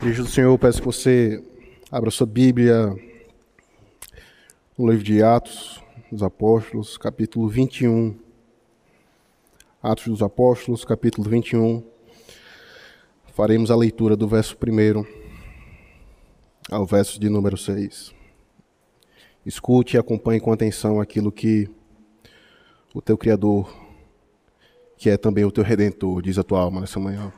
Igreja 0.00 0.22
do 0.22 0.28
Senhor, 0.28 0.52
eu 0.52 0.58
peço 0.58 0.78
que 0.78 0.86
você 0.86 1.42
abra 1.90 2.08
sua 2.08 2.24
Bíblia 2.26 2.94
no 4.78 4.88
livro 4.88 5.02
de 5.02 5.20
Atos 5.24 5.82
dos 6.08 6.22
Apóstolos, 6.22 6.96
capítulo 6.96 7.48
21. 7.48 8.16
Atos 9.82 10.06
dos 10.06 10.22
Apóstolos, 10.22 10.84
capítulo 10.84 11.28
21. 11.28 11.84
Faremos 13.34 13.72
a 13.72 13.76
leitura 13.76 14.16
do 14.16 14.28
verso 14.28 14.56
1 14.56 15.04
ao 16.70 16.86
verso 16.86 17.18
de 17.18 17.28
número 17.28 17.56
6. 17.56 18.14
Escute 19.44 19.96
e 19.96 19.98
acompanhe 19.98 20.38
com 20.38 20.52
atenção 20.52 21.00
aquilo 21.00 21.32
que 21.32 21.68
o 22.94 23.02
teu 23.02 23.18
Criador, 23.18 23.68
que 24.96 25.10
é 25.10 25.16
também 25.16 25.44
o 25.44 25.50
teu 25.50 25.64
Redentor, 25.64 26.22
diz 26.22 26.38
a 26.38 26.44
tua 26.44 26.60
alma 26.60 26.80
nessa 26.80 27.00
manhã. 27.00 27.32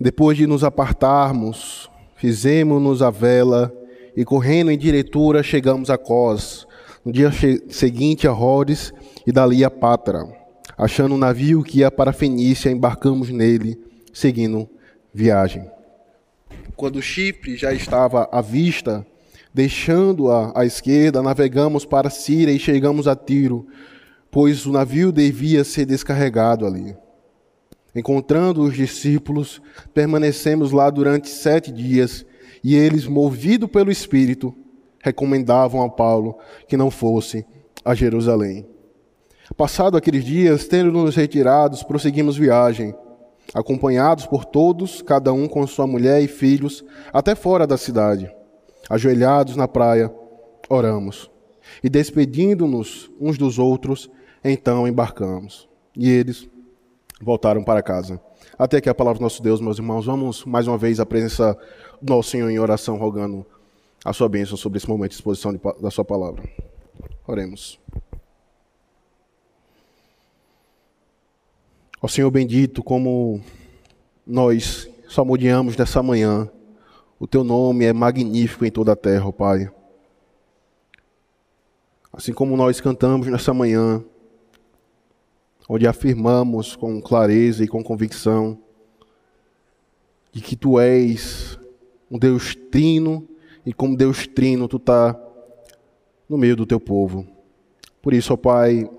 Depois 0.00 0.38
de 0.38 0.46
nos 0.46 0.64
apartarmos, 0.64 1.90
fizemos-nos 2.16 3.02
a 3.02 3.10
vela 3.10 3.70
e, 4.16 4.24
correndo 4.24 4.70
em 4.70 4.78
diretura, 4.78 5.42
chegamos 5.42 5.90
a 5.90 5.98
Cós. 5.98 6.66
No 7.04 7.12
dia 7.12 7.30
seguinte 7.68 8.26
a 8.26 8.30
Rhodes 8.30 8.94
e 9.26 9.32
dali 9.32 9.62
a 9.62 9.70
Pátara. 9.70 10.26
Achando 10.78 11.14
um 11.14 11.18
navio 11.18 11.62
que 11.62 11.80
ia 11.80 11.90
para 11.90 12.10
a 12.10 12.14
Fenícia, 12.14 12.70
embarcamos 12.70 13.28
nele, 13.28 13.78
seguindo 14.10 14.66
viagem. 15.12 15.70
Quando 16.74 17.02
Chipre 17.02 17.54
já 17.58 17.74
estava 17.74 18.26
à 18.32 18.40
vista, 18.40 19.06
deixando-a 19.52 20.58
à 20.58 20.64
esquerda, 20.64 21.22
navegamos 21.22 21.84
para 21.84 22.08
Síria 22.08 22.54
e 22.54 22.58
chegamos 22.58 23.06
a 23.06 23.14
Tiro, 23.14 23.66
pois 24.30 24.64
o 24.64 24.72
navio 24.72 25.12
devia 25.12 25.62
ser 25.62 25.84
descarregado 25.84 26.66
ali. 26.66 26.96
Encontrando 27.94 28.62
os 28.62 28.74
discípulos, 28.74 29.60
permanecemos 29.92 30.70
lá 30.70 30.90
durante 30.90 31.28
sete 31.28 31.72
dias 31.72 32.24
e 32.62 32.74
eles, 32.74 33.06
movidos 33.06 33.70
pelo 33.70 33.90
Espírito, 33.90 34.54
recomendavam 35.02 35.82
a 35.82 35.88
Paulo 35.88 36.38
que 36.68 36.76
não 36.76 36.90
fosse 36.90 37.44
a 37.84 37.94
Jerusalém. 37.94 38.66
Passado 39.56 39.96
aqueles 39.96 40.24
dias, 40.24 40.66
tendo-nos 40.68 41.16
retirados, 41.16 41.82
prosseguimos 41.82 42.36
viagem, 42.36 42.94
acompanhados 43.52 44.26
por 44.26 44.44
todos, 44.44 45.02
cada 45.02 45.32
um 45.32 45.48
com 45.48 45.66
sua 45.66 45.86
mulher 45.86 46.22
e 46.22 46.28
filhos, 46.28 46.84
até 47.12 47.34
fora 47.34 47.66
da 47.66 47.76
cidade. 47.76 48.30
Ajoelhados 48.88 49.56
na 49.56 49.66
praia, 49.66 50.12
oramos. 50.68 51.30
E 51.82 51.88
despedindo-nos 51.88 53.10
uns 53.20 53.36
dos 53.36 53.58
outros, 53.58 54.10
então 54.44 54.86
embarcamos. 54.86 55.68
E 55.96 56.08
eles 56.08 56.48
voltaram 57.20 57.62
para 57.62 57.82
casa. 57.82 58.20
Até 58.58 58.80
que 58.80 58.88
a 58.88 58.94
palavra 58.94 59.18
do 59.18 59.22
nosso 59.22 59.42
Deus, 59.42 59.60
meus 59.60 59.78
irmãos, 59.78 60.06
vamos 60.06 60.44
mais 60.44 60.66
uma 60.66 60.78
vez 60.78 60.98
à 60.98 61.06
presença 61.06 61.56
do 62.00 62.14
nosso 62.14 62.30
Senhor 62.30 62.48
em 62.50 62.58
oração, 62.58 62.96
rogando 62.96 63.44
a 64.04 64.12
sua 64.12 64.28
bênção 64.28 64.56
sobre 64.56 64.78
esse 64.78 64.88
momento 64.88 65.10
de 65.10 65.16
exposição 65.16 65.52
de, 65.52 65.60
da 65.80 65.90
sua 65.90 66.04
palavra. 66.04 66.42
Oremos. 67.26 67.78
Ó 72.02 72.08
Senhor 72.08 72.30
bendito, 72.30 72.82
como 72.82 73.42
nós 74.26 74.88
salmodiamos 75.08 75.76
nessa 75.76 76.02
manhã, 76.02 76.50
o 77.18 77.26
teu 77.26 77.44
nome 77.44 77.84
é 77.84 77.92
magnífico 77.92 78.64
em 78.64 78.70
toda 78.70 78.92
a 78.92 78.96
terra, 78.96 79.28
ó 79.28 79.32
Pai. 79.32 79.70
Assim 82.10 82.32
como 82.32 82.56
nós 82.56 82.80
cantamos 82.80 83.26
nessa 83.26 83.52
manhã, 83.52 84.02
onde 85.72 85.86
afirmamos 85.86 86.74
com 86.74 87.00
clareza 87.00 87.62
e 87.62 87.68
com 87.68 87.80
convicção 87.80 88.58
de 90.32 90.40
que 90.40 90.56
tu 90.56 90.80
és 90.80 91.60
um 92.10 92.18
Deus 92.18 92.56
trino 92.72 93.28
e 93.64 93.72
como 93.72 93.96
Deus 93.96 94.26
trino 94.26 94.66
tu 94.66 94.78
está 94.78 95.16
no 96.28 96.36
meio 96.36 96.56
do 96.56 96.66
teu 96.66 96.80
povo. 96.80 97.24
Por 98.02 98.12
isso, 98.12 98.34
ó 98.34 98.36
Pai, 98.36 98.90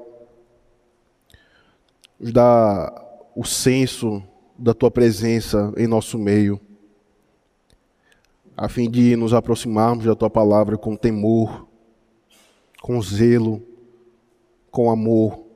nos 2.18 2.32
dá 2.32 2.90
o 3.36 3.44
senso 3.44 4.24
da 4.58 4.74
tua 4.74 4.90
presença 4.90 5.74
em 5.76 5.88
nosso 5.88 6.18
meio, 6.18 6.58
a 8.56 8.70
fim 8.70 8.90
de 8.90 9.18
nos 9.18 9.34
aproximarmos 9.34 10.06
da 10.06 10.16
tua 10.16 10.30
palavra 10.30 10.78
com 10.78 10.96
temor, 10.96 11.68
com 12.82 13.02
zelo, 13.02 13.62
com 14.72 14.90
amor 14.90 15.51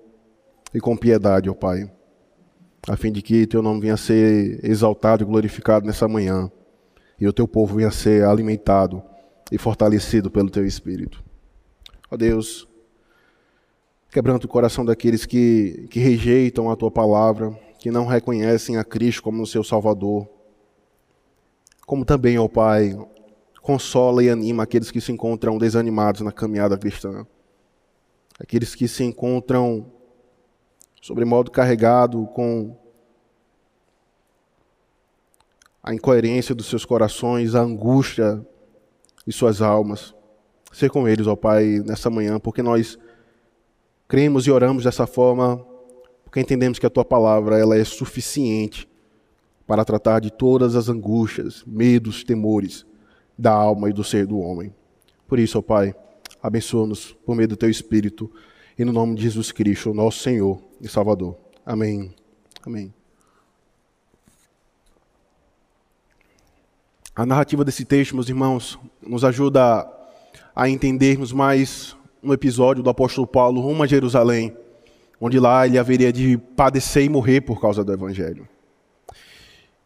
e 0.76 0.80
com 0.82 0.98
piedade, 0.98 1.50
ó 1.50 1.54
Pai, 1.54 1.90
a 2.86 2.98
fim 2.98 3.10
de 3.10 3.22
que 3.22 3.48
teu 3.48 3.62
nome 3.62 3.80
venha 3.80 3.94
a 3.94 3.98
ser 3.98 4.60
exaltado 4.62 5.24
e 5.24 5.26
glorificado 5.26 5.86
nessa 5.86 6.06
manhã, 6.06 6.52
e 7.18 7.26
o 7.26 7.32
teu 7.32 7.48
povo 7.48 7.78
venha 7.78 7.88
a 7.88 7.92
ser 7.92 8.26
alimentado 8.26 9.02
e 9.50 9.58
fortalecido 9.58 10.30
pelo 10.30 10.50
teu 10.50 10.66
Espírito. 10.66 11.24
Ó 12.12 12.18
Deus, 12.18 12.68
quebrando 14.12 14.44
o 14.44 14.50
coração 14.50 14.84
daqueles 14.84 15.26
que, 15.26 15.88
que 15.90 16.02
rejeitam 16.02 16.70
a 16.70 16.76
tua 16.76 16.92
palavra, 16.92 17.58
que 17.80 17.90
não 17.90 18.06
reconhecem 18.06 18.76
a 18.76 18.84
Cristo 18.84 19.24
como 19.24 19.42
o 19.42 19.48
seu 19.48 19.64
Salvador, 19.64 20.28
como 21.88 22.04
também, 22.04 22.38
ó 22.38 22.50
Pai, 22.50 23.00
consola 23.62 24.22
e 24.22 24.30
anima 24.30 24.64
aqueles 24.64 24.92
que 24.92 25.00
se 25.00 25.14
encontram 25.14 25.58
desanimados 25.58 26.20
na 26.20 26.34
caminhada 26.34 26.78
cristã, 26.78 27.26
aqueles 28.38 28.76
que 28.76 28.90
se 28.90 29.06
encontram 29.06 29.95
sobremodo 31.06 31.52
carregado 31.52 32.26
com 32.34 32.76
a 35.84 35.94
incoerência 35.94 36.56
dos 36.56 36.66
seus 36.66 36.84
corações, 36.84 37.54
a 37.54 37.62
angústia 37.62 38.44
de 39.24 39.32
suas 39.32 39.62
almas. 39.62 40.16
Ser 40.74 40.90
com 40.90 41.08
eles, 41.08 41.28
ó 41.28 41.36
Pai, 41.36 41.80
nessa 41.86 42.10
manhã, 42.10 42.40
porque 42.40 42.64
nós 42.64 42.98
cremos 44.08 44.48
e 44.48 44.52
oramos 44.52 44.84
dessa 44.84 45.06
forma, 45.06 45.64
porque 46.24 46.40
entendemos 46.40 46.80
que 46.80 46.88
a 46.88 46.90
tua 46.90 47.06
palavra 47.06 47.60
ela 47.60 47.78
é 47.78 47.84
suficiente 47.84 48.90
para 49.68 49.86
tratar 49.86 50.20
de 50.20 50.32
todas 50.32 50.76
as 50.76 50.90
angústias, 50.90 51.64
medos, 51.68 52.24
temores 52.24 52.84
da 53.38 53.52
alma 53.52 53.92
e 53.92 53.94
do 53.94 54.04
ser 54.04 54.26
do 54.26 54.40
homem. 54.40 54.74
Por 55.28 55.38
isso, 55.38 55.60
ó 55.60 55.62
Pai, 55.62 55.94
abençoa-nos 56.42 57.14
por 57.24 57.36
meio 57.36 57.50
do 57.50 57.56
teu 57.56 57.70
Espírito 57.70 58.28
e 58.76 58.84
no 58.84 58.92
nome 58.92 59.14
de 59.14 59.22
Jesus 59.22 59.52
Cristo, 59.52 59.94
nosso 59.94 60.24
Senhor 60.24 60.60
e 60.86 60.88
Salvador. 60.88 61.36
Amém. 61.66 62.14
Amém. 62.64 62.94
A 67.16 67.26
narrativa 67.26 67.66
desse 67.66 67.84
texto, 67.84 68.14
meus 68.14 68.30
irmãos, 68.30 68.78
nos 69.02 69.26
ajuda 69.26 69.90
a 70.56 70.70
entendermos 70.70 71.32
mais 71.34 71.98
um 72.22 72.32
episódio 72.32 72.84
do 72.84 72.90
apóstolo 72.90 73.26
Paulo 73.26 73.62
rumo 73.62 73.82
a 73.82 73.88
Jerusalém, 73.88 74.56
onde 75.20 75.40
lá 75.40 75.66
ele 75.66 75.80
haveria 75.80 76.14
de 76.14 76.38
padecer 76.38 77.04
e 77.04 77.10
morrer 77.10 77.42
por 77.42 77.60
causa 77.60 77.84
do 77.84 77.92
evangelho. 77.92 78.48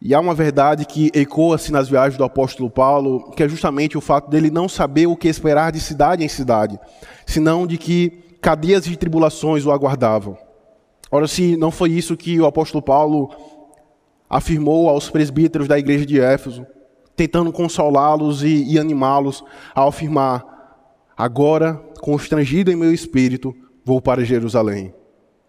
E 0.02 0.14
há 0.14 0.20
uma 0.20 0.34
verdade 0.34 0.86
que 0.86 1.12
ecoa-se 1.14 1.72
nas 1.72 1.88
viagens 1.88 2.18
do 2.18 2.24
apóstolo 2.26 2.70
Paulo, 2.70 3.31
que 3.31 3.44
é 3.44 3.48
justamente 3.48 3.98
o 3.98 4.02
fato 4.02 4.30
dele 4.30 4.50
não 4.52 4.68
saber 4.68 5.08
o 5.08 5.16
que 5.16 5.30
esperar 5.30 5.72
de 5.72 5.80
cidade 5.80 6.26
em 6.26 6.30
cidade, 6.30 6.78
senão 7.26 7.66
de 7.66 7.78
que 7.78 8.10
cadeias 8.42 8.84
de 8.84 8.98
tribulações 8.98 9.66
o 9.66 9.72
aguardavam. 9.72 10.49
Ora, 11.12 11.28
se 11.28 11.58
não 11.58 11.72
foi 11.72 11.92
isso 11.92 12.16
que 12.16 12.40
o 12.40 12.46
apóstolo 12.46 12.84
Paulo 12.84 13.30
afirmou 14.30 14.88
aos 14.90 15.09
presbíteros 15.09 15.68
da 15.68 15.80
igreja 15.80 16.06
de 16.06 16.20
Éfeso, 16.20 16.66
tentando 17.16 17.52
consolá-los 17.52 18.44
e, 18.44 18.64
e 18.64 18.78
animá-los 18.78 19.44
a 19.74 19.88
afirmar: 19.88 20.46
agora, 21.18 21.74
constrangido 22.00 22.72
em 22.72 22.75
meu 22.75 22.94
espírito, 22.94 23.56
vou 23.84 24.02
para 24.02 24.24
Jerusalém, 24.24 24.94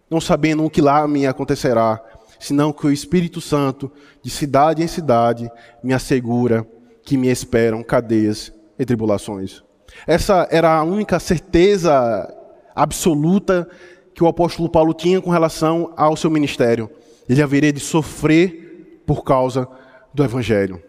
não 0.09 0.21
sabendo 0.21 0.65
o 0.65 0.71
que 0.71 0.81
lá 0.81 1.07
me 1.07 1.27
acontecerá, 1.27 2.03
senão 2.39 2.73
que 2.73 2.87
o 2.87 2.91
Espírito 2.91 3.41
Santo, 3.41 3.93
de 4.23 4.31
cidade 4.31 4.83
em 4.83 4.87
cidade, 4.87 5.51
me 5.85 5.93
assegura 5.93 6.67
que 7.03 7.17
me 7.17 7.29
esperam 7.29 7.83
cadeias 7.83 8.53
e 8.79 8.85
tribulações. 8.85 9.63
Essa 10.07 10.49
era 10.51 10.75
a 10.75 10.83
única 10.83 11.21
certeza 11.21 12.35
absoluta 12.75 13.69
que 14.15 14.23
o 14.23 14.27
apóstolo 14.27 14.69
Paulo 14.69 14.93
tinha 14.93 15.21
com 15.21 15.31
relação 15.31 15.93
ao 15.97 16.17
seu 16.17 16.31
ministério. 16.31 16.91
Ele 17.29 17.43
haveria 17.43 17.73
de 17.73 17.81
sofrer 17.81 19.03
por 19.07 19.25
causa 19.25 19.69
do 20.13 20.25
evangelho. 20.25 20.83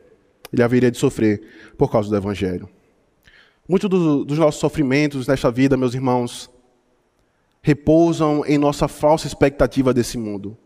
Ele 0.52 0.64
haveria 0.64 0.92
de 0.92 0.98
sofrer 0.98 1.42
por 1.78 1.92
causa 1.92 2.10
do 2.10 2.16
evangelho. 2.16 2.68
Muitos 3.68 3.90
do, 3.90 4.26
dos 4.26 4.38
nossos 4.38 4.60
sofrimentos 4.60 5.28
nesta 5.28 5.50
vida, 5.50 5.78
meus 5.78 5.94
irmãos, 5.94 6.50
repousam 7.62 8.44
em 8.46 8.58
nossa 8.58 8.88
falsa 8.88 9.28
expectativa 9.28 9.94
desse 9.94 10.18
mundo. 10.18 10.58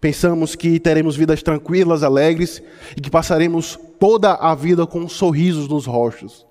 Pensamos 0.00 0.54
que 0.54 0.78
teremos 0.78 1.16
vidas 1.16 1.42
tranquilas, 1.42 2.02
alegres 2.02 2.62
e 2.96 3.00
que 3.00 3.10
passaremos 3.10 3.78
toda 3.98 4.34
a 4.34 4.54
vida 4.54 4.86
com 4.86 5.08
sorrisos 5.08 5.68
nos 5.68 5.86
rostos. 5.86 6.46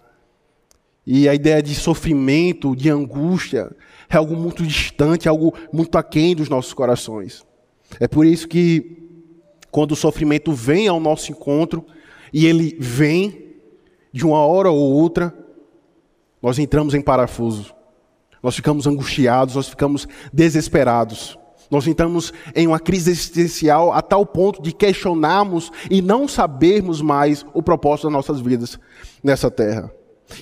E 1.05 1.27
a 1.27 1.35
ideia 1.35 1.61
de 1.61 1.75
sofrimento, 1.75 2.75
de 2.75 2.89
angústia, 2.89 3.71
é 4.09 4.17
algo 4.17 4.35
muito 4.35 4.63
distante, 4.65 5.29
algo 5.29 5.53
muito 5.71 5.97
aquém 5.97 6.35
dos 6.35 6.49
nossos 6.49 6.73
corações. 6.73 7.45
É 7.99 8.07
por 8.07 8.25
isso 8.25 8.47
que, 8.47 9.09
quando 9.71 9.91
o 9.91 9.95
sofrimento 9.95 10.51
vem 10.51 10.87
ao 10.87 10.99
nosso 10.99 11.31
encontro, 11.31 11.85
e 12.33 12.45
ele 12.45 12.75
vem 12.79 13.55
de 14.11 14.25
uma 14.25 14.45
hora 14.45 14.69
ou 14.69 14.79
outra, 14.79 15.33
nós 16.41 16.57
entramos 16.57 16.93
em 16.93 17.01
parafuso. 17.01 17.73
Nós 18.41 18.55
ficamos 18.55 18.87
angustiados, 18.87 19.55
nós 19.55 19.67
ficamos 19.67 20.07
desesperados. 20.31 21.37
Nós 21.69 21.85
entramos 21.85 22.33
em 22.55 22.65
uma 22.65 22.79
crise 22.79 23.11
existencial 23.11 23.91
a 23.93 24.01
tal 24.01 24.25
ponto 24.25 24.61
de 24.61 24.73
questionarmos 24.73 25.71
e 25.89 26.01
não 26.01 26.27
sabermos 26.27 27.01
mais 27.01 27.45
o 27.53 27.61
propósito 27.61 28.05
das 28.05 28.13
nossas 28.13 28.41
vidas 28.41 28.79
nessa 29.23 29.51
terra. 29.51 29.91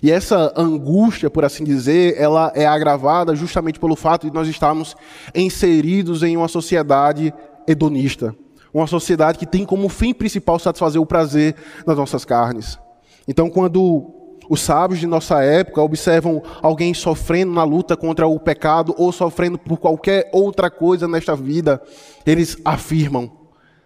E 0.01 0.11
essa 0.11 0.53
angústia, 0.55 1.29
por 1.29 1.45
assim 1.45 1.63
dizer, 1.63 2.15
ela 2.17 2.51
é 2.55 2.65
agravada 2.65 3.35
justamente 3.35 3.79
pelo 3.79 3.95
fato 3.95 4.27
de 4.27 4.33
nós 4.33 4.47
estarmos 4.47 4.95
inseridos 5.33 6.23
em 6.23 6.37
uma 6.37 6.47
sociedade 6.47 7.33
hedonista, 7.67 8.35
uma 8.73 8.87
sociedade 8.87 9.37
que 9.37 9.45
tem 9.45 9.65
como 9.65 9.89
fim 9.89 10.13
principal 10.13 10.59
satisfazer 10.59 11.01
o 11.01 11.05
prazer 11.05 11.55
das 11.85 11.97
nossas 11.97 12.25
carnes. 12.25 12.79
Então, 13.27 13.49
quando 13.49 14.13
os 14.49 14.61
sábios 14.61 14.99
de 14.99 15.07
nossa 15.07 15.43
época 15.43 15.81
observam 15.81 16.41
alguém 16.61 16.93
sofrendo 16.93 17.51
na 17.51 17.63
luta 17.63 17.97
contra 17.97 18.27
o 18.27 18.39
pecado 18.39 18.95
ou 18.97 19.11
sofrendo 19.11 19.57
por 19.57 19.77
qualquer 19.77 20.29
outra 20.31 20.69
coisa 20.69 21.07
nesta 21.07 21.35
vida, 21.35 21.81
eles 22.25 22.57
afirmam: 22.63 23.31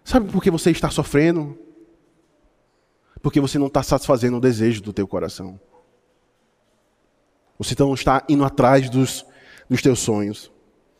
Sabe 0.03 0.31
por 0.31 0.43
que 0.43 0.51
você 0.51 0.71
está 0.71 0.89
sofrendo? 0.89 1.57
Porque 3.21 3.39
você 3.39 3.57
não 3.57 3.67
está 3.67 3.83
satisfazendo 3.83 4.37
o 4.37 4.41
desejo 4.41 4.81
do 4.81 4.93
teu 4.93 5.07
coração. 5.07 5.59
Você 7.63 7.75
não 7.77 7.93
está 7.93 8.23
indo 8.27 8.43
atrás 8.43 8.89
dos, 8.89 9.23
dos 9.69 9.83
teus 9.83 9.99
sonhos. 9.99 10.51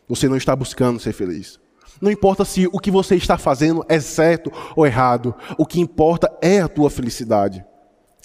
Você 0.08 0.30
não 0.30 0.38
está 0.38 0.56
buscando 0.56 1.00
ser 1.00 1.12
feliz. 1.12 1.60
Não 2.00 2.12
importa 2.12 2.46
se 2.46 2.68
o 2.72 2.80
que 2.80 2.92
você 2.92 3.16
está 3.16 3.36
fazendo 3.36 3.84
é 3.90 4.00
certo 4.00 4.52
ou 4.76 4.86
errado, 4.86 5.34
o 5.58 5.66
que 5.66 5.80
importa 5.80 6.32
é 6.40 6.62
a 6.62 6.68
tua 6.68 6.90
felicidade. 6.90 7.66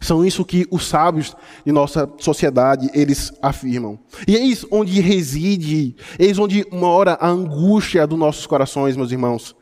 São 0.02 0.22
isso 0.22 0.44
que 0.44 0.66
os 0.70 0.86
sábios 0.86 1.34
de 1.64 1.72
nossa 1.72 2.10
sociedade, 2.18 2.90
eles 2.92 3.32
afirmam. 3.40 3.98
E 4.28 4.36
eis 4.36 4.66
onde 4.70 5.00
reside, 5.00 5.96
eis 6.18 6.38
onde 6.38 6.66
mora 6.70 7.14
a 7.14 7.28
angústia 7.28 8.06
dos 8.06 8.18
nossos 8.18 8.46
corações, 8.46 8.96
meus 8.96 9.12
irmãos. 9.12 9.56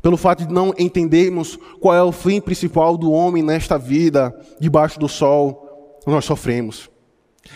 Pelo 0.00 0.16
fato 0.16 0.46
de 0.46 0.52
não 0.52 0.72
entendermos 0.78 1.58
qual 1.80 1.94
é 1.94 2.02
o 2.02 2.12
fim 2.12 2.40
principal 2.40 2.96
do 2.96 3.12
homem 3.12 3.42
nesta 3.42 3.78
vida, 3.78 4.34
debaixo 4.58 4.98
do 4.98 5.08
sol, 5.08 6.00
nós 6.06 6.24
sofremos. 6.24 6.90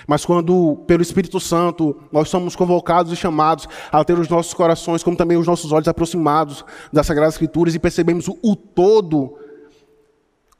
Mas 0.06 0.24
quando, 0.24 0.76
pelo 0.86 1.02
Espírito 1.02 1.40
Santo, 1.40 1.96
nós 2.12 2.28
somos 2.28 2.56
convocados 2.56 3.12
e 3.12 3.16
chamados 3.16 3.68
a 3.90 4.04
ter 4.04 4.18
os 4.18 4.28
nossos 4.28 4.54
corações, 4.54 5.02
como 5.02 5.16
também 5.16 5.36
os 5.36 5.46
nossos 5.46 5.72
olhos 5.72 5.88
aproximados 5.88 6.64
das 6.92 7.06
Sagradas 7.06 7.34
Escrituras 7.34 7.74
e 7.74 7.78
percebemos 7.78 8.28
o 8.28 8.56
todo 8.56 9.36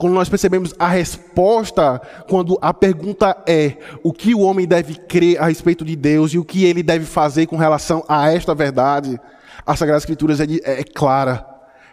quando 0.01 0.15
nós 0.15 0.31
percebemos 0.31 0.75
a 0.79 0.89
resposta, 0.89 2.01
quando 2.27 2.59
a 2.63 2.73
pergunta 2.73 3.37
é 3.47 3.77
o 4.03 4.15
que 4.15 4.35
o 4.35 4.41
homem 4.41 4.67
deve 4.67 4.95
crer 4.95 5.39
a 5.39 5.45
respeito 5.45 5.85
de 5.85 5.95
Deus 5.95 6.33
e 6.33 6.39
o 6.39 6.45
que 6.45 6.65
ele 6.65 6.83
deve 6.83 7.05
fazer 7.05 7.47
com 7.47 7.57
relação 7.57 8.03
a 8.09 8.33
esta 8.33 8.55
verdade, 8.55 9.21
a 9.67 9.77
Sagrada 9.77 9.99
Escritura 9.99 10.35
é, 10.65 10.81
é 10.81 10.85
clara. 10.85 11.47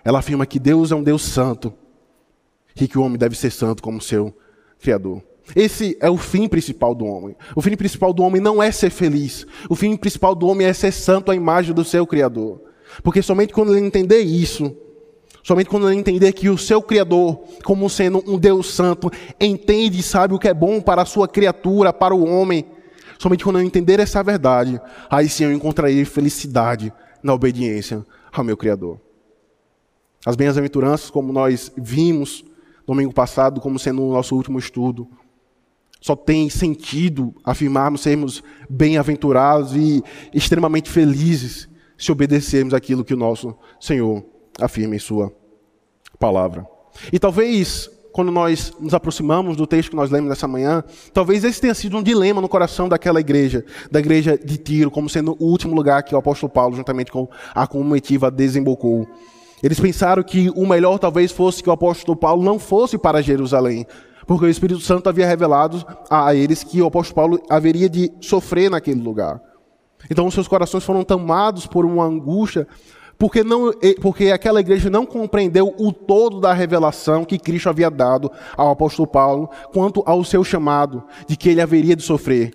Ela 0.06 0.20
afirma 0.20 0.46
que 0.46 0.58
Deus 0.58 0.90
é 0.94 0.96
um 0.96 1.04
Deus 1.04 1.22
santo 1.22 1.74
e 2.80 2.88
que 2.88 2.98
o 2.98 3.02
homem 3.02 3.18
deve 3.18 3.36
ser 3.36 3.52
santo 3.52 3.84
como 3.84 4.02
seu 4.02 4.34
Criador. 4.80 5.22
Esse 5.56 5.98
é 6.00 6.10
o 6.10 6.18
fim 6.18 6.48
principal 6.48 6.94
do 6.94 7.06
homem. 7.06 7.36
O 7.56 7.62
fim 7.62 7.76
principal 7.76 8.14
do 8.14 8.24
homem 8.24 8.42
não 8.42 8.62
é 8.62 8.72
ser 8.72 8.90
feliz. 8.90 9.46
O 9.70 9.76
fim 9.76 9.96
principal 9.96 10.36
do 10.36 10.48
homem 10.48 10.68
é 10.68 10.74
ser 10.74 10.92
santo 10.92 11.32
à 11.32 11.36
imagem 11.36 11.74
do 11.74 11.84
seu 11.84 12.06
Criador. 12.06 12.62
Porque 13.04 13.22
somente 13.22 13.54
quando 13.54 13.76
ele 13.76 13.86
entender 13.86 14.20
isso, 14.20 14.76
Somente 15.48 15.70
quando 15.70 15.90
ele 15.90 15.98
entender 15.98 16.34
que 16.34 16.50
o 16.50 16.58
seu 16.58 16.82
Criador, 16.82 17.42
como 17.64 17.90
sendo 17.90 18.22
um 18.28 18.38
Deus 18.38 18.74
Santo, 18.74 19.10
entende 19.40 19.98
e 19.98 20.04
sabe 20.04 20.34
o 20.34 20.40
que 20.40 20.50
é 20.50 20.54
bom 20.54 20.82
para 20.82 21.04
a 21.04 21.06
sua 21.06 21.26
criatura, 21.26 21.94
para 21.94 22.14
o 22.14 22.26
homem. 22.26 22.66
Somente 23.18 23.46
quando 23.46 23.58
eu 23.58 23.66
entender 23.66 23.98
essa 23.98 24.22
verdade, 24.22 24.78
aí 25.10 25.30
sim 25.30 25.46
eu 25.46 25.54
encontrarei 25.54 26.04
felicidade 26.04 26.92
na 27.24 27.34
obediência 27.34 28.06
ao 28.30 28.44
meu 28.44 28.58
Criador. 28.58 29.00
As 30.26 30.36
bem-aventuranças, 30.36 31.10
como 31.10 31.32
nós 31.32 31.72
vimos 31.78 32.44
domingo 32.86 33.14
passado, 33.14 33.62
como 33.62 33.80
sendo 33.80 34.04
o 34.04 34.12
nosso 34.12 34.36
último 34.36 34.60
estudo, 34.60 35.08
só 36.08 36.16
tem 36.16 36.50
sentido 36.50 37.36
afirmarmos 37.44 38.00
sermos 38.00 38.42
bem-aventurados 38.70 39.76
e 39.76 40.02
extremamente 40.34 40.90
felizes 40.90 41.68
se 41.98 42.12
obedecermos 42.12 42.74
aquilo 42.74 43.04
que 43.04 43.14
o 43.14 43.18
nosso 43.18 43.54
Senhor 43.78 44.24
afirma 44.58 44.96
em 44.96 45.00
Sua 45.00 45.34
palavra. 46.18 46.66
E 47.12 47.20
talvez, 47.20 47.90
quando 48.14 48.32
nós 48.32 48.72
nos 48.80 48.94
aproximamos 48.94 49.58
do 49.58 49.68
texto 49.68 49.90
que 49.90 49.98
nós 49.98 50.10
lemos 50.10 50.30
nessa 50.30 50.48
manhã, 50.48 50.82
talvez 51.14 51.44
esse 51.44 51.60
tenha 51.60 51.74
sido 51.74 51.98
um 51.98 52.04
dilema 52.04 52.40
no 52.40 52.48
coração 52.48 52.88
daquela 52.88 53.20
igreja, 53.20 53.66
da 53.92 54.00
igreja 54.00 54.38
de 54.38 54.58
Tiro, 54.58 54.90
como 54.90 55.10
sendo 55.10 55.36
o 55.40 55.46
último 55.46 55.76
lugar 55.76 56.04
que 56.04 56.16
o 56.16 56.18
apóstolo 56.18 56.50
Paulo, 56.50 56.78
juntamente 56.78 57.12
com 57.12 57.28
a 57.54 57.68
comitiva, 57.68 58.32
desembocou. 58.32 59.06
Eles 59.62 59.80
pensaram 59.80 60.24
que 60.24 60.50
o 60.52 60.66
melhor 60.66 61.00
talvez 61.00 61.34
fosse 61.34 61.62
que 61.62 61.70
o 61.70 61.74
apóstolo 61.74 62.16
Paulo 62.16 62.44
não 62.44 62.60
fosse 62.60 62.98
para 62.98 63.22
Jerusalém, 63.22 63.86
porque 64.28 64.46
o 64.46 64.50
Espírito 64.50 64.82
Santo 64.82 65.08
havia 65.08 65.26
revelado 65.26 65.84
a 66.10 66.36
eles 66.36 66.64
que 66.64 66.82
o 66.82 66.86
apóstolo 66.86 67.16
Paulo 67.16 67.42
haveria 67.50 67.90
de 67.90 68.12
sofrer 68.20 68.70
naquele 68.70 69.02
lugar. 69.02 69.42
Então, 70.12 70.30
seus 70.30 70.48
corações 70.48 70.84
foram 70.84 71.04
tomados 71.04 71.66
por 71.66 71.86
uma 71.86 72.04
angústia 72.04 72.68
porque, 73.18 73.44
não, 73.44 73.72
porque 74.00 74.32
aquela 74.32 74.60
igreja 74.60 74.90
não 74.90 75.06
compreendeu 75.06 75.74
o 75.80 75.92
todo 75.92 76.40
da 76.40 76.54
revelação 76.54 77.26
que 77.26 77.40
Cristo 77.40 77.68
havia 77.68 77.90
dado 77.90 78.32
ao 78.56 78.70
apóstolo 78.70 79.08
Paulo 79.08 79.50
quanto 79.74 80.04
ao 80.06 80.24
seu 80.24 80.44
chamado, 80.44 81.04
de 81.28 81.36
que 81.36 81.50
ele 81.50 81.62
haveria 81.62 81.96
de 81.96 82.04
sofrer. 82.04 82.54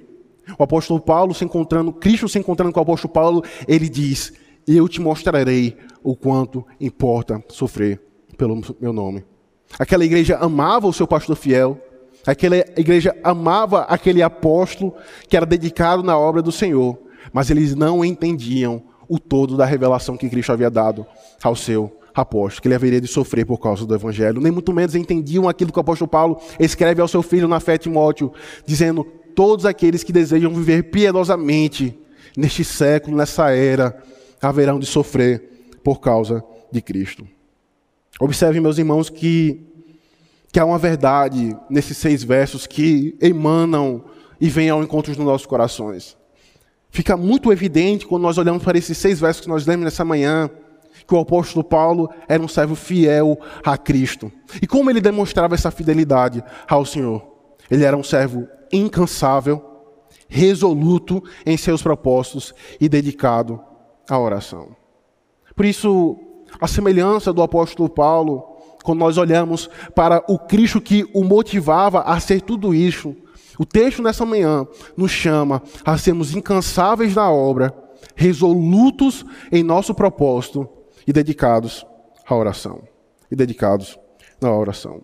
O 0.56 0.62
apóstolo 0.62 1.00
Paulo 1.00 1.34
se 1.34 1.44
encontrando, 1.44 1.92
Cristo 1.92 2.28
se 2.28 2.38
encontrando 2.38 2.72
com 2.72 2.78
o 2.78 2.82
apóstolo 2.82 3.12
Paulo, 3.12 3.42
ele 3.66 3.88
diz: 3.88 4.32
Eu 4.66 4.88
te 4.88 5.00
mostrarei 5.00 5.76
o 6.02 6.14
quanto 6.14 6.64
importa 6.80 7.42
sofrer 7.48 8.00
pelo 8.36 8.60
meu 8.80 8.92
nome. 8.92 9.24
Aquela 9.78 10.04
igreja 10.04 10.36
amava 10.38 10.86
o 10.86 10.92
seu 10.92 11.06
pastor 11.06 11.36
fiel, 11.36 11.78
aquela 12.26 12.56
igreja 12.56 13.16
amava 13.22 13.82
aquele 13.82 14.22
apóstolo 14.22 14.94
que 15.28 15.36
era 15.36 15.46
dedicado 15.46 16.02
na 16.02 16.16
obra 16.16 16.42
do 16.42 16.52
Senhor, 16.52 16.98
mas 17.32 17.50
eles 17.50 17.74
não 17.74 18.04
entendiam 18.04 18.82
o 19.08 19.18
todo 19.18 19.56
da 19.56 19.64
revelação 19.64 20.16
que 20.16 20.28
Cristo 20.28 20.52
havia 20.52 20.70
dado 20.70 21.06
ao 21.42 21.56
seu 21.56 21.98
apóstolo, 22.14 22.62
que 22.62 22.68
ele 22.68 22.74
haveria 22.74 23.00
de 23.00 23.08
sofrer 23.08 23.44
por 23.44 23.58
causa 23.58 23.86
do 23.86 23.94
evangelho. 23.94 24.40
Nem 24.40 24.52
muito 24.52 24.72
menos 24.72 24.94
entendiam 24.94 25.48
aquilo 25.48 25.72
que 25.72 25.78
o 25.78 25.80
apóstolo 25.80 26.08
Paulo 26.08 26.40
escreve 26.60 27.00
ao 27.00 27.08
seu 27.08 27.22
filho 27.22 27.48
na 27.48 27.60
fé 27.60 27.78
Timóteo, 27.78 28.32
dizendo: 28.66 29.04
todos 29.34 29.66
aqueles 29.66 30.04
que 30.04 30.12
desejam 30.12 30.52
viver 30.52 30.84
piedosamente 30.84 31.98
neste 32.36 32.64
século, 32.64 33.16
nessa 33.16 33.50
era, 33.50 33.96
haverão 34.40 34.78
de 34.78 34.86
sofrer 34.86 35.78
por 35.82 36.00
causa 36.00 36.44
de 36.70 36.80
Cristo. 36.80 37.26
Observe, 38.20 38.60
meus 38.60 38.78
irmãos, 38.78 39.08
que, 39.08 39.60
que 40.52 40.60
há 40.60 40.64
uma 40.64 40.78
verdade 40.78 41.56
nesses 41.68 41.96
seis 41.96 42.22
versos 42.22 42.66
que 42.66 43.16
emanam 43.20 44.04
e 44.40 44.48
vêm 44.48 44.70
ao 44.70 44.82
encontro 44.82 45.14
dos 45.14 45.24
nossos 45.24 45.46
corações. 45.46 46.16
Fica 46.90 47.16
muito 47.16 47.50
evidente 47.50 48.06
quando 48.06 48.22
nós 48.22 48.36
olhamos 48.38 48.62
para 48.62 48.76
esses 48.76 48.98
seis 48.98 49.18
versos 49.18 49.42
que 49.42 49.48
nós 49.48 49.66
lemos 49.66 49.84
nessa 49.84 50.04
manhã, 50.04 50.50
que 51.06 51.14
o 51.14 51.18
apóstolo 51.18 51.64
Paulo 51.64 52.10
era 52.28 52.42
um 52.42 52.48
servo 52.48 52.74
fiel 52.74 53.38
a 53.64 53.78
Cristo. 53.78 54.30
E 54.60 54.66
como 54.66 54.90
ele 54.90 55.00
demonstrava 55.00 55.54
essa 55.54 55.70
fidelidade 55.70 56.44
ao 56.68 56.84
Senhor? 56.84 57.26
Ele 57.70 57.84
era 57.84 57.96
um 57.96 58.04
servo 58.04 58.46
incansável, 58.70 59.62
resoluto 60.28 61.22
em 61.46 61.56
seus 61.56 61.82
propósitos 61.82 62.54
e 62.80 62.88
dedicado 62.88 63.60
à 64.08 64.18
oração. 64.18 64.76
Por 65.54 65.64
isso, 65.64 66.18
a 66.60 66.66
semelhança 66.66 67.32
do 67.32 67.42
apóstolo 67.42 67.88
Paulo, 67.88 68.44
quando 68.82 68.98
nós 68.98 69.16
olhamos 69.16 69.68
para 69.94 70.22
o 70.28 70.38
Cristo 70.38 70.80
que 70.80 71.08
o 71.14 71.24
motivava 71.24 72.00
a 72.02 72.18
ser 72.20 72.40
tudo 72.40 72.74
isso, 72.74 73.14
o 73.58 73.66
texto 73.66 74.02
nessa 74.02 74.24
manhã 74.24 74.66
nos 74.96 75.10
chama 75.10 75.62
a 75.84 75.96
sermos 75.96 76.34
incansáveis 76.34 77.14
na 77.14 77.30
obra, 77.30 77.74
resolutos 78.14 79.24
em 79.50 79.62
nosso 79.62 79.94
propósito 79.94 80.68
e 81.06 81.12
dedicados 81.12 81.86
à 82.26 82.34
oração. 82.34 82.82
E 83.30 83.36
dedicados 83.36 83.98
à 84.42 84.50
oração. 84.50 85.02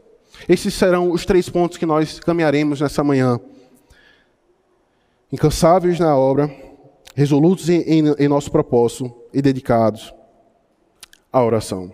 Esses 0.48 0.74
serão 0.74 1.10
os 1.10 1.24
três 1.24 1.48
pontos 1.48 1.78
que 1.78 1.86
nós 1.86 2.20
caminharemos 2.20 2.80
nessa 2.80 3.02
manhã. 3.02 3.40
Incansáveis 5.32 5.98
na 5.98 6.16
obra, 6.16 6.50
resolutos 7.14 7.68
em, 7.68 7.80
em, 7.82 8.14
em 8.18 8.28
nosso 8.28 8.50
propósito 8.50 9.12
e 9.32 9.42
dedicados 9.42 10.12
à 11.32 11.42
oração. 11.42 11.92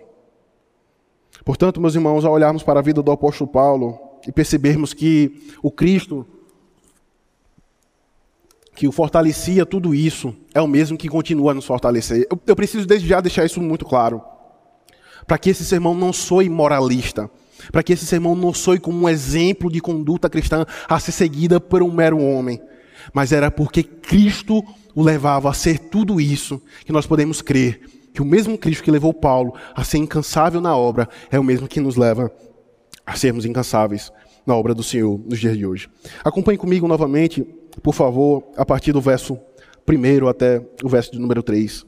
Portanto, 1.43 1.79
meus 1.81 1.95
irmãos, 1.95 2.25
ao 2.25 2.33
olharmos 2.33 2.63
para 2.63 2.79
a 2.79 2.83
vida 2.83 3.01
do 3.01 3.11
apóstolo 3.11 3.49
Paulo 3.49 3.99
e 4.27 4.31
percebermos 4.31 4.93
que 4.93 5.53
o 5.61 5.69
Cristo 5.69 6.25
que 8.75 8.87
o 8.87 8.91
fortalecia 8.91 9.65
tudo 9.65 9.95
isso, 9.95 10.35
é 10.53 10.61
o 10.61 10.67
mesmo 10.67 10.97
que 10.97 11.07
continua 11.07 11.51
a 11.51 11.53
nos 11.53 11.65
fortalecer. 11.65 12.27
Eu, 12.29 12.37
eu 12.45 12.55
preciso 12.55 12.85
desde 12.85 13.07
já 13.07 13.21
deixar 13.21 13.45
isso 13.45 13.61
muito 13.61 13.85
claro. 13.85 14.21
Para 15.25 15.37
que 15.37 15.49
esse 15.49 15.63
sermão 15.63 15.95
não 15.95 16.11
soe 16.11 16.49
moralista. 16.49 17.31
para 17.71 17.81
que 17.81 17.93
esse 17.93 18.05
sermão 18.05 18.35
não 18.35 18.53
soe 18.53 18.77
como 18.77 18.99
um 18.99 19.09
exemplo 19.09 19.71
de 19.71 19.79
conduta 19.79 20.29
cristã 20.29 20.65
a 20.89 20.99
ser 20.99 21.13
seguida 21.13 21.59
por 21.59 21.81
um 21.81 21.89
mero 21.89 22.21
homem, 22.21 22.61
mas 23.13 23.31
era 23.31 23.49
porque 23.49 23.81
Cristo 23.81 24.61
o 24.93 25.01
levava 25.01 25.49
a 25.49 25.53
ser 25.53 25.79
tudo 25.79 26.19
isso 26.19 26.61
que 26.83 26.91
nós 26.91 27.07
podemos 27.07 27.41
crer 27.41 27.94
que 28.15 28.21
o 28.21 28.25
mesmo 28.25 28.57
Cristo 28.57 28.81
que 28.81 28.89
levou 28.89 29.13
Paulo 29.13 29.53
a 29.75 29.83
ser 29.83 29.97
incansável 29.97 30.61
na 30.61 30.75
obra 30.75 31.09
é 31.29 31.37
o 31.37 31.43
mesmo 31.43 31.67
que 31.67 31.81
nos 31.81 31.97
leva 31.97 32.31
a 33.05 33.15
sermos 33.17 33.45
incansáveis 33.45 34.09
na 34.45 34.55
obra 34.55 34.73
do 34.73 34.81
Senhor 34.81 35.19
nos 35.19 35.37
dias 35.37 35.57
de 35.57 35.65
hoje. 35.65 35.89
Acompanhe 36.23 36.57
comigo 36.57 36.87
novamente, 36.87 37.45
por 37.83 37.93
favor, 37.93 38.43
a 38.55 38.65
partir 38.65 38.93
do 38.93 39.01
verso 39.01 39.37
1 39.87 40.27
até 40.29 40.65
o 40.81 40.87
verso 40.87 41.11
de 41.11 41.19
número 41.19 41.43
3. 41.43 41.85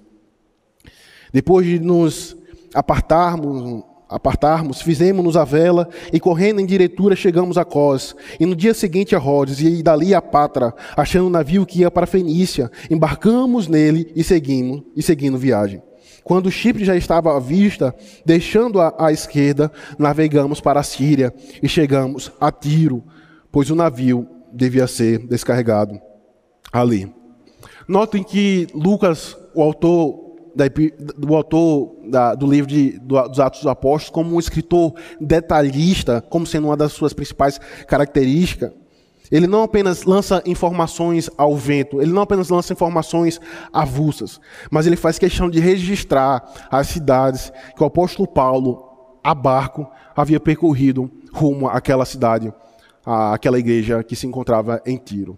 Depois 1.32 1.66
de 1.66 1.80
nos 1.80 2.36
apartarmos, 2.74 3.86
apartarmos, 4.10 4.82
fizemos-nos 4.82 5.38
a 5.38 5.46
vela 5.46 5.88
e 6.12 6.20
correndo 6.20 6.60
em 6.60 6.66
diretura 6.66 7.16
chegamos 7.16 7.58
a 7.58 7.64
Cós. 7.64 8.14
E 8.38 8.46
no 8.46 8.54
dia 8.54 8.74
seguinte 8.74 9.16
a 9.16 9.20
Rhodes 9.20 9.62
e 9.62 9.82
dali 9.82 10.14
a 10.14 10.22
Patra, 10.22 10.74
achando 10.98 11.28
um 11.28 11.32
navio 11.32 11.66
que 11.66 11.80
ia 11.80 11.92
para 11.92 12.06
Fenícia, 12.06 12.70
embarcamos 12.92 13.70
nele 13.70 14.12
e 14.14 14.26
seguimos 14.26 14.84
e 14.94 15.02
seguindo 15.02 15.38
viagem. 15.38 15.82
Quando 16.28 16.52
Chipre 16.52 16.84
já 16.84 16.94
estava 16.94 17.38
à 17.38 17.40
vista, 17.40 17.96
deixando 18.26 18.82
a 18.82 18.94
à 19.00 19.14
esquerda, 19.14 19.72
navegamos 19.98 20.60
para 20.60 20.78
a 20.78 20.84
Síria 20.84 21.34
e 21.64 21.70
chegamos 21.70 22.34
a 22.38 22.52
Tiro, 22.52 23.02
pois 23.50 23.70
o 23.70 23.76
navio 23.76 24.28
devia 24.52 24.88
ser 24.88 25.26
descarregado 25.26 25.98
ali. 26.70 27.10
Notem 27.88 28.26
que 28.26 28.68
Lucas, 28.74 29.38
o 29.56 29.62
autor 29.62 30.28
do 31.18 31.34
autor 31.34 31.96
da, 32.10 32.36
do 32.36 32.46
livro 32.46 32.70
de, 32.70 33.00
do, 33.00 33.26
dos 33.30 33.40
Atos 33.40 33.62
dos 33.62 33.72
Apóstolos 33.72 34.10
como 34.10 34.36
um 34.36 34.40
escritor 34.40 34.96
detalhista, 35.22 36.20
como 36.20 36.46
sendo 36.46 36.68
uma 36.68 36.76
das 36.76 36.92
suas 36.92 37.14
principais 37.14 37.58
características. 37.88 38.74
Ele 39.32 39.48
não 39.48 39.64
apenas 39.64 40.04
lança 40.04 40.42
informações 40.46 41.30
ao 41.38 41.56
vento, 41.56 42.02
ele 42.02 42.14
não 42.14 42.22
apenas 42.22 42.50
lança 42.50 42.74
informações 42.74 43.40
avulsas, 43.74 44.40
mas 44.72 44.88
ele 44.88 44.96
faz 44.96 45.20
questão 45.20 45.50
de 45.50 45.60
registrar 45.60 46.44
as 46.72 46.88
cidades 46.88 47.52
que 47.76 47.84
o 47.84 47.86
apóstolo 47.86 48.28
Paulo, 48.28 49.18
a 49.24 49.36
barco, 49.36 49.86
havia 50.16 50.40
percorrido 50.40 51.12
rumo 51.34 51.68
àquela 51.68 52.06
cidade, 52.06 52.54
àquela 53.06 53.60
igreja 53.60 54.04
que 54.04 54.16
se 54.16 54.26
encontrava 54.26 54.82
em 54.86 54.98
Tiro. 54.98 55.38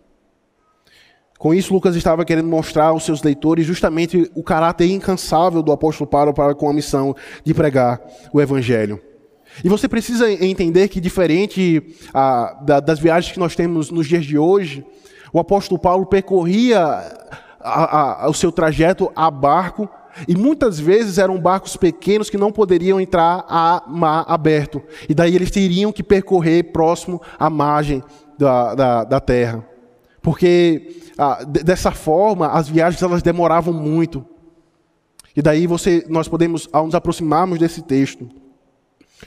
Com 1.39 1.53
isso, 1.53 1.73
Lucas 1.73 1.95
estava 1.95 2.25
querendo 2.25 2.49
mostrar 2.49 2.87
aos 2.87 3.05
seus 3.05 3.23
leitores 3.23 3.65
justamente 3.65 4.29
o 4.35 4.43
caráter 4.43 4.91
incansável 4.91 5.63
do 5.63 5.71
apóstolo 5.71 6.09
Paulo 6.09 6.33
para 6.33 6.53
com 6.53 6.69
a 6.69 6.73
missão 6.73 7.15
de 7.45 7.53
pregar 7.53 8.01
o 8.33 8.41
evangelho. 8.41 9.01
E 9.63 9.69
você 9.69 9.87
precisa 9.87 10.31
entender 10.31 10.87
que, 10.87 10.99
diferente 10.99 11.95
ah, 12.13 12.57
da, 12.61 12.79
das 12.79 12.99
viagens 12.99 13.33
que 13.33 13.39
nós 13.39 13.55
temos 13.55 13.91
nos 13.91 14.07
dias 14.07 14.25
de 14.25 14.37
hoje, 14.37 14.85
o 15.33 15.39
apóstolo 15.39 15.79
Paulo 15.79 16.05
percorria 16.05 16.79
a, 17.59 18.23
a, 18.25 18.29
o 18.29 18.33
seu 18.33 18.51
trajeto 18.51 19.11
a 19.15 19.29
barco, 19.29 19.89
e 20.27 20.35
muitas 20.35 20.79
vezes 20.79 21.17
eram 21.17 21.39
barcos 21.39 21.77
pequenos 21.77 22.29
que 22.29 22.37
não 22.37 22.51
poderiam 22.51 22.99
entrar 22.99 23.45
a 23.47 23.83
mar 23.87 24.25
aberto. 24.27 24.81
E 25.07 25.13
daí 25.13 25.35
eles 25.35 25.51
teriam 25.51 25.91
que 25.91 26.03
percorrer 26.03 26.71
próximo 26.71 27.21
à 27.37 27.49
margem 27.49 28.03
da, 28.37 28.75
da, 28.75 29.03
da 29.03 29.19
terra. 29.19 29.65
Porque 30.21 30.95
ah, 31.17 31.43
dessa 31.43 31.91
forma 31.91 32.47
as 32.47 32.67
viagens 32.67 33.01
elas 33.01 33.21
demoravam 33.21 33.73
muito. 33.73 34.25
E 35.35 35.41
daí 35.41 35.67
você, 35.67 36.05
nós 36.09 36.27
podemos, 36.27 36.67
ao 36.73 36.85
nos 36.85 36.95
aproximarmos 36.95 37.59
desse 37.59 37.81
texto, 37.81 38.29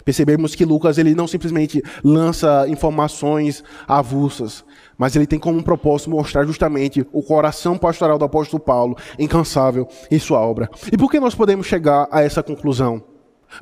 percebemos 0.04 0.54
que 0.54 0.64
Lucas 0.64 0.98
ele 0.98 1.14
não 1.14 1.26
simplesmente 1.26 1.82
lança 2.02 2.66
informações 2.68 3.62
avulsas, 3.86 4.64
mas 4.96 5.14
ele 5.16 5.26
tem 5.26 5.38
como 5.38 5.62
propósito 5.62 6.10
mostrar 6.10 6.44
justamente 6.44 7.06
o 7.12 7.22
coração 7.22 7.76
pastoral 7.76 8.18
do 8.18 8.24
apóstolo 8.24 8.62
Paulo, 8.62 8.96
incansável 9.18 9.88
em 10.10 10.18
sua 10.18 10.40
obra. 10.40 10.68
E 10.92 10.96
por 10.96 11.10
que 11.10 11.20
nós 11.20 11.34
podemos 11.34 11.66
chegar 11.66 12.08
a 12.10 12.22
essa 12.22 12.42
conclusão? 12.42 13.02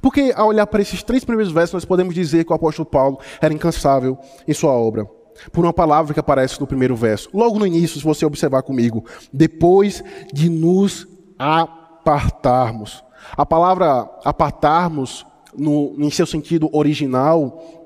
Porque 0.01 0.33
ao 0.37 0.49
olhar 0.49 0.67
para 0.67 0.83
esses 0.83 1.03
três 1.03 1.25
primeiros 1.25 1.53
versos, 1.53 1.75
nós 1.75 1.85
podemos 1.85 2.15
dizer 2.15 2.45
que 2.45 2.53
o 2.53 2.57
apóstolo 2.57 2.87
Paulo 2.87 3.19
era 3.41 3.53
incansável 3.53 4.17
em 4.47 4.55
sua 4.55 4.73
obra 4.73 5.07
por 5.53 5.65
uma 5.65 5.73
palavra 5.73 6.13
que 6.13 6.21
aparece 6.21 6.61
no 6.61 6.67
primeiro 6.67 6.95
verso. 6.95 7.31
Logo 7.33 7.59
no 7.59 7.67
início, 7.67 7.99
se 7.99 8.05
você 8.05 8.27
observar 8.27 8.63
comigo, 8.63 9.05
depois 9.33 10.03
de 10.33 10.49
nos 10.49 11.07
apartarmos. 11.39 13.03
A 13.37 13.47
palavra 13.47 14.09
apartarmos, 14.25 15.25
no, 15.57 15.95
em 15.99 16.11
seu 16.11 16.27
sentido 16.27 16.69
original, 16.73 17.81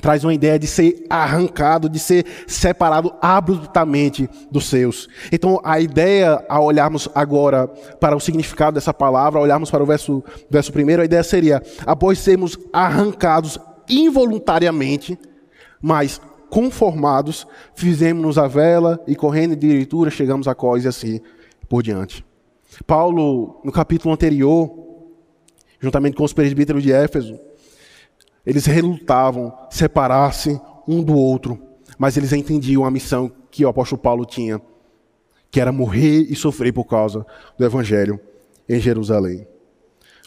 traz 0.00 0.24
uma 0.24 0.34
ideia 0.34 0.58
de 0.58 0.66
ser 0.66 1.04
arrancado, 1.10 1.88
de 1.88 1.98
ser 1.98 2.24
separado 2.46 3.12
abruptamente 3.20 4.28
dos 4.50 4.66
seus. 4.66 5.08
Então, 5.32 5.60
a 5.64 5.80
ideia, 5.80 6.44
ao 6.48 6.64
olharmos 6.64 7.08
agora 7.14 7.66
para 8.00 8.16
o 8.16 8.20
significado 8.20 8.74
dessa 8.74 8.94
palavra, 8.94 9.40
olharmos 9.40 9.70
para 9.70 9.82
o 9.82 9.86
verso, 9.86 10.22
verso 10.50 10.72
primeiro, 10.72 11.02
a 11.02 11.04
ideia 11.04 11.22
seria: 11.22 11.62
após 11.86 12.18
sermos 12.18 12.56
arrancados 12.72 13.58
involuntariamente, 13.88 15.18
mas 15.80 16.20
conformados, 16.50 17.46
fizemos-nos 17.74 18.38
a 18.38 18.46
vela 18.46 19.02
e 19.06 19.14
correndo 19.14 19.54
em 19.54 19.58
direitura 19.58 20.10
chegamos 20.10 20.48
a 20.48 20.54
Cós 20.54 20.84
e 20.84 20.88
assim 20.88 21.20
por 21.68 21.82
diante. 21.82 22.24
Paulo, 22.86 23.60
no 23.64 23.72
capítulo 23.72 24.14
anterior, 24.14 24.87
juntamente 25.80 26.16
com 26.16 26.24
os 26.24 26.32
presbíteros 26.32 26.82
de 26.82 26.92
Éfeso, 26.92 27.38
eles 28.44 28.66
relutavam 28.66 29.52
separar-se 29.70 30.60
um 30.86 31.02
do 31.02 31.14
outro, 31.14 31.60
mas 31.98 32.16
eles 32.16 32.32
entendiam 32.32 32.84
a 32.84 32.90
missão 32.90 33.30
que 33.50 33.64
o 33.64 33.68
apóstolo 33.68 34.00
Paulo 34.00 34.24
tinha, 34.24 34.60
que 35.50 35.60
era 35.60 35.72
morrer 35.72 36.26
e 36.30 36.34
sofrer 36.34 36.72
por 36.72 36.84
causa 36.84 37.26
do 37.58 37.64
evangelho 37.64 38.18
em 38.68 38.80
Jerusalém. 38.80 39.46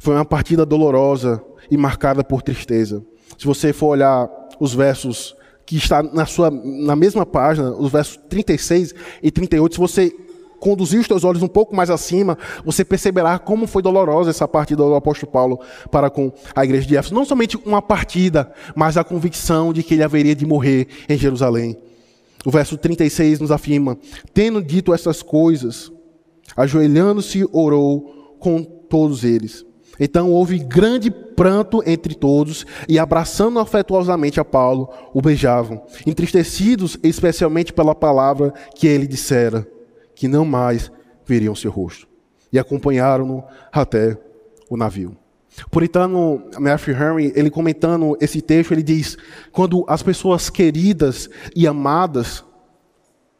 Foi 0.01 0.15
uma 0.15 0.25
partida 0.25 0.65
dolorosa 0.65 1.43
e 1.69 1.77
marcada 1.77 2.23
por 2.23 2.41
tristeza. 2.41 3.03
Se 3.37 3.45
você 3.45 3.71
for 3.71 3.87
olhar 3.87 4.29
os 4.59 4.73
versos 4.73 5.35
que 5.65 5.77
está 5.77 6.03
na, 6.03 6.25
sua, 6.25 6.49
na 6.51 6.95
mesma 6.95 7.25
página, 7.25 7.71
os 7.71 7.91
versos 7.91 8.17
36 8.29 8.93
e 9.21 9.31
38, 9.31 9.73
se 9.73 9.79
você 9.79 10.15
conduzir 10.61 10.99
os 10.99 11.07
teus 11.07 11.23
olhos 11.23 11.41
um 11.41 11.47
pouco 11.47 11.75
mais 11.75 11.89
acima, 11.89 12.37
você 12.63 12.85
perceberá 12.85 13.39
como 13.39 13.65
foi 13.65 13.81
dolorosa 13.81 14.29
essa 14.29 14.47
partida 14.47 14.83
do 14.83 14.93
apóstolo 14.93 15.31
Paulo 15.31 15.59
para 15.89 16.07
com 16.07 16.31
a 16.55 16.63
igreja 16.63 16.87
de 16.87 16.95
Éfeso. 16.95 17.15
Não 17.15 17.25
somente 17.25 17.57
uma 17.65 17.81
partida, 17.81 18.53
mas 18.75 18.95
a 18.95 19.03
convicção 19.03 19.73
de 19.73 19.81
que 19.81 19.95
ele 19.95 20.03
haveria 20.03 20.35
de 20.35 20.45
morrer 20.45 20.87
em 21.09 21.17
Jerusalém. 21.17 21.75
O 22.45 22.51
verso 22.51 22.77
36 22.77 23.39
nos 23.39 23.51
afirma: 23.51 23.97
Tendo 24.35 24.61
dito 24.61 24.93
essas 24.93 25.23
coisas, 25.23 25.91
ajoelhando-se, 26.55 27.43
orou 27.51 28.37
com 28.39 28.63
todos 28.63 29.23
eles. 29.23 29.65
Então 29.99 30.31
houve 30.31 30.59
grande 30.59 31.09
pranto 31.09 31.81
entre 31.87 32.13
todos 32.13 32.65
e, 32.87 32.99
abraçando 32.99 33.59
afetuosamente 33.59 34.39
a 34.39 34.45
Paulo, 34.45 34.89
o 35.11 35.21
beijavam, 35.21 35.81
entristecidos 36.05 36.97
especialmente 37.03 37.73
pela 37.73 37.95
palavra 37.95 38.53
que 38.75 38.87
ele 38.87 39.07
dissera, 39.07 39.67
que 40.21 40.27
não 40.27 40.45
mais 40.45 40.91
veriam 41.25 41.55
seu 41.55 41.71
rosto. 41.71 42.07
E 42.53 42.59
acompanharam-no 42.59 43.43
até 43.71 44.15
o 44.69 44.77
navio. 44.77 45.17
O 45.65 45.69
puritano 45.71 46.43
Matthew 46.59 46.93
Henry, 46.93 47.33
ele 47.35 47.49
comentando 47.49 48.15
esse 48.21 48.39
texto, 48.39 48.71
ele 48.71 48.83
diz: 48.83 49.17
quando 49.51 49.83
as 49.87 50.03
pessoas 50.03 50.47
queridas 50.47 51.27
e 51.55 51.65
amadas 51.65 52.45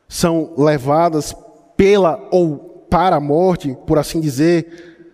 são 0.10 0.56
levadas 0.58 1.36
pela 1.78 2.28
ou 2.32 2.88
para 2.90 3.18
a 3.18 3.20
morte, 3.20 3.78
por 3.86 4.00
assim 4.00 4.20
dizer, 4.20 5.14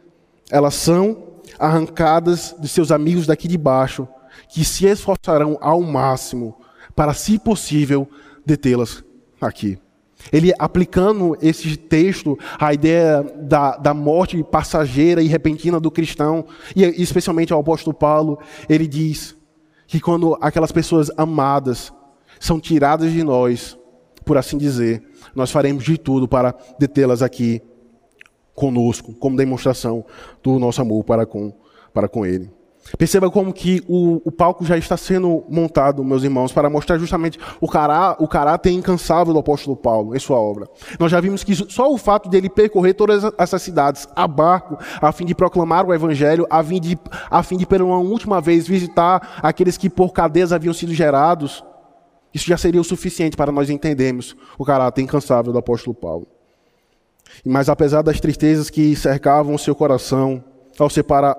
elas 0.50 0.74
são 0.74 1.42
arrancadas 1.60 2.56
de 2.58 2.70
seus 2.70 2.94
amigos 2.94 3.28
daqui 3.28 3.46
de 3.46 3.58
baixo, 3.58 4.08
que 4.48 4.64
se 4.64 4.86
esforçarão 4.86 5.58
ao 5.60 5.82
máximo 5.82 6.58
para, 6.96 7.14
se 7.14 7.38
possível, 7.38 8.08
detê-las 8.46 9.04
aqui. 9.42 9.78
Ele 10.32 10.54
aplicando 10.60 11.38
esse 11.42 11.78
texto 11.78 12.38
à 12.60 12.74
ideia 12.74 13.24
da, 13.36 13.78
da 13.78 13.94
morte 13.94 14.42
passageira 14.44 15.22
e 15.22 15.28
repentina 15.28 15.80
do 15.80 15.92
cristão, 15.92 16.46
e 16.76 16.84
especialmente 17.02 17.54
ao 17.54 17.60
apóstolo 17.60 17.96
Paulo, 17.96 18.40
ele 18.70 18.88
diz 18.88 19.36
que 19.88 20.00
quando 20.00 20.38
aquelas 20.42 20.72
pessoas 20.72 21.10
amadas 21.18 21.94
são 22.40 22.60
tiradas 22.60 23.12
de 23.12 23.24
nós, 23.24 23.78
por 24.26 24.38
assim 24.38 24.58
dizer, 24.58 25.04
nós 25.34 25.50
faremos 25.50 25.84
de 25.84 25.98
tudo 25.98 26.28
para 26.28 26.54
detê-las 26.78 27.22
aqui 27.22 27.62
conosco, 28.54 29.14
como 29.14 29.38
demonstração 29.38 30.04
do 30.44 30.60
nosso 30.60 30.82
amor 30.82 31.04
para 31.04 31.26
com, 31.26 31.54
para 31.94 32.10
com 32.10 32.26
Ele. 32.26 32.57
Perceba 32.96 33.30
como 33.30 33.52
que 33.52 33.84
o, 33.88 34.22
o, 34.24 34.32
palco 34.32 34.64
já 34.64 34.78
está 34.78 34.96
sendo 34.96 35.44
montado, 35.50 36.04
meus 36.04 36.24
irmãos, 36.24 36.54
para 36.54 36.70
mostrar 36.70 36.98
justamente 36.98 37.38
o, 37.60 37.68
cará, 37.68 38.16
o 38.20 38.28
caráter 38.28 38.72
incansável 38.72 39.34
do 39.34 39.40
apóstolo 39.40 39.76
Paulo 39.76 40.16
em 40.16 40.20
sua 40.20 40.38
obra. 40.40 40.68
Nós 41.00 41.12
já 41.12 41.20
vimos 41.20 41.44
que 41.44 41.54
só 41.56 41.92
o 41.92 41.98
fato 41.98 42.30
dele 42.30 42.50
percorrer 42.50 42.94
todas 42.94 43.24
essas 43.38 43.62
cidades 43.62 44.08
a 44.16 44.28
barco, 44.28 44.78
a 45.02 45.12
fim 45.12 45.26
de 45.26 45.36
proclamar 45.36 45.86
o 45.86 45.94
evangelho, 45.94 46.48
a 46.50 46.64
fim 46.64 46.80
de, 46.80 46.98
a 47.30 47.44
fim 47.44 47.58
de 47.58 47.66
pela 47.66 47.84
última 47.84 48.40
vez 48.40 48.68
visitar 48.68 49.40
aqueles 49.42 49.78
que 49.78 49.90
por 49.90 50.14
cadeias 50.14 50.54
haviam 50.54 50.74
sido 50.74 50.94
gerados, 50.94 51.64
isso 52.34 52.48
já 52.48 52.58
seria 52.58 52.80
o 52.80 52.84
suficiente 52.84 53.36
para 53.36 53.52
nós 53.52 53.70
entendermos 53.70 54.36
o 54.58 54.64
caráter 54.64 55.02
incansável 55.02 55.52
do 55.52 55.60
apóstolo 55.60 55.96
Paulo. 55.96 56.28
Mas 57.46 57.70
apesar 57.70 58.02
das 58.02 58.20
tristezas 58.20 58.70
que 58.70 58.96
cercavam 58.96 59.56
o 59.56 59.60
seu 59.60 59.76
coração, 59.76 60.44
ao, 60.84 60.90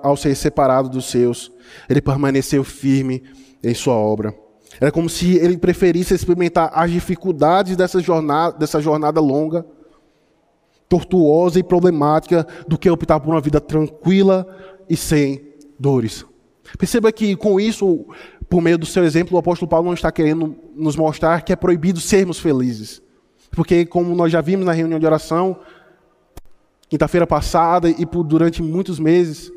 ao 0.03 0.17
ser 0.17 0.35
separado 0.35 0.89
dos 0.89 1.05
seus, 1.05 1.51
ele 1.89 2.01
permaneceu 2.01 2.63
firme 2.63 3.23
em 3.63 3.73
sua 3.73 3.93
obra. 3.93 4.35
Era 4.79 4.91
como 4.91 5.09
se 5.09 5.37
ele 5.37 5.57
preferisse 5.57 6.13
experimentar 6.13 6.71
as 6.73 6.91
dificuldades 6.91 7.75
dessa 7.75 7.99
jornada, 7.99 8.57
dessa 8.57 8.81
jornada 8.81 9.19
longa, 9.19 9.65
tortuosa 10.87 11.59
e 11.59 11.63
problemática, 11.63 12.47
do 12.67 12.77
que 12.77 12.89
optar 12.89 13.19
por 13.19 13.29
uma 13.29 13.41
vida 13.41 13.59
tranquila 13.59 14.47
e 14.89 14.95
sem 14.95 15.41
dores. 15.77 16.25
Perceba 16.77 17.11
que 17.11 17.35
com 17.35 17.59
isso, 17.59 18.05
por 18.49 18.61
meio 18.61 18.77
do 18.77 18.85
seu 18.85 19.03
exemplo, 19.03 19.35
o 19.35 19.39
apóstolo 19.39 19.69
Paulo 19.69 19.87
não 19.87 19.93
está 19.93 20.11
querendo 20.11 20.55
nos 20.75 20.95
mostrar 20.95 21.41
que 21.41 21.51
é 21.51 21.55
proibido 21.55 21.99
sermos 21.99 22.39
felizes. 22.39 23.01
Porque, 23.51 23.85
como 23.85 24.15
nós 24.15 24.31
já 24.31 24.41
vimos 24.41 24.65
na 24.65 24.71
reunião 24.71 24.99
de 24.99 25.05
oração, 25.05 25.59
quinta-feira 26.89 27.27
passada 27.27 27.89
e 27.89 28.05
por 28.05 28.23
durante 28.23 28.61
muitos 28.63 28.99
meses, 28.99 29.51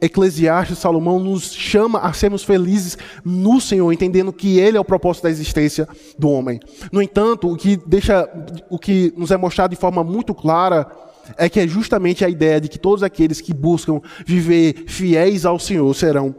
Eclesiastes 0.00 0.78
Salomão 0.78 1.20
nos 1.20 1.52
chama 1.52 2.00
a 2.00 2.12
sermos 2.12 2.42
felizes 2.42 2.96
no 3.24 3.60
Senhor, 3.60 3.92
entendendo 3.92 4.32
que 4.32 4.58
Ele 4.58 4.76
é 4.76 4.80
o 4.80 4.84
propósito 4.84 5.24
da 5.24 5.30
existência 5.30 5.86
do 6.18 6.30
homem. 6.30 6.58
No 6.90 7.02
entanto, 7.02 7.52
o 7.52 7.56
que 7.56 7.76
deixa, 7.76 8.28
o 8.70 8.78
que 8.78 9.12
nos 9.16 9.30
é 9.30 9.36
mostrado 9.36 9.74
de 9.74 9.80
forma 9.80 10.02
muito 10.02 10.34
clara 10.34 10.90
é 11.36 11.48
que 11.48 11.60
é 11.60 11.68
justamente 11.68 12.24
a 12.24 12.28
ideia 12.28 12.60
de 12.60 12.68
que 12.68 12.78
todos 12.78 13.02
aqueles 13.02 13.40
que 13.40 13.52
buscam 13.52 14.00
viver 14.24 14.84
fiéis 14.86 15.44
ao 15.44 15.58
Senhor 15.58 15.92
serão 15.94 16.34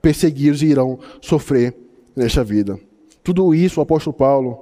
perseguidos 0.00 0.62
e 0.62 0.66
irão 0.66 0.98
sofrer 1.20 1.76
nesta 2.16 2.42
vida. 2.42 2.78
Tudo 3.22 3.54
isso 3.54 3.80
o 3.80 3.82
apóstolo 3.82 4.14
Paulo 4.14 4.58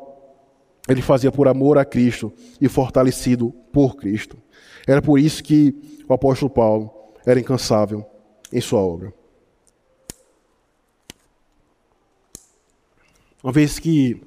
ele 0.89 1.03
fazia 1.03 1.31
por 1.31 1.47
amor 1.47 1.77
a 1.77 1.85
Cristo 1.85 2.33
e 2.61 2.67
fortalecido 2.67 3.55
por 3.73 3.95
Cristo. 3.97 4.39
Era 4.89 5.03
por 5.03 5.19
isso 5.19 5.45
que 5.45 6.03
o 6.09 6.15
apóstolo 6.15 6.51
Paulo 6.51 6.91
era 7.27 7.39
incansável 7.39 8.07
em 8.51 8.59
sua 8.59 8.81
obra. 8.81 9.13
Uma 13.45 13.53
vez 13.53 13.79
que 13.79 14.19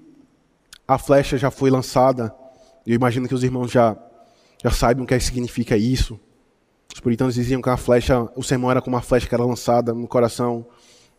a 0.88 1.00
flecha 1.00 1.36
já 1.36 1.50
foi 1.50 1.72
lançada, 1.72 2.34
eu 2.86 2.94
imagino 2.94 3.28
que 3.28 3.34
os 3.34 3.44
irmãos 3.44 3.72
já, 3.72 3.98
já 4.64 4.70
saibam 4.70 5.04
o 5.04 5.08
que 5.08 5.20
significa 5.20 5.76
isso. 5.76 6.20
Os 6.94 7.00
puritanos 7.00 7.34
diziam 7.34 7.60
que 7.60 7.70
a 7.70 7.76
flecha, 7.76 8.30
o 8.36 8.44
sermão 8.44 8.70
era 8.70 8.84
como 8.84 8.96
uma 8.96 9.02
flecha 9.02 9.28
que 9.28 9.34
era 9.34 9.44
lançada 9.44 9.96
no 9.96 10.08
coração 10.08 10.68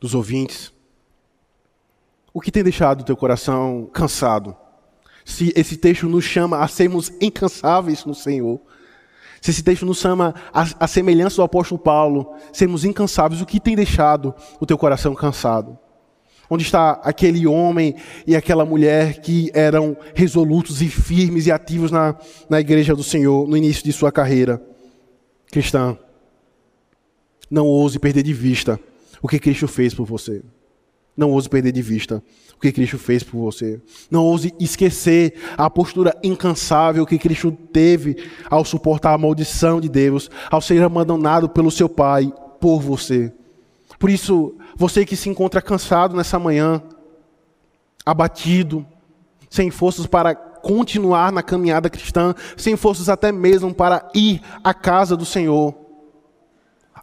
dos 0.00 0.14
ouvintes. 0.14 0.72
O 2.32 2.40
que 2.40 2.52
tem 2.52 2.62
deixado 2.62 3.00
o 3.00 3.04
teu 3.04 3.16
coração 3.16 3.90
cansado? 3.92 4.56
Se 5.24 5.52
esse 5.56 5.76
texto 5.76 6.08
nos 6.08 6.24
chama 6.24 6.60
a 6.60 6.68
sermos 6.68 7.10
incansáveis 7.20 8.04
no 8.04 8.14
Senhor, 8.14 8.60
se 9.42 9.50
esse 9.50 9.62
texto 9.62 9.84
nos 9.84 9.98
chama 9.98 10.32
a, 10.54 10.64
a 10.78 10.86
semelhança 10.86 11.36
do 11.36 11.42
apóstolo 11.42 11.80
Paulo, 11.80 12.32
sermos 12.52 12.84
incansáveis, 12.84 13.42
o 13.42 13.46
que 13.46 13.58
tem 13.58 13.74
deixado 13.74 14.32
o 14.60 14.64
teu 14.64 14.78
coração 14.78 15.16
cansado? 15.16 15.76
Onde 16.48 16.62
está 16.62 16.92
aquele 17.02 17.44
homem 17.44 17.96
e 18.24 18.36
aquela 18.36 18.64
mulher 18.64 19.20
que 19.20 19.50
eram 19.52 19.96
resolutos 20.14 20.80
e 20.80 20.88
firmes 20.88 21.46
e 21.46 21.50
ativos 21.50 21.90
na, 21.90 22.16
na 22.48 22.60
igreja 22.60 22.94
do 22.94 23.02
Senhor 23.02 23.48
no 23.48 23.56
início 23.56 23.82
de 23.82 23.92
sua 23.92 24.12
carreira 24.12 24.62
cristã? 25.50 25.98
Não 27.50 27.66
ouse 27.66 27.98
perder 27.98 28.22
de 28.22 28.32
vista 28.32 28.78
o 29.20 29.26
que 29.26 29.40
Cristo 29.40 29.66
fez 29.66 29.92
por 29.92 30.06
você. 30.06 30.40
Não 31.16 31.30
ouse 31.30 31.48
perder 31.48 31.72
de 31.72 31.82
vista 31.82 32.22
o 32.56 32.60
que 32.60 32.72
Cristo 32.72 32.98
fez 32.98 33.22
por 33.22 33.38
você. 33.38 33.80
Não 34.10 34.24
ouse 34.24 34.54
esquecer 34.58 35.34
a 35.56 35.68
postura 35.68 36.16
incansável 36.22 37.04
que 37.04 37.18
Cristo 37.18 37.52
teve 37.52 38.16
ao 38.48 38.64
suportar 38.64 39.12
a 39.12 39.18
maldição 39.18 39.80
de 39.80 39.88
Deus, 39.88 40.30
ao 40.50 40.60
ser 40.60 40.82
abandonado 40.82 41.48
pelo 41.48 41.70
seu 41.70 41.88
Pai 41.88 42.32
por 42.60 42.80
você. 42.80 43.32
Por 43.98 44.08
isso, 44.08 44.54
você 44.76 45.04
que 45.04 45.16
se 45.16 45.28
encontra 45.28 45.60
cansado 45.60 46.16
nessa 46.16 46.38
manhã, 46.38 46.82
abatido, 48.06 48.86
sem 49.50 49.70
forças 49.70 50.06
para 50.06 50.34
continuar 50.34 51.30
na 51.30 51.42
caminhada 51.42 51.90
cristã, 51.90 52.34
sem 52.56 52.76
forças 52.76 53.08
até 53.08 53.30
mesmo 53.30 53.74
para 53.74 54.08
ir 54.14 54.40
à 54.64 54.72
casa 54.72 55.16
do 55.16 55.26
Senhor, 55.26 55.74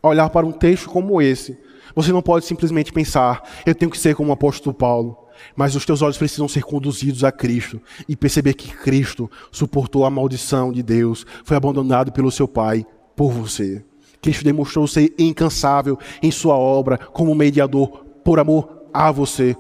olhar 0.01 0.29
para 0.29 0.45
um 0.45 0.51
texto 0.51 0.89
como 0.89 1.21
esse 1.21 1.57
você 1.95 2.11
não 2.11 2.21
pode 2.21 2.45
simplesmente 2.45 2.91
pensar, 2.91 3.43
eu 3.65 3.75
tenho 3.75 3.91
que 3.91 3.97
ser 3.97 4.15
como 4.15 4.29
o 4.29 4.33
apóstolo 4.33 4.73
Paulo. 4.73 5.17
Mas 5.55 5.75
os 5.75 5.85
teus 5.85 6.01
olhos 6.01 6.17
precisam 6.17 6.47
ser 6.47 6.63
conduzidos 6.63 7.23
a 7.23 7.31
Cristo 7.31 7.81
e 8.07 8.15
perceber 8.15 8.53
que 8.53 8.75
Cristo 8.75 9.29
suportou 9.51 10.05
a 10.05 10.09
maldição 10.09 10.71
de 10.71 10.83
Deus, 10.83 11.25
foi 11.43 11.55
abandonado 11.55 12.11
pelo 12.11 12.31
seu 12.31 12.47
Pai 12.47 12.85
por 13.15 13.31
você. 13.31 13.83
Cristo 14.21 14.43
demonstrou 14.43 14.85
ser 14.87 15.13
incansável 15.17 15.97
em 16.21 16.31
sua 16.31 16.57
obra 16.57 16.97
como 16.97 17.33
mediador 17.33 18.05
por 18.23 18.39
amor 18.39 18.87
a 18.93 19.11
você. 19.11 19.55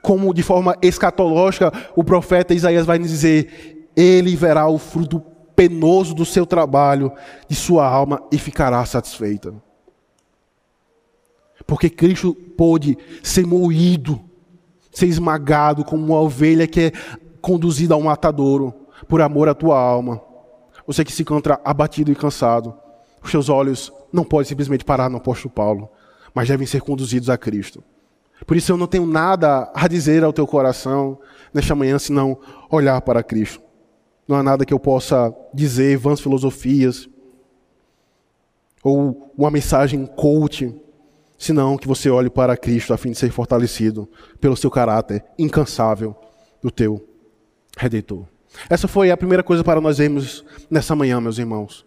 Como 0.00 0.34
de 0.34 0.42
forma 0.42 0.76
escatológica 0.82 1.72
o 1.94 2.02
profeta 2.02 2.54
Isaías 2.54 2.86
vai 2.86 2.98
nos 2.98 3.10
dizer: 3.10 3.88
Ele 3.94 4.34
verá 4.34 4.66
o 4.66 4.78
fruto 4.78 5.20
penoso 5.54 6.14
do 6.14 6.24
seu 6.24 6.46
trabalho, 6.46 7.12
de 7.48 7.54
sua 7.54 7.86
alma 7.86 8.22
e 8.32 8.38
ficará 8.38 8.84
satisfeita. 8.84 9.54
Porque 11.66 11.88
Cristo 11.88 12.34
pôde 12.34 12.96
ser 13.22 13.46
moído, 13.46 14.20
ser 14.90 15.06
esmagado 15.06 15.84
como 15.84 16.04
uma 16.04 16.20
ovelha 16.20 16.66
que 16.66 16.80
é 16.80 16.92
conduzida 17.40 17.94
ao 17.94 18.00
matadouro 18.00 18.74
por 19.08 19.20
amor 19.20 19.48
à 19.48 19.54
tua 19.54 19.78
alma. 19.78 20.20
Você 20.86 21.04
que 21.04 21.12
se 21.12 21.22
encontra 21.22 21.60
abatido 21.64 22.10
e 22.10 22.14
cansado, 22.14 22.74
os 23.22 23.30
seus 23.30 23.48
olhos 23.48 23.92
não 24.12 24.24
podem 24.24 24.48
simplesmente 24.48 24.84
parar 24.84 25.08
no 25.08 25.18
apóstolo 25.18 25.52
Paulo, 25.52 25.88
mas 26.34 26.48
devem 26.48 26.66
ser 26.66 26.80
conduzidos 26.80 27.30
a 27.30 27.38
Cristo. 27.38 27.82
Por 28.46 28.56
isso 28.56 28.72
eu 28.72 28.76
não 28.76 28.86
tenho 28.86 29.06
nada 29.06 29.70
a 29.74 29.86
dizer 29.86 30.24
ao 30.24 30.32
teu 30.32 30.46
coração 30.46 31.18
nesta 31.54 31.74
manhã 31.74 31.98
senão 31.98 32.38
olhar 32.70 33.00
para 33.00 33.22
Cristo. 33.22 33.60
Não 34.26 34.36
há 34.36 34.42
nada 34.42 34.64
que 34.64 34.74
eu 34.74 34.80
possa 34.80 35.34
dizer, 35.54 35.96
vãs 35.96 36.20
filosofias, 36.20 37.08
ou 38.82 39.32
uma 39.36 39.50
mensagem 39.50 40.06
coaching 40.06 40.80
senão 41.42 41.76
que 41.76 41.88
você 41.88 42.08
olhe 42.08 42.30
para 42.30 42.56
Cristo 42.56 42.94
a 42.94 42.96
fim 42.96 43.10
de 43.10 43.18
ser 43.18 43.32
fortalecido 43.32 44.08
pelo 44.40 44.56
seu 44.56 44.70
caráter 44.70 45.24
incansável 45.36 46.14
do 46.62 46.70
teu 46.70 47.04
redentor. 47.76 48.26
Essa 48.70 48.86
foi 48.86 49.10
a 49.10 49.16
primeira 49.16 49.42
coisa 49.42 49.64
para 49.64 49.80
nós 49.80 49.98
vermos 49.98 50.44
nessa 50.70 50.94
manhã, 50.94 51.20
meus 51.20 51.38
irmãos. 51.38 51.84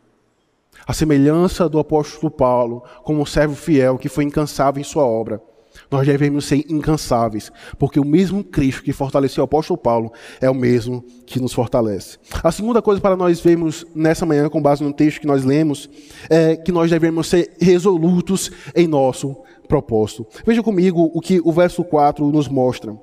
A 0.85 0.91
semelhança 0.91 1.69
do 1.69 1.79
apóstolo 1.79 2.29
Paulo 2.29 2.83
como 3.01 3.21
um 3.21 3.25
servo 3.25 3.55
fiel 3.55 3.97
que 3.97 4.09
foi 4.09 4.25
incansável 4.25 4.81
em 4.81 4.83
sua 4.83 5.05
obra. 5.05 5.41
Nós 5.89 6.05
devemos 6.05 6.45
ser 6.45 6.65
incansáveis, 6.69 7.51
porque 7.77 7.99
o 7.99 8.05
mesmo 8.05 8.43
Cristo 8.43 8.83
que 8.83 8.93
fortaleceu 8.93 9.43
o 9.43 9.45
apóstolo 9.45 9.77
Paulo 9.77 10.11
é 10.41 10.49
o 10.49 10.55
mesmo 10.55 11.03
que 11.25 11.39
nos 11.39 11.53
fortalece. 11.53 12.17
A 12.43 12.51
segunda 12.51 12.81
coisa 12.81 12.99
para 12.99 13.15
nós 13.15 13.39
vermos 13.39 13.85
nessa 13.93 14.25
manhã, 14.25 14.49
com 14.49 14.61
base 14.61 14.83
no 14.83 14.93
texto 14.93 15.21
que 15.21 15.27
nós 15.27 15.43
lemos, 15.43 15.89
é 16.29 16.55
que 16.55 16.71
nós 16.71 16.89
devemos 16.89 17.27
ser 17.27 17.55
resolutos 17.59 18.51
em 18.75 18.87
nosso 18.87 19.35
propósito. 19.67 20.25
Veja 20.45 20.63
comigo 20.63 21.11
o 21.13 21.21
que 21.21 21.41
o 21.43 21.51
verso 21.51 21.83
4 21.83 22.29
nos 22.31 22.47
mostra. 22.47 22.97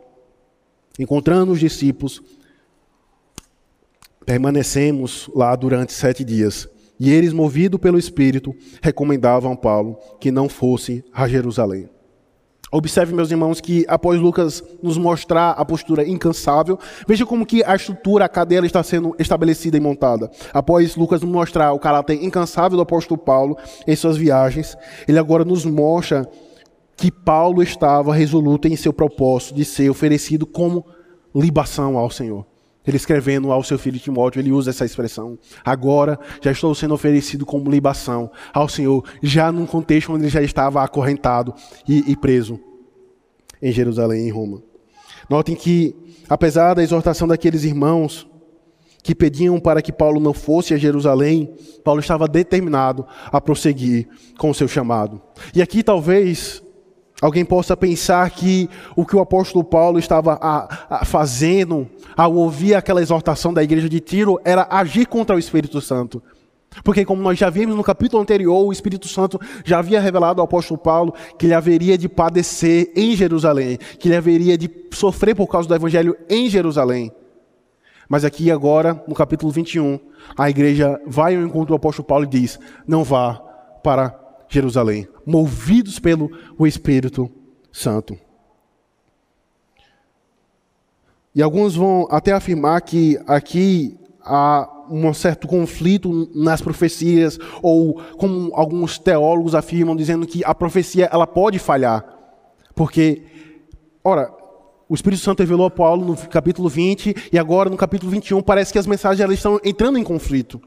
Encontrando 0.99 1.53
os 1.53 1.61
discípulos, 1.61 2.23
permanecemos 4.27 5.31
lá 5.35 5.55
durante 5.57 5.93
sete 5.93 6.25
dias. 6.25 6.69
E 6.99 7.11
eles, 7.11 7.33
movidos 7.33 7.81
pelo 7.81 7.99
Espírito, 7.99 8.55
recomendavam 8.81 9.53
a 9.53 9.57
Paulo 9.57 9.99
que 10.21 10.31
não 10.31 10.49
fosse 10.49 11.05
a 11.13 11.27
Jerusalém. 11.27 11.89
Observe, 12.75 13.15
meus 13.15 13.31
irmãos, 13.31 13.61
que 13.61 13.85
após 13.87 14.19
Lucas 14.19 14.65
nos 14.83 14.97
mostrar 14.97 15.51
a 15.51 15.63
postura 15.63 16.09
incansável, 16.09 16.79
veja 17.07 17.27
como 17.27 17.45
que 17.45 17.63
a 17.63 17.77
estrutura, 17.77 18.25
a 18.25 18.29
cadeira 18.31 18.65
está 18.65 18.83
sendo 18.83 19.15
estabelecida 19.19 19.77
e 19.77 19.81
montada. 19.81 20.31
Após 20.55 20.97
Lucas 20.97 21.21
nos 21.21 21.31
mostrar 21.31 21.75
o 21.75 21.79
caráter 21.79 22.25
incansável 22.25 22.77
do 22.79 22.83
apóstolo 22.83 23.21
Paulo 23.21 23.59
em 23.87 23.95
suas 23.95 24.17
viagens, 24.17 24.75
ele 25.07 25.19
agora 25.19 25.45
nos 25.45 25.67
mostra 25.67 26.27
que 26.97 27.11
Paulo 27.11 27.63
estava 27.63 28.15
resoluto 28.15 28.67
em 28.67 28.75
seu 28.75 28.93
propósito 28.93 29.55
de 29.55 29.67
ser 29.67 29.91
oferecido 29.91 30.47
como 30.47 30.87
libação 31.35 31.99
ao 31.99 32.11
Senhor. 32.11 32.52
Ele 32.87 32.97
escrevendo 32.97 33.53
ao 33.53 33.63
seu 33.63 33.79
filho 33.79 33.99
Timóteo, 33.99 34.41
ele 34.41 34.51
usa 34.51 34.71
essa 34.71 34.85
expressão. 34.85 35.39
Agora 35.65 36.19
já 36.41 36.51
estou 36.51 36.75
sendo 36.75 36.95
oferecido 36.95 37.47
como 37.47 37.71
libação 37.71 38.31
ao 38.53 38.69
Senhor, 38.69 39.05
já 39.23 39.53
num 39.53 39.67
contexto 39.67 40.13
onde 40.13 40.25
ele 40.25 40.31
já 40.31 40.43
estava 40.43 40.83
acorrentado 40.83 41.55
e, 41.89 42.11
e 42.11 42.17
preso 42.17 42.59
em 43.61 43.71
Jerusalém, 43.71 44.27
em 44.27 44.31
Roma. 44.31 44.63
Notem 45.31 45.55
que, 45.55 45.95
apesar 46.29 46.75
da 46.75 46.83
exortação 46.83 47.29
daqueles 47.29 47.63
irmãos 47.63 48.27
que 49.03 49.15
pediam 49.15 49.59
para 49.59 49.83
que 49.83 49.93
Paulo 49.93 50.21
não 50.21 50.33
fosse 50.33 50.75
a 50.75 50.77
Jerusalém, 50.77 51.53
Paulo 51.85 52.01
estava 52.01 52.29
determinado 52.29 53.07
a 53.27 53.41
prosseguir 53.41 54.09
com 54.39 54.51
o 54.51 54.55
seu 54.55 54.69
chamado. 54.69 55.21
E 55.55 55.63
aqui 55.63 55.83
talvez 55.83 56.63
Alguém 57.23 57.45
possa 57.45 57.77
pensar 57.77 58.29
que 58.31 58.69
o 58.97 59.07
que 59.07 59.15
o 59.15 59.21
apóstolo 59.21 59.63
Paulo 59.63 59.97
estava 59.97 60.37
a, 60.43 60.87
a 60.91 61.05
fazendo 61.05 61.89
ao 62.17 62.35
ouvir 62.35 62.75
aquela 62.75 63.01
exortação 63.01 63.55
da 63.55 63.63
igreja 63.63 63.89
de 63.89 64.01
Tiro 64.01 64.41
era 64.45 64.67
agir 64.69 65.07
contra 65.07 65.37
o 65.37 65.39
Espírito 65.39 65.81
Santo. 65.81 66.21
Porque, 66.83 67.05
como 67.05 67.23
nós 67.23 67.39
já 67.39 67.49
vimos 67.49 67.77
no 67.77 67.85
capítulo 67.85 68.21
anterior, 68.21 68.67
o 68.67 68.73
Espírito 68.73 69.07
Santo 69.07 69.39
já 69.65 69.79
havia 69.79 70.01
revelado 70.01 70.41
ao 70.41 70.47
apóstolo 70.47 70.81
Paulo 70.81 71.15
que 71.39 71.47
ele 71.47 71.55
haveria 71.55 71.97
de 71.97 72.09
padecer 72.09 72.91
em 72.97 73.15
Jerusalém, 73.15 73.79
que 74.01 74.09
ele 74.09 74.17
haveria 74.17 74.59
de 74.59 74.69
sofrer 74.91 75.37
por 75.37 75.47
causa 75.47 75.69
do 75.69 75.77
evangelho 75.77 76.17
em 76.29 76.51
Jerusalém. 76.51 77.13
Mas 78.09 78.25
aqui 78.25 78.51
agora, 78.51 79.01
no 79.07 79.15
capítulo 79.15 79.53
21, 79.53 79.97
a 80.37 80.51
igreja 80.51 81.01
vai 81.07 81.37
ao 81.37 81.43
encontro 81.43 81.69
do 81.69 81.75
apóstolo 81.77 82.09
Paulo 82.09 82.25
e 82.25 82.29
diz: 82.29 82.59
Não 82.85 83.05
vá 83.05 83.35
para 83.81 84.22
Jerusalém, 84.53 85.09
movidos 85.25 85.99
pelo 85.99 86.31
o 86.59 86.67
Espírito 86.67 87.31
Santo. 87.73 88.19
E 91.35 91.41
alguns 91.41 91.75
vão 91.75 92.07
até 92.11 92.33
afirmar 92.33 92.83
que 92.83 93.19
aqui 93.27 93.99
há 94.21 94.69
um 94.91 95.15
certo 95.15 95.49
conflito 95.49 96.31
nas 96.35 96.61
profecias, 96.61 97.39
ou 97.63 98.03
como 98.19 98.51
alguns 98.55 98.99
teólogos 98.99 99.55
afirmam, 99.55 99.97
dizendo 99.97 100.27
que 100.27 100.45
a 100.45 100.55
profecia 100.55 101.09
ela 101.11 101.27
pode 101.27 101.59
falhar. 101.59 102.05
Porque, 102.75 103.23
ora, 104.05 104.31
o 104.87 104.95
Espírito 104.95 105.23
Santo 105.23 105.41
revelou 105.41 105.67
a 105.67 105.71
Paulo 105.71 106.05
no 106.05 106.17
capítulo 106.29 106.69
20, 106.69 107.31
e 107.33 107.39
agora 107.39 107.71
no 107.71 107.77
capítulo 107.79 108.13
21 108.13 108.43
parece 108.43 108.71
que 108.71 108.79
as 108.79 108.87
mensagens 108.87 109.21
elas 109.21 109.37
estão 109.37 109.59
entrando 109.65 109.97
em 109.97 110.05
conflito. 110.05 110.61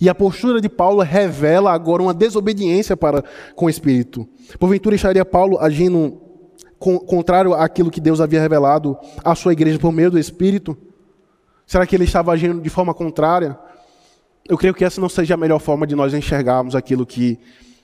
E 0.00 0.08
a 0.08 0.14
postura 0.14 0.60
de 0.60 0.68
Paulo 0.68 1.02
revela 1.02 1.72
agora 1.72 2.02
uma 2.02 2.14
desobediência 2.14 2.96
para 2.96 3.22
com 3.54 3.66
o 3.66 3.70
Espírito. 3.70 4.28
Porventura 4.58 4.96
estaria 4.96 5.24
Paulo 5.24 5.58
agindo 5.58 6.20
contrário 6.78 7.54
àquilo 7.54 7.90
que 7.90 8.00
Deus 8.00 8.20
havia 8.20 8.40
revelado 8.40 8.96
à 9.24 9.34
sua 9.34 9.52
igreja 9.52 9.78
por 9.78 9.92
meio 9.92 10.10
do 10.10 10.18
Espírito? 10.18 10.76
Será 11.66 11.86
que 11.86 11.96
ele 11.96 12.04
estava 12.04 12.32
agindo 12.32 12.60
de 12.60 12.70
forma 12.70 12.94
contrária? 12.94 13.58
Eu 14.48 14.56
creio 14.56 14.74
que 14.74 14.84
essa 14.84 15.00
não 15.00 15.08
seja 15.08 15.34
a 15.34 15.36
melhor 15.36 15.58
forma 15.58 15.86
de 15.86 15.96
nós 15.96 16.14
enxergarmos 16.14 16.76
aquilo 16.76 17.04
que 17.04 17.38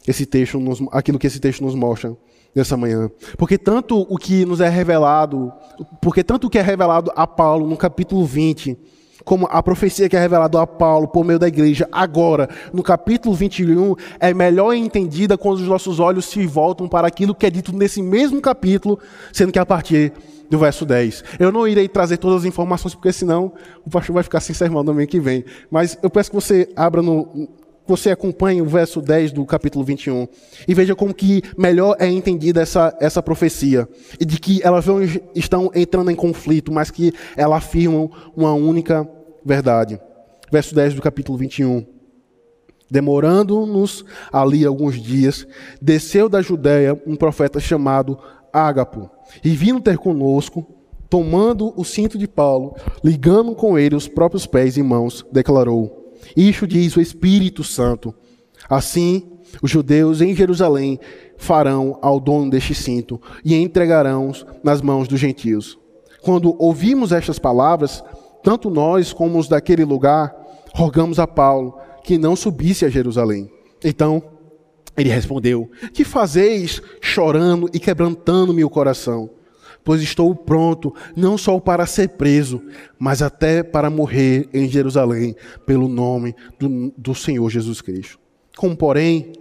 esse 0.07 0.27
texto 0.27 0.59
nos, 0.59 0.81
aquilo 0.93 1.19
que 1.19 1.27
esse 1.27 1.41
texto 1.41 1.63
nos 1.63 1.75
mostra 1.75 2.17
nessa 2.55 2.77
manhã. 2.77 3.11
Porque 3.37 3.59
tanto 3.59 4.01
o 4.09 4.17
que 4.17 4.45
nos 4.45 4.61
é 4.61 4.69
revelado, 4.69 5.53
porque 6.01 6.23
tanto 6.23 6.47
o 6.47 6.51
que 6.51 6.59
é 6.59 6.63
revelado 6.63 7.11
a 7.17 7.27
Paulo 7.27 7.67
no 7.67 7.77
capítulo 7.77 8.25
20, 8.25 8.79
como 9.25 9.47
a 9.51 9.63
profecia 9.63 10.09
que 10.09 10.17
é 10.17 10.21
revelada 10.21 10.61
a 10.61 10.67
Paulo 10.67 11.09
por 11.09 11.25
meio 11.25 11.39
da 11.39 11.49
igreja 11.49 11.89
agora, 11.91 12.49
no 12.73 12.83
capítulo 12.83 13.35
21, 13.35 13.95
é 14.19 14.35
melhor 14.35 14.75
entendida 14.75 15.39
quando 15.39 15.57
os 15.57 15.69
nossos 15.69 16.01
olhos 16.01 16.27
se 16.27 16.47
voltam 16.47 16.89
para 16.89 17.07
aquilo 17.07 17.35
que 17.35 17.47
é 17.47 17.51
dito 17.51 17.75
nesse 17.75 18.03
mesmo 18.03 18.41
capítulo, 18.41 18.99
sendo 19.33 19.53
que 19.53 19.59
a 19.59 19.67
partir 19.67 20.13
do 20.51 20.59
verso 20.59 20.85
10. 20.85 21.25
Eu 21.39 21.51
não 21.51 21.67
irei 21.67 21.89
trazer 21.89 22.19
todas 22.19 22.41
as 22.41 22.45
informações, 22.45 22.95
porque 22.95 23.13
senão 23.13 23.53
o 23.87 23.91
pastor 23.91 24.13
vai 24.15 24.23
ficar 24.23 24.41
sem 24.41 24.55
sermão 24.55 24.83
no 24.83 24.93
domingo 24.93 25.11
que 25.11 25.19
vem. 25.19 25.45
Mas 25.71 25.99
eu 26.03 26.11
peço 26.11 26.31
que 26.31 26.37
você 26.37 26.69
abra 26.77 27.01
no, 27.01 27.49
você 27.97 28.11
acompanhe 28.11 28.63
o 28.63 28.67
verso 28.67 29.03
10 29.03 29.33
do 29.33 29.45
capítulo 29.45 29.85
21 29.85 30.27
e 30.67 30.73
veja 30.73 30.95
como 30.95 31.13
que 31.13 31.43
melhor 31.59 31.95
é 31.99 32.07
entendida 32.07 32.63
essa, 32.63 32.97
essa 32.99 33.23
profecia 33.23 33.87
e 34.19 34.25
de 34.25 34.41
que 34.41 34.63
elas 34.65 34.87
estão 35.35 35.71
entrando 35.75 36.11
em 36.11 36.17
conflito, 36.17 36.73
mas 36.73 36.91
que 36.91 37.13
elas 37.37 37.59
afirmam 37.59 38.11
uma 38.35 38.55
única 38.55 39.07
verdade. 39.45 40.01
Verso 40.51 40.75
10 40.75 40.95
do 40.95 41.03
capítulo 41.03 41.37
21. 41.37 41.85
Demorando-nos 42.91 44.07
ali 44.33 44.65
alguns 44.65 45.01
dias, 45.01 45.47
desceu 45.81 46.31
da 46.31 46.41
Judéia 46.41 46.99
um 47.07 47.15
profeta 47.15 47.61
chamado 47.61 48.19
Ágapo, 48.51 49.11
e 49.45 49.51
vindo 49.51 49.81
ter 49.81 49.99
conosco, 49.99 50.67
tomando 51.11 51.75
o 51.79 51.85
cinto 51.85 52.17
de 52.17 52.27
Paulo, 52.27 52.75
ligando 53.05 53.55
com 53.55 53.79
ele 53.79 53.95
os 53.95 54.09
próprios 54.09 54.47
pés 54.47 54.79
e 54.79 54.83
mãos, 54.83 55.27
declarou: 55.31 56.02
isto 56.37 56.67
diz 56.67 56.97
o 56.97 57.01
Espírito 57.01 57.65
Santo. 57.65 58.15
Assim, 58.69 59.33
os 59.61 59.71
judeus 59.71 60.21
em 60.21 60.35
Jerusalém 60.35 60.99
farão 61.37 61.99
ao 62.01 62.21
dono 62.21 62.51
deste 62.51 62.75
cinto 62.75 63.21
e 63.45 63.55
entregarão 63.55 64.33
nas 64.63 64.81
mãos 64.81 65.09
dos 65.09 65.19
gentios. 65.19 65.79
Quando 66.23 66.55
ouvimos 66.59 67.13
estas 67.13 67.39
palavras, 67.39 68.03
tanto 68.43 68.71
nós 68.71 69.13
como 69.13 69.39
os 69.39 69.49
daquele 69.49 69.85
lugar, 69.85 70.35
rogamos 70.73 71.19
a 71.19 71.27
Paulo 71.27 71.77
que 72.05 72.17
não 72.17 72.37
subisse 72.37 72.85
a 72.85 72.89
Jerusalém. 72.89 73.51
Então, 73.85 74.23
ele 74.97 75.09
respondeu: 75.09 75.71
Que 75.93 76.05
fazeis 76.05 76.81
chorando 77.01 77.69
e 77.73 77.81
quebrantando-me 77.81 78.65
o 78.65 78.71
coração? 78.71 79.31
Pois 79.85 80.03
estou 80.03 80.35
pronto 80.35 80.95
não 81.17 81.37
só 81.37 81.59
para 81.59 81.87
ser 81.87 82.11
preso, 82.11 82.63
mas 82.99 83.23
até 83.23 83.63
para 83.63 83.91
morrer 83.91 84.49
em 84.53 84.69
Jerusalém 84.69 85.35
pelo 85.67 85.89
nome 85.89 86.35
do, 86.59 86.93
do 86.97 87.15
Senhor 87.15 87.49
Jesus 87.51 87.81
Cristo. 87.81 88.19
Como, 88.57 88.77
porém, 88.77 89.33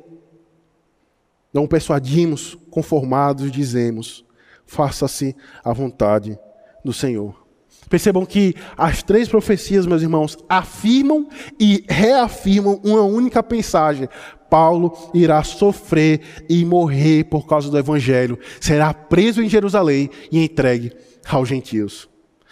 não 1.54 1.68
persuadimos, 1.68 2.58
conformados, 2.70 3.52
dizemos: 3.52 4.26
faça-se 4.66 5.36
a 5.64 5.74
vontade 5.74 6.38
do 6.84 6.94
Senhor. 6.94 7.42
Percebam 7.90 8.26
que 8.26 8.56
as 8.78 9.04
três 9.04 9.28
profecias, 9.28 9.86
meus 9.86 10.02
irmãos, 10.02 10.38
afirmam 10.48 11.28
e 11.60 11.84
reafirmam 11.90 12.80
uma 12.86 13.02
única 13.02 13.46
mensagem: 13.50 14.08
Paulo 14.52 14.92
irá 15.14 15.42
sofrer 15.46 16.44
e 16.50 16.66
morrer 16.66 17.24
por 17.24 17.48
causa 17.48 17.72
do 17.72 17.78
evangelho, 17.78 18.38
será 18.60 18.94
preso 18.94 19.42
em 19.42 19.48
Jerusalém 19.48 20.10
e 20.30 20.44
entregue 20.44 20.92
aos 21.26 21.48
gentios. 21.48 22.10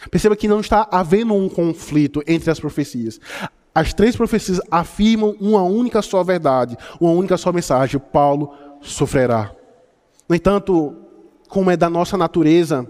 Perceba 0.09 0.33
que 0.37 0.47
não 0.47 0.61
está 0.61 0.87
havendo 0.89 1.33
um 1.33 1.49
conflito 1.49 2.23
entre 2.25 2.49
as 2.49 2.57
profecias. 2.57 3.19
As 3.75 3.93
três 3.93 4.15
profecias 4.15 4.61
afirmam 4.71 5.35
uma 5.41 5.61
única 5.63 6.01
só 6.01 6.23
verdade, 6.23 6.77
uma 7.01 7.11
única 7.11 7.35
só 7.35 7.51
mensagem: 7.51 7.99
Paulo 7.99 8.53
sofrerá. 8.79 9.51
No 10.27 10.33
entanto, 10.33 10.95
como 11.49 11.69
é 11.69 11.75
da 11.75 11.89
nossa 11.89 12.15
natureza, 12.15 12.89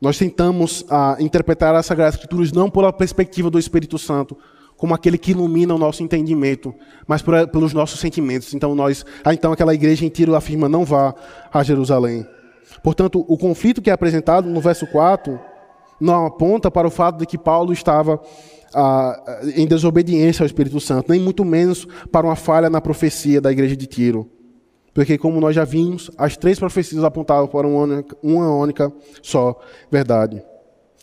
nós 0.00 0.16
tentamos 0.16 0.82
ah, 0.88 1.16
interpretar 1.20 1.74
as 1.74 1.84
Sagradas 1.84 2.14
Escrituras 2.14 2.52
não 2.52 2.70
pela 2.70 2.90
perspectiva 2.90 3.50
do 3.50 3.58
Espírito 3.58 3.98
Santo, 3.98 4.34
como 4.80 4.94
aquele 4.94 5.18
que 5.18 5.32
ilumina 5.32 5.74
o 5.74 5.78
nosso 5.78 6.02
entendimento, 6.02 6.74
mas 7.06 7.20
por, 7.20 7.46
pelos 7.48 7.74
nossos 7.74 8.00
sentimentos. 8.00 8.54
Então 8.54 8.74
nós, 8.74 9.04
ah, 9.22 9.34
então 9.34 9.52
aquela 9.52 9.74
igreja 9.74 10.06
em 10.06 10.08
Tiro 10.08 10.34
afirma 10.34 10.70
não 10.70 10.86
vá 10.86 11.14
a 11.52 11.62
Jerusalém. 11.62 12.26
Portanto, 12.82 13.22
o 13.28 13.36
conflito 13.36 13.82
que 13.82 13.90
é 13.90 13.92
apresentado 13.92 14.48
no 14.48 14.58
verso 14.58 14.86
4 14.86 15.38
não 16.00 16.24
aponta 16.24 16.70
para 16.70 16.88
o 16.88 16.90
fato 16.90 17.18
de 17.18 17.26
que 17.26 17.36
Paulo 17.36 17.74
estava 17.74 18.18
ah, 18.72 19.42
em 19.54 19.66
desobediência 19.66 20.42
ao 20.42 20.46
Espírito 20.46 20.80
Santo, 20.80 21.10
nem 21.10 21.20
muito 21.20 21.44
menos 21.44 21.86
para 22.10 22.26
uma 22.26 22.34
falha 22.34 22.70
na 22.70 22.80
profecia 22.80 23.38
da 23.38 23.52
igreja 23.52 23.76
de 23.76 23.86
Tiro. 23.86 24.30
Porque, 24.94 25.18
como 25.18 25.42
nós 25.42 25.54
já 25.54 25.64
vimos, 25.64 26.10
as 26.16 26.38
três 26.38 26.58
profecias 26.58 27.04
apontavam 27.04 27.46
para 27.46 27.66
uma 27.66 27.82
única, 27.82 28.16
uma 28.22 28.56
única 28.56 28.90
só 29.20 29.60
verdade. 29.90 30.42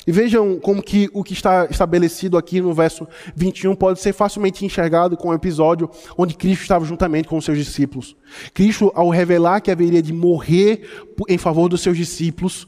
E 0.08 0.12
vejam 0.12 0.58
como 0.58 0.82
que 0.82 1.10
o 1.14 1.22
que 1.22 1.34
está 1.34 1.66
estabelecido 1.66 2.38
aqui 2.38 2.62
no 2.62 2.74
verso 2.74 3.06
21 3.36 3.76
pode 3.76 4.00
ser 4.00 4.14
facilmente 4.14 4.66
enxergado 4.66 5.18
com 5.18 5.28
o 5.28 5.34
episódio 5.34 5.92
onde 6.18 6.34
Cristo 6.34 6.62
estava 6.62 6.86
juntamente 6.86 7.28
com 7.28 7.38
os 7.38 7.44
seus 7.44 7.58
discípulos. 7.58 8.16
Cristo, 8.54 8.90
ao 8.96 9.10
revelar 9.10 9.60
que 9.60 9.70
haveria 9.70 10.02
de 10.02 10.14
morrer 10.14 10.90
em 11.28 11.38
favor 11.38 11.68
dos 11.68 11.82
seus 11.82 11.98
discípulos, 11.98 12.66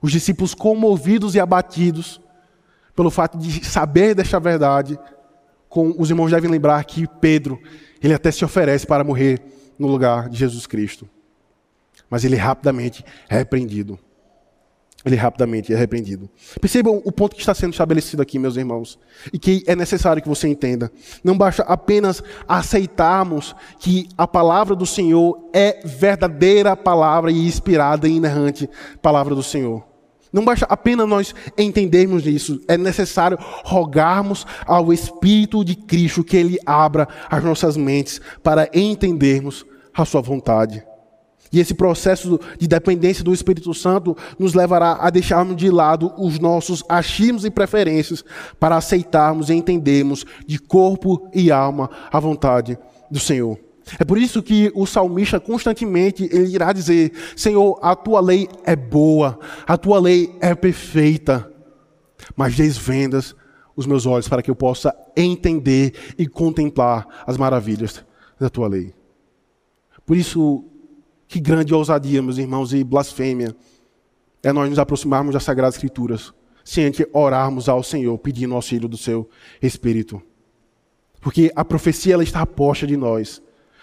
os 0.00 0.12
discípulos 0.12 0.54
comovidos 0.54 1.34
e 1.34 1.40
abatidos 1.40 2.20
pelo 2.94 3.10
fato 3.10 3.36
de 3.36 3.66
saber 3.66 4.14
desta 4.14 4.38
verdade, 4.38 4.96
com, 5.68 5.92
os 5.98 6.10
irmãos 6.10 6.30
devem 6.30 6.50
lembrar 6.50 6.84
que 6.84 7.08
Pedro, 7.20 7.60
ele 8.00 8.14
até 8.14 8.30
se 8.30 8.44
oferece 8.44 8.86
para 8.86 9.02
morrer 9.02 9.42
no 9.76 9.88
lugar 9.88 10.28
de 10.28 10.38
Jesus 10.38 10.64
Cristo. 10.64 11.08
Mas 12.08 12.24
ele 12.24 12.36
rapidamente 12.36 13.04
é 13.28 13.38
repreendido. 13.38 13.98
Ele 15.04 15.16
rapidamente 15.16 15.72
é 15.72 15.76
repreendido. 15.76 16.28
Percebam 16.60 17.00
o 17.04 17.10
ponto 17.10 17.34
que 17.34 17.40
está 17.40 17.54
sendo 17.54 17.72
estabelecido 17.72 18.20
aqui, 18.20 18.38
meus 18.38 18.56
irmãos, 18.56 18.98
e 19.32 19.38
que 19.38 19.64
é 19.66 19.74
necessário 19.74 20.22
que 20.22 20.28
você 20.28 20.46
entenda. 20.46 20.92
Não 21.24 21.38
basta 21.38 21.62
apenas 21.62 22.22
aceitarmos 22.46 23.56
que 23.78 24.08
a 24.16 24.28
palavra 24.28 24.76
do 24.76 24.84
Senhor 24.84 25.48
é 25.54 25.80
verdadeira 25.84 26.76
palavra 26.76 27.30
e 27.30 27.46
inspirada 27.46 28.06
e 28.06 28.16
inerrante 28.16 28.68
palavra 29.00 29.34
do 29.34 29.42
Senhor. 29.42 29.88
Não 30.32 30.44
basta 30.44 30.66
apenas 30.66 31.08
nós 31.08 31.34
entendermos 31.58 32.26
isso, 32.26 32.60
é 32.68 32.76
necessário 32.76 33.38
rogarmos 33.64 34.46
ao 34.64 34.92
Espírito 34.92 35.64
de 35.64 35.74
Cristo 35.74 36.22
que 36.22 36.36
Ele 36.36 36.58
abra 36.64 37.08
as 37.28 37.42
nossas 37.42 37.76
mentes 37.76 38.20
para 38.42 38.68
entendermos 38.72 39.64
a 39.94 40.04
Sua 40.04 40.20
vontade. 40.20 40.84
E 41.52 41.58
esse 41.58 41.74
processo 41.74 42.38
de 42.58 42.68
dependência 42.68 43.24
do 43.24 43.34
Espírito 43.34 43.74
Santo 43.74 44.16
nos 44.38 44.54
levará 44.54 44.98
a 45.00 45.10
deixarmos 45.10 45.56
de 45.56 45.68
lado 45.68 46.12
os 46.16 46.38
nossos 46.38 46.84
achismos 46.88 47.44
e 47.44 47.50
preferências 47.50 48.24
para 48.58 48.76
aceitarmos 48.76 49.50
e 49.50 49.54
entendermos 49.54 50.24
de 50.46 50.58
corpo 50.58 51.28
e 51.34 51.50
alma 51.50 51.90
a 52.12 52.20
vontade 52.20 52.78
do 53.10 53.18
Senhor. 53.18 53.58
É 53.98 54.04
por 54.04 54.18
isso 54.18 54.42
que 54.42 54.70
o 54.74 54.86
salmista 54.86 55.40
constantemente 55.40 56.28
ele 56.30 56.54
irá 56.54 56.72
dizer: 56.72 57.12
Senhor, 57.34 57.78
a 57.82 57.96
tua 57.96 58.20
lei 58.20 58.48
é 58.64 58.76
boa, 58.76 59.38
a 59.66 59.76
tua 59.76 59.98
lei 59.98 60.32
é 60.40 60.54
perfeita, 60.54 61.50
mas 62.36 62.54
desvendas 62.54 63.34
os 63.74 63.86
meus 63.86 64.06
olhos 64.06 64.28
para 64.28 64.42
que 64.42 64.50
eu 64.50 64.54
possa 64.54 64.94
entender 65.16 65.94
e 66.16 66.28
contemplar 66.28 67.06
as 67.26 67.36
maravilhas 67.36 68.04
da 68.38 68.48
tua 68.48 68.68
lei. 68.68 68.94
Por 70.06 70.16
isso, 70.16 70.64
que 71.30 71.38
grande 71.38 71.72
ousadia, 71.72 72.20
meus 72.20 72.38
irmãos, 72.38 72.72
e 72.72 72.82
blasfêmia 72.82 73.54
é 74.42 74.52
nós 74.52 74.68
nos 74.68 74.80
aproximarmos 74.80 75.32
das 75.32 75.44
Sagradas 75.44 75.76
Escrituras, 75.76 76.34
sem 76.64 76.92
orarmos 77.12 77.68
ao 77.68 77.84
Senhor, 77.84 78.18
pedindo 78.18 78.52
auxílio 78.52 78.88
do 78.88 78.96
seu 78.96 79.28
Espírito. 79.62 80.20
Porque 81.20 81.52
a 81.54 81.64
profecia 81.64 82.14
ela 82.14 82.24
está 82.24 82.44
posta 82.44 82.84
de 82.84 82.96
nós, 82.96 83.40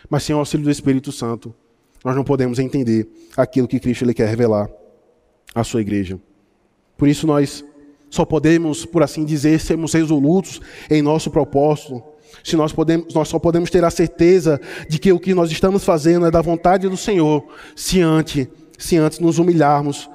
mas 0.10 0.24
sem 0.24 0.36
o 0.36 0.40
auxílio 0.40 0.66
do 0.66 0.72
Espírito 0.72 1.10
Santo, 1.10 1.56
nós 2.04 2.18
não 2.18 2.24
podemos 2.26 2.60
entender 2.60 3.08
aquilo 3.38 3.68
que 3.68 3.80
Cristo 3.80 4.04
ele 4.04 4.14
quer 4.14 4.28
revelar 4.28 4.70
à 5.56 5.64
sua 5.64 5.80
igreja. 5.80 6.20
Por 6.98 7.08
isso 7.08 7.26
nós 7.26 7.64
só 8.10 8.26
podemos, 8.26 8.86
por 8.86 9.04
assim 9.04 9.24
dizer, 9.24 9.58
sermos 9.62 9.94
resolutos 9.94 10.60
em 10.90 11.02
nosso 11.02 11.32
propósito 11.32 12.04
se 12.44 12.56
nós, 12.56 12.72
podemos, 12.72 13.14
nós 13.14 13.28
só 13.28 13.40
podemos 13.40 13.70
ter 13.70 13.84
a 13.84 13.90
certeza 13.90 14.60
de 14.90 15.00
que 15.00 15.12
o 15.12 15.20
que 15.20 15.34
nós 15.34 15.52
estamos 15.52 15.84
fazendo 15.84 16.26
é 16.26 16.32
da 16.32 16.42
vontade 16.42 16.88
do 16.88 16.98
Senhor, 16.98 17.46
se 17.76 18.02
antes, 18.02 18.48
se 18.78 18.98
antes 18.98 19.20
nos 19.20 19.40
humilharmos 19.40 20.10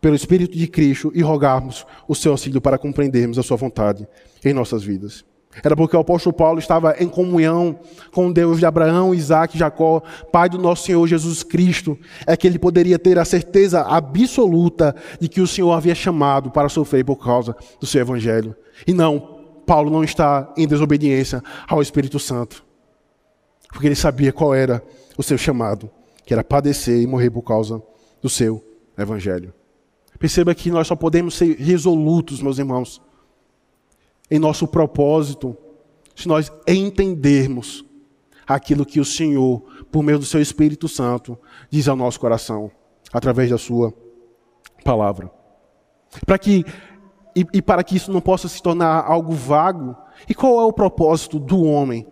pelo 0.00 0.14
Espírito 0.14 0.56
de 0.56 0.66
Cristo 0.68 1.10
e 1.14 1.22
rogarmos 1.22 1.86
o 2.06 2.14
seu 2.14 2.32
auxílio 2.32 2.60
para 2.60 2.78
compreendermos 2.78 3.38
a 3.38 3.42
sua 3.42 3.56
vontade 3.56 4.06
em 4.44 4.52
nossas 4.52 4.84
vidas. 4.84 5.24
Era 5.64 5.74
porque 5.74 5.96
o 5.96 6.00
apóstolo 6.00 6.34
Paulo 6.34 6.58
estava 6.58 6.94
em 6.98 7.08
comunhão 7.08 7.78
com 8.12 8.28
o 8.28 8.32
Deus 8.32 8.58
de 8.58 8.66
Abraão, 8.66 9.14
Isaac 9.14 9.56
e 9.56 9.58
Jacó, 9.58 10.02
pai 10.30 10.48
do 10.48 10.58
nosso 10.58 10.84
Senhor 10.84 11.06
Jesus 11.06 11.42
Cristo, 11.42 11.98
é 12.26 12.36
que 12.36 12.46
ele 12.46 12.58
poderia 12.58 12.98
ter 12.98 13.18
a 13.18 13.24
certeza 13.24 13.80
absoluta 13.80 14.94
de 15.18 15.28
que 15.28 15.40
o 15.40 15.46
Senhor 15.46 15.72
havia 15.72 15.94
chamado 15.94 16.50
para 16.50 16.68
sofrer 16.68 17.04
por 17.04 17.16
causa 17.16 17.56
do 17.80 17.86
seu 17.86 18.00
evangelho. 18.00 18.54
E 18.86 18.92
não 18.92 19.35
Paulo 19.66 19.90
não 19.90 20.04
está 20.04 20.52
em 20.56 20.66
desobediência 20.66 21.42
ao 21.68 21.82
Espírito 21.82 22.18
Santo. 22.18 22.64
Porque 23.68 23.88
ele 23.88 23.96
sabia 23.96 24.32
qual 24.32 24.54
era 24.54 24.82
o 25.18 25.22
seu 25.22 25.36
chamado, 25.36 25.90
que 26.24 26.32
era 26.32 26.44
padecer 26.44 27.02
e 27.02 27.06
morrer 27.06 27.30
por 27.30 27.42
causa 27.42 27.82
do 28.22 28.28
seu 28.28 28.64
evangelho. 28.96 29.52
Perceba 30.18 30.54
que 30.54 30.70
nós 30.70 30.86
só 30.86 30.96
podemos 30.96 31.34
ser 31.34 31.56
resolutos, 31.56 32.40
meus 32.40 32.58
irmãos, 32.58 33.02
em 34.30 34.38
nosso 34.38 34.66
propósito, 34.66 35.56
se 36.14 36.26
nós 36.26 36.50
entendermos 36.66 37.84
aquilo 38.46 38.86
que 38.86 39.00
o 39.00 39.04
Senhor, 39.04 39.60
por 39.90 40.02
meio 40.02 40.18
do 40.18 40.24
seu 40.24 40.40
Espírito 40.40 40.88
Santo, 40.88 41.38
diz 41.70 41.88
ao 41.88 41.96
nosso 41.96 42.18
coração, 42.18 42.70
através 43.12 43.50
da 43.50 43.58
sua 43.58 43.92
palavra. 44.84 45.30
Para 46.24 46.38
que 46.38 46.64
e, 47.36 47.46
e 47.52 47.60
para 47.60 47.84
que 47.84 47.94
isso 47.94 48.10
não 48.10 48.22
possa 48.22 48.48
se 48.48 48.62
tornar 48.62 49.04
algo 49.06 49.34
vago. 49.34 49.94
E 50.26 50.34
qual 50.34 50.58
é 50.58 50.64
o 50.64 50.72
propósito 50.72 51.38
do 51.38 51.62
homem? 51.62 52.06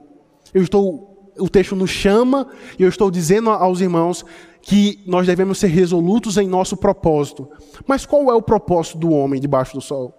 Eu 0.52 0.62
estou, 0.62 1.32
o 1.38 1.48
texto 1.48 1.74
nos 1.74 1.88
chama 1.88 2.46
e 2.78 2.82
eu 2.82 2.88
estou 2.90 3.10
dizendo 3.10 3.48
aos 3.48 3.80
irmãos 3.80 4.22
que 4.60 5.02
nós 5.06 5.26
devemos 5.26 5.58
ser 5.58 5.68
resolutos 5.68 6.36
em 6.36 6.46
nosso 6.46 6.76
propósito. 6.76 7.48
Mas 7.86 8.04
qual 8.04 8.30
é 8.30 8.34
o 8.34 8.42
propósito 8.42 8.98
do 8.98 9.10
homem 9.10 9.40
debaixo 9.40 9.72
do 9.72 9.80
sol? 9.80 10.14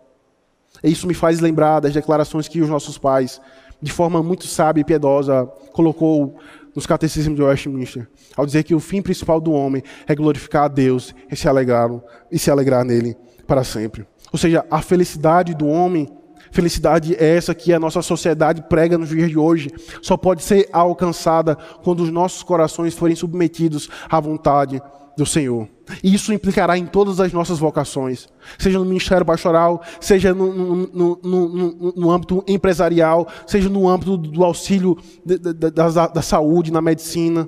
Isso 0.84 1.08
me 1.08 1.14
faz 1.14 1.40
lembrar 1.40 1.80
das 1.80 1.94
declarações 1.94 2.48
que 2.48 2.62
os 2.62 2.70
nossos 2.70 2.98
pais, 2.98 3.40
de 3.80 3.92
forma 3.92 4.24
muito 4.24 4.48
sábia 4.48 4.82
e 4.82 4.86
piedosa, 4.86 5.46
colocou 5.72 6.36
nos 6.76 6.86
catecismos 6.86 7.38
de 7.38 7.44
Westminster, 7.44 8.08
ao 8.36 8.46
dizer 8.46 8.64
que 8.64 8.76
o 8.76 8.80
fim 8.80 9.02
principal 9.02 9.40
do 9.40 9.54
homem 9.54 9.82
é 10.06 10.14
glorificar 10.14 10.66
a 10.66 10.68
Deus 10.68 11.16
e 11.32 11.36
se 11.36 11.48
alegrar, 11.48 11.90
e 12.30 12.38
se 12.38 12.52
alegrar 12.52 12.84
nele 12.84 13.16
para 13.46 13.64
sempre. 13.64 14.06
Ou 14.32 14.38
seja, 14.38 14.66
a 14.70 14.82
felicidade 14.82 15.54
do 15.54 15.68
homem, 15.68 16.08
felicidade 16.52 17.16
é 17.16 17.38
essa 17.38 17.56
que 17.56 17.74
a 17.74 17.80
nossa 17.80 18.02
sociedade 18.02 18.64
prega 18.64 18.98
nos 18.98 19.10
dias 19.10 19.30
de 19.30 19.38
hoje, 19.38 19.70
só 20.02 20.18
pode 20.18 20.44
ser 20.44 20.68
alcançada 20.74 21.56
quando 21.84 22.02
os 22.02 22.12
nossos 22.12 22.44
corações 22.44 22.94
forem 22.94 23.16
submetidos 23.16 23.90
à 24.10 24.20
vontade 24.20 24.82
do 25.18 25.26
Senhor. 25.26 25.68
E 26.04 26.14
isso 26.14 26.34
implicará 26.34 26.78
em 26.78 26.86
todas 26.86 27.20
as 27.20 27.32
nossas 27.32 27.60
vocações, 27.60 28.28
seja 28.58 28.80
no 28.80 28.86
ministério 28.86 29.26
pastoral, 29.26 29.82
seja 30.02 30.34
no, 30.34 30.86
no, 30.88 31.20
no, 31.24 31.94
no 31.96 32.12
âmbito 32.12 32.44
empresarial, 32.48 33.28
seja 33.46 33.70
no 33.70 33.88
âmbito 33.88 34.18
do 34.18 34.44
auxílio 34.44 34.98
da, 35.24 35.70
da, 35.70 36.08
da 36.08 36.22
saúde, 36.22 36.74
na 36.74 36.82
medicina, 36.82 37.48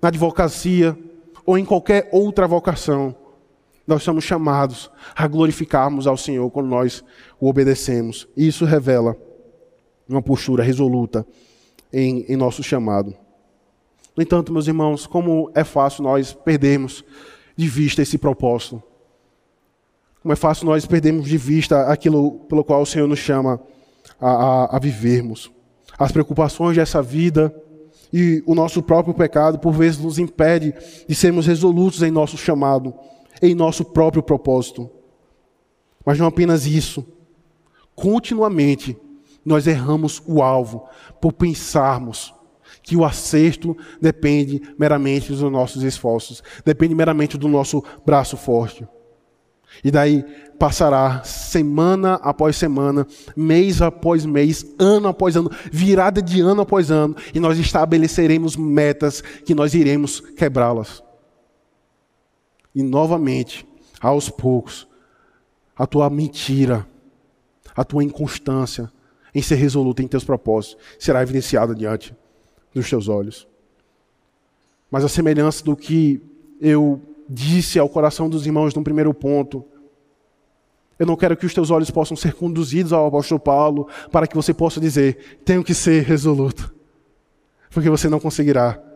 na 0.00 0.08
advocacia, 0.08 0.96
ou 1.44 1.58
em 1.58 1.64
qualquer 1.64 2.08
outra 2.12 2.46
vocação 2.46 3.16
nós 3.86 4.02
somos 4.02 4.24
chamados 4.24 4.90
a 5.14 5.26
glorificarmos 5.26 6.06
ao 6.06 6.16
Senhor 6.16 6.50
quando 6.50 6.68
nós 6.68 7.02
o 7.40 7.48
obedecemos. 7.48 8.28
E 8.36 8.46
isso 8.46 8.64
revela 8.64 9.16
uma 10.08 10.22
postura 10.22 10.62
resoluta 10.62 11.26
em, 11.92 12.24
em 12.28 12.36
nosso 12.36 12.62
chamado. 12.62 13.14
No 14.16 14.22
entanto, 14.22 14.52
meus 14.52 14.66
irmãos, 14.66 15.06
como 15.06 15.50
é 15.54 15.64
fácil 15.64 16.02
nós 16.02 16.32
perdermos 16.32 17.04
de 17.56 17.68
vista 17.68 18.02
esse 18.02 18.18
propósito. 18.18 18.82
Como 20.22 20.32
é 20.32 20.36
fácil 20.36 20.66
nós 20.66 20.84
perdermos 20.84 21.26
de 21.26 21.38
vista 21.38 21.86
aquilo 21.86 22.40
pelo 22.40 22.64
qual 22.64 22.82
o 22.82 22.86
Senhor 22.86 23.08
nos 23.08 23.18
chama 23.18 23.60
a, 24.20 24.30
a, 24.30 24.76
a 24.76 24.78
vivermos. 24.78 25.50
As 25.98 26.12
preocupações 26.12 26.76
dessa 26.76 27.00
vida 27.02 27.54
e 28.12 28.42
o 28.44 28.54
nosso 28.54 28.82
próprio 28.82 29.14
pecado, 29.14 29.58
por 29.58 29.72
vezes, 29.72 30.00
nos 30.00 30.18
impede 30.18 30.74
de 31.08 31.14
sermos 31.14 31.46
resolutos 31.46 32.02
em 32.02 32.10
nosso 32.10 32.36
chamado 32.36 32.94
em 33.42 33.54
nosso 33.54 33.84
próprio 33.84 34.22
propósito. 34.22 34.90
Mas 36.04 36.18
não 36.18 36.26
apenas 36.26 36.66
isso. 36.66 37.04
Continuamente 37.94 38.96
nós 39.44 39.66
erramos 39.66 40.22
o 40.26 40.42
alvo 40.42 40.88
por 41.20 41.32
pensarmos 41.32 42.34
que 42.82 42.96
o 42.96 43.04
acerto 43.04 43.76
depende 44.00 44.60
meramente 44.78 45.28
dos 45.32 45.40
nossos 45.52 45.82
esforços, 45.82 46.42
depende 46.64 46.94
meramente 46.94 47.36
do 47.36 47.48
nosso 47.48 47.82
braço 48.04 48.36
forte. 48.36 48.86
E 49.84 49.90
daí 49.90 50.24
passará 50.58 51.22
semana 51.22 52.14
após 52.14 52.56
semana, 52.56 53.06
mês 53.36 53.80
após 53.80 54.26
mês, 54.26 54.66
ano 54.78 55.08
após 55.08 55.36
ano, 55.36 55.50
virada 55.70 56.20
de 56.20 56.40
ano 56.40 56.62
após 56.62 56.90
ano, 56.90 57.14
e 57.32 57.40
nós 57.40 57.58
estabeleceremos 57.58 58.56
metas 58.56 59.20
que 59.20 59.54
nós 59.54 59.74
iremos 59.74 60.20
quebrá-las. 60.20 61.02
E 62.74 62.82
novamente, 62.82 63.66
aos 64.00 64.28
poucos, 64.28 64.86
a 65.76 65.86
tua 65.86 66.08
mentira, 66.10 66.86
a 67.74 67.84
tua 67.84 68.04
inconstância 68.04 68.90
em 69.34 69.42
ser 69.42 69.56
resoluto 69.56 70.02
em 70.02 70.08
teus 70.08 70.24
propósitos 70.24 70.76
será 70.98 71.22
evidenciada 71.22 71.74
diante 71.74 72.14
dos 72.74 72.88
teus 72.88 73.08
olhos. 73.08 73.48
Mas 74.90 75.04
a 75.04 75.08
semelhança 75.08 75.64
do 75.64 75.76
que 75.76 76.20
eu 76.60 77.00
disse 77.28 77.78
ao 77.78 77.88
coração 77.88 78.28
dos 78.28 78.44
irmãos 78.44 78.74
no 78.74 78.82
primeiro 78.82 79.14
ponto, 79.14 79.64
eu 80.98 81.06
não 81.06 81.16
quero 81.16 81.36
que 81.36 81.46
os 81.46 81.54
teus 81.54 81.70
olhos 81.70 81.90
possam 81.90 82.16
ser 82.16 82.34
conduzidos 82.34 82.92
ao 82.92 83.06
apóstolo 83.06 83.40
Paulo 83.40 83.88
para 84.10 84.26
que 84.26 84.34
você 84.34 84.52
possa 84.52 84.80
dizer: 84.80 85.40
tenho 85.44 85.64
que 85.64 85.72
ser 85.72 86.02
resoluto, 86.02 86.74
porque 87.70 87.88
você 87.88 88.08
não 88.08 88.20
conseguirá. 88.20 88.89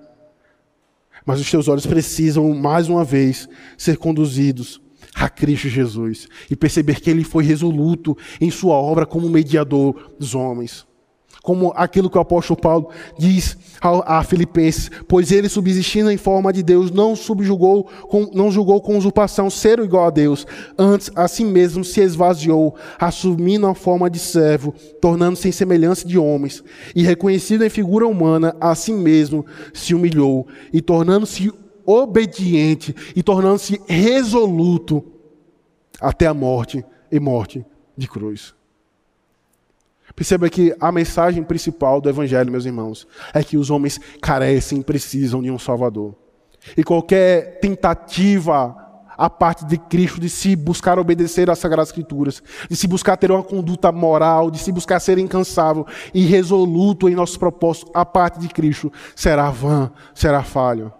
Mas 1.24 1.40
os 1.40 1.50
teus 1.50 1.68
olhos 1.68 1.86
precisam, 1.86 2.54
mais 2.54 2.88
uma 2.88 3.04
vez, 3.04 3.48
ser 3.78 3.96
conduzidos 3.96 4.80
a 5.14 5.28
Cristo 5.28 5.68
Jesus 5.68 6.28
e 6.50 6.56
perceber 6.56 7.00
que 7.00 7.10
Ele 7.10 7.24
foi 7.24 7.44
resoluto 7.44 8.16
em 8.40 8.50
Sua 8.50 8.74
obra 8.74 9.06
como 9.06 9.28
mediador 9.28 10.14
dos 10.18 10.34
homens 10.34 10.86
como 11.44 11.74
aquilo 11.76 12.08
que 12.08 12.16
o 12.16 12.20
apóstolo 12.22 12.58
Paulo 12.58 12.88
diz 13.18 13.54
a, 13.82 14.24
Filipenses, 14.24 14.90
pois 15.06 15.30
ele 15.30 15.46
subsistindo 15.46 16.10
em 16.10 16.16
forma 16.16 16.50
de 16.50 16.62
Deus, 16.62 16.90
não 16.90 17.14
subjugou, 17.14 17.84
com, 17.84 18.30
não 18.32 18.50
julgou 18.50 18.80
com 18.80 18.96
usurpação 18.96 19.50
ser 19.50 19.78
igual 19.78 20.06
a 20.06 20.10
Deus, 20.10 20.46
antes 20.78 21.10
a 21.14 21.28
si 21.28 21.44
mesmo 21.44 21.84
se 21.84 22.00
esvaziou, 22.00 22.74
assumindo 22.98 23.66
a 23.66 23.74
forma 23.74 24.08
de 24.08 24.18
servo, 24.18 24.74
tornando-se 25.02 25.46
em 25.46 25.52
semelhança 25.52 26.08
de 26.08 26.16
homens, 26.16 26.64
e 26.96 27.02
reconhecido 27.02 27.62
em 27.62 27.68
figura 27.68 28.06
humana, 28.06 28.56
a 28.58 28.74
si 28.74 28.94
mesmo 28.94 29.44
se 29.74 29.94
humilhou, 29.94 30.46
e 30.72 30.80
tornando-se 30.80 31.52
obediente, 31.84 32.96
e 33.14 33.22
tornando-se 33.22 33.78
resoluto 33.86 35.04
até 36.00 36.26
a 36.26 36.32
morte 36.32 36.82
e 37.12 37.20
morte 37.20 37.62
de 37.94 38.08
cruz. 38.08 38.54
Perceba 40.16 40.48
que 40.48 40.74
a 40.80 40.92
mensagem 40.92 41.42
principal 41.42 42.00
do 42.00 42.08
Evangelho, 42.08 42.50
meus 42.50 42.64
irmãos, 42.64 43.06
é 43.32 43.42
que 43.42 43.56
os 43.56 43.68
homens 43.68 44.00
carecem 44.22 44.78
e 44.78 44.84
precisam 44.84 45.42
de 45.42 45.50
um 45.50 45.58
Salvador. 45.58 46.14
E 46.76 46.84
qualquer 46.84 47.58
tentativa 47.60 48.76
a 49.16 49.30
parte 49.30 49.64
de 49.64 49.78
Cristo, 49.78 50.20
de 50.20 50.28
se 50.28 50.56
buscar 50.56 50.98
obedecer 50.98 51.48
às 51.48 51.58
Sagradas 51.58 51.88
Escrituras, 51.88 52.42
de 52.68 52.76
se 52.76 52.86
buscar 52.86 53.16
ter 53.16 53.30
uma 53.30 53.42
conduta 53.42 53.92
moral, 53.92 54.50
de 54.50 54.58
se 54.58 54.72
buscar 54.72 54.98
ser 54.98 55.18
incansável 55.18 55.86
e 56.12 56.24
resoluto 56.26 57.08
em 57.08 57.14
nossos 57.14 57.36
propósitos, 57.36 57.92
a 57.94 58.04
parte 58.04 58.40
de 58.40 58.48
Cristo 58.48 58.92
será 59.14 59.50
vã, 59.50 59.90
será 60.14 60.42
falho. 60.42 60.92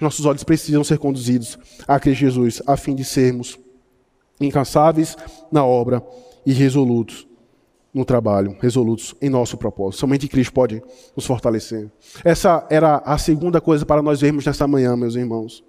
Nossos 0.00 0.26
olhos 0.26 0.44
precisam 0.44 0.82
ser 0.82 0.98
conduzidos 0.98 1.58
a 1.86 1.98
Cristo 1.98 2.20
Jesus, 2.20 2.62
a 2.66 2.76
fim 2.76 2.94
de 2.94 3.04
sermos 3.04 3.58
incansáveis 4.40 5.16
na 5.50 5.64
obra 5.64 6.02
e 6.44 6.52
resolutos 6.52 7.31
no 7.92 8.04
trabalho, 8.04 8.56
resolutos 8.60 9.14
em 9.20 9.28
nosso 9.28 9.56
propósito. 9.56 10.00
Somente 10.00 10.28
Cristo 10.28 10.52
pode 10.52 10.82
nos 11.14 11.26
fortalecer. 11.26 11.90
Essa 12.24 12.66
era 12.70 12.96
a 13.04 13.18
segunda 13.18 13.60
coisa 13.60 13.84
para 13.84 14.00
nós 14.00 14.20
vermos 14.20 14.46
nesta 14.46 14.66
manhã, 14.66 14.96
meus 14.96 15.14
irmãos. 15.14 15.62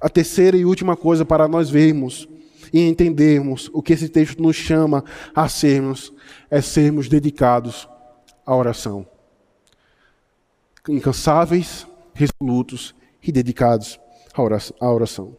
A 0.00 0.08
terceira 0.08 0.56
e 0.56 0.64
última 0.64 0.96
coisa 0.96 1.24
para 1.24 1.48
nós 1.48 1.68
vermos 1.68 2.28
e 2.72 2.80
entendermos 2.80 3.70
o 3.72 3.82
que 3.82 3.92
esse 3.92 4.08
texto 4.08 4.42
nos 4.42 4.56
chama 4.56 5.04
a 5.34 5.48
sermos 5.48 6.12
é 6.50 6.60
sermos 6.60 7.08
dedicados 7.08 7.88
à 8.44 8.54
oração. 8.54 9.06
Incansáveis, 10.88 11.86
resolutos 12.14 12.94
e 13.22 13.32
dedicados 13.32 13.98
à 14.80 14.92
oração. 14.92 15.36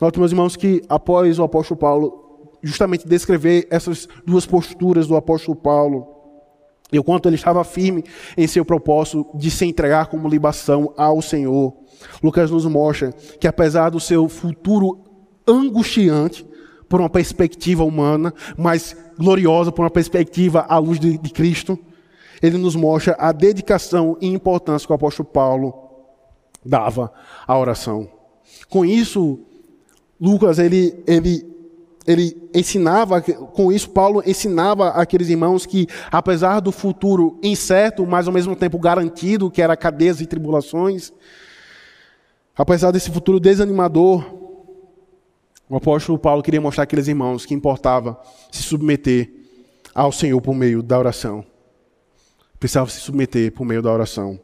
Note, 0.00 0.18
meus 0.18 0.32
irmãos, 0.32 0.54
que 0.54 0.82
após 0.88 1.38
o 1.38 1.42
apóstolo 1.42 1.78
Paulo 1.78 2.31
justamente 2.62 3.06
descrever 3.06 3.66
essas 3.70 4.08
duas 4.26 4.46
posturas 4.46 5.06
do 5.06 5.16
apóstolo 5.16 5.56
Paulo, 5.56 6.06
e 6.92 6.98
o 6.98 7.04
quanto 7.04 7.28
ele 7.28 7.36
estava 7.36 7.64
firme 7.64 8.04
em 8.36 8.46
seu 8.46 8.64
propósito 8.64 9.26
de 9.34 9.50
se 9.50 9.64
entregar 9.64 10.06
como 10.06 10.28
libação 10.28 10.92
ao 10.96 11.22
Senhor, 11.22 11.74
Lucas 12.22 12.50
nos 12.50 12.66
mostra 12.66 13.12
que 13.40 13.46
apesar 13.46 13.90
do 13.90 14.00
seu 14.00 14.28
futuro 14.28 15.00
angustiante, 15.46 16.46
por 16.88 17.00
uma 17.00 17.08
perspectiva 17.08 17.82
humana, 17.82 18.34
mas 18.54 18.94
gloriosa 19.18 19.72
por 19.72 19.82
uma 19.82 19.90
perspectiva 19.90 20.66
à 20.68 20.76
luz 20.76 21.00
de, 21.00 21.16
de 21.16 21.30
Cristo, 21.30 21.78
ele 22.42 22.58
nos 22.58 22.76
mostra 22.76 23.16
a 23.18 23.32
dedicação 23.32 24.18
e 24.20 24.26
importância 24.26 24.86
que 24.86 24.92
o 24.92 24.96
apóstolo 24.96 25.26
Paulo 25.26 25.72
dava 26.62 27.10
à 27.46 27.58
oração. 27.58 28.06
Com 28.68 28.84
isso, 28.84 29.40
Lucas 30.20 30.58
ele, 30.58 31.02
ele, 31.06 31.51
ele 32.06 32.50
ensinava, 32.54 33.20
com 33.20 33.70
isso 33.70 33.90
Paulo 33.90 34.22
ensinava 34.26 34.88
aqueles 34.88 35.28
irmãos 35.28 35.64
que 35.64 35.86
apesar 36.10 36.60
do 36.60 36.72
futuro 36.72 37.38
incerto, 37.42 38.06
mas 38.06 38.26
ao 38.26 38.34
mesmo 38.34 38.56
tempo 38.56 38.78
garantido, 38.78 39.50
que 39.50 39.62
era 39.62 39.76
cadeias 39.76 40.20
e 40.20 40.26
tribulações, 40.26 41.12
Apesar 42.56 42.90
desse 42.90 43.10
futuro 43.10 43.40
desanimador, 43.40 44.24
o 45.68 45.76
apóstolo 45.76 46.18
Paulo 46.18 46.42
queria 46.42 46.60
mostrar 46.60 46.84
àqueles 46.84 47.08
irmãos 47.08 47.46
que 47.46 47.54
importava 47.54 48.20
se 48.50 48.62
submeter 48.62 49.32
ao 49.94 50.12
Senhor 50.12 50.38
por 50.40 50.54
meio 50.54 50.82
da 50.82 50.98
oração. 50.98 51.44
Precisava 52.60 52.90
se 52.90 53.00
submeter 53.00 53.52
por 53.52 53.64
meio 53.64 53.80
da 53.80 53.90
oração 53.90 54.38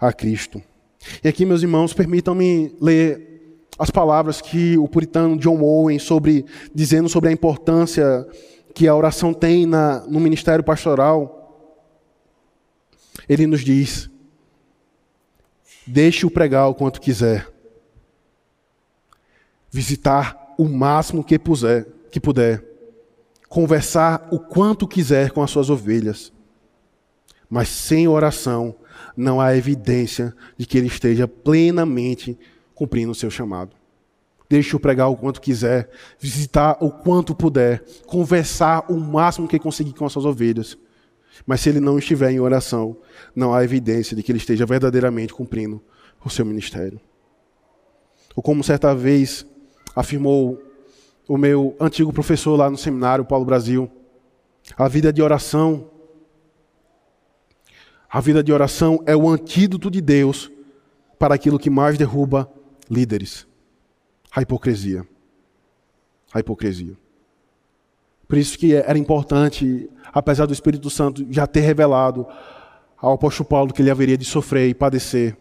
a 0.00 0.12
Cristo. 0.12 0.62
E 1.22 1.28
aqui, 1.28 1.44
meus 1.44 1.62
irmãos, 1.62 1.92
permitam-me 1.92 2.74
ler 2.80 3.31
as 3.78 3.90
palavras 3.90 4.40
que 4.40 4.76
o 4.78 4.86
puritano 4.86 5.36
John 5.36 5.60
Owen 5.62 5.98
sobre 5.98 6.44
dizendo 6.74 7.08
sobre 7.08 7.30
a 7.30 7.32
importância 7.32 8.26
que 8.74 8.88
a 8.88 8.94
oração 8.94 9.32
tem 9.32 9.66
na, 9.66 10.00
no 10.06 10.20
ministério 10.20 10.64
pastoral. 10.64 11.38
Ele 13.28 13.46
nos 13.46 13.62
diz: 13.62 14.10
Deixe-o 15.86 16.30
pregar 16.30 16.68
o 16.68 16.74
quanto 16.74 17.00
quiser. 17.00 17.48
Visitar 19.70 20.54
o 20.58 20.68
máximo 20.68 21.24
que 21.24 21.38
puser, 21.38 21.86
que 22.10 22.20
puder. 22.20 22.64
Conversar 23.48 24.28
o 24.30 24.38
quanto 24.38 24.86
quiser 24.86 25.30
com 25.30 25.42
as 25.42 25.50
suas 25.50 25.70
ovelhas. 25.70 26.32
Mas 27.48 27.68
sem 27.68 28.08
oração 28.08 28.74
não 29.16 29.40
há 29.40 29.56
evidência 29.56 30.34
de 30.56 30.66
que 30.66 30.78
ele 30.78 30.86
esteja 30.86 31.26
plenamente 31.28 32.38
cumprindo 32.82 33.12
o 33.12 33.14
seu 33.14 33.30
chamado. 33.30 33.76
Deixe-o 34.50 34.80
pregar 34.80 35.08
o 35.08 35.16
quanto 35.16 35.40
quiser, 35.40 35.88
visitar 36.18 36.76
o 36.80 36.90
quanto 36.90 37.32
puder, 37.32 37.84
conversar 38.06 38.84
o 38.90 38.98
máximo 38.98 39.46
que 39.46 39.56
conseguir 39.56 39.92
com 39.92 40.04
as 40.04 40.12
suas 40.12 40.24
ovelhas. 40.24 40.76
Mas 41.46 41.60
se 41.60 41.68
ele 41.68 41.78
não 41.78 41.96
estiver 41.96 42.32
em 42.32 42.40
oração, 42.40 42.96
não 43.36 43.54
há 43.54 43.62
evidência 43.62 44.16
de 44.16 44.22
que 44.22 44.32
ele 44.32 44.38
esteja 44.38 44.66
verdadeiramente 44.66 45.32
cumprindo 45.32 45.80
o 46.24 46.28
seu 46.28 46.44
ministério. 46.44 47.00
Ou 48.34 48.42
como 48.42 48.64
certa 48.64 48.92
vez 48.96 49.46
afirmou 49.94 50.60
o 51.28 51.38
meu 51.38 51.76
antigo 51.78 52.12
professor 52.12 52.56
lá 52.56 52.68
no 52.68 52.76
seminário, 52.76 53.24
Paulo 53.24 53.44
Brasil, 53.44 53.88
a 54.76 54.88
vida 54.88 55.12
de 55.12 55.22
oração, 55.22 55.88
a 58.10 58.20
vida 58.20 58.42
de 58.42 58.52
oração 58.52 59.00
é 59.06 59.14
o 59.14 59.28
antídoto 59.28 59.88
de 59.88 60.00
Deus 60.00 60.50
para 61.22 61.36
aquilo 61.36 61.56
que 61.56 61.70
mais 61.70 61.96
derruba 61.96 62.50
líderes, 62.90 63.46
a 64.34 64.42
hipocrisia. 64.42 65.06
A 66.32 66.40
hipocrisia. 66.40 66.96
Por 68.26 68.38
isso 68.38 68.58
que 68.58 68.74
era 68.74 68.98
importante, 68.98 69.90
apesar 70.12 70.46
do 70.46 70.52
Espírito 70.52 70.88
Santo 70.88 71.26
já 71.30 71.46
ter 71.46 71.60
revelado 71.60 72.26
ao 72.96 73.12
apóstolo 73.12 73.48
Paulo 73.48 73.74
que 73.74 73.82
ele 73.82 73.90
haveria 73.90 74.16
de 74.16 74.24
sofrer 74.24 74.68
e 74.68 74.74
padecer 74.74 75.36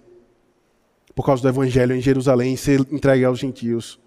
por 1.15 1.25
causa 1.25 1.41
do 1.41 1.47
evangelho 1.47 1.95
em 1.95 2.01
Jerusalém 2.01 2.53
e 2.53 2.57
ser 2.57 2.79
entregue 2.91 3.23
aos 3.23 3.39
gentios, 3.39 3.99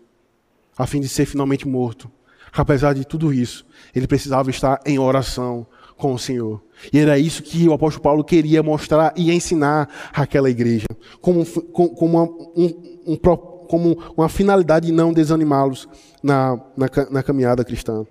a 0.77 0.87
fim 0.87 1.01
de 1.01 1.09
ser 1.09 1.27
finalmente 1.27 1.66
morto. 1.66 2.11
Apesar 2.53 2.92
de 2.92 3.07
tudo 3.07 3.33
isso, 3.33 3.64
ele 3.94 4.07
precisava 4.07 4.51
estar 4.51 4.81
em 4.85 4.99
oração 4.99 5.66
com 5.96 6.14
o 6.14 6.18
Senhor. 6.18 6.62
E 6.92 6.98
era 6.98 7.18
isso 7.18 7.42
que 7.42 7.68
o 7.68 7.72
apóstolo 7.72 8.02
Paulo 8.02 8.24
queria 8.24 8.62
mostrar 8.62 9.12
e 9.16 9.33
ensinar 9.33 9.88
àquela 10.12 10.50
igreja, 10.50 10.87
como, 11.20 11.44
como, 11.72 11.94
uma, 12.00 12.22
um, 12.24 12.98
um, 13.07 13.16
como 13.16 13.98
uma 14.16 14.28
finalidade 14.28 14.87
de 14.87 14.92
não 14.92 15.12
desanimá-los 15.12 15.88
na, 16.22 16.57
na, 16.76 16.88
na 17.11 17.22
caminhada 17.22 17.64
cristã. 17.64 18.04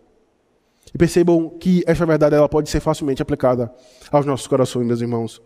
E 0.94 0.98
percebam 0.98 1.50
que 1.60 1.84
essa 1.88 2.06
verdade 2.06 2.36
ela 2.36 2.48
pode 2.48 2.70
ser 2.70 2.80
facilmente 2.80 3.22
aplicada 3.22 3.74
aos 4.12 4.26
nossos 4.26 4.48
corações, 4.48 4.86
meus 4.86 5.02
irmãos. 5.02 5.42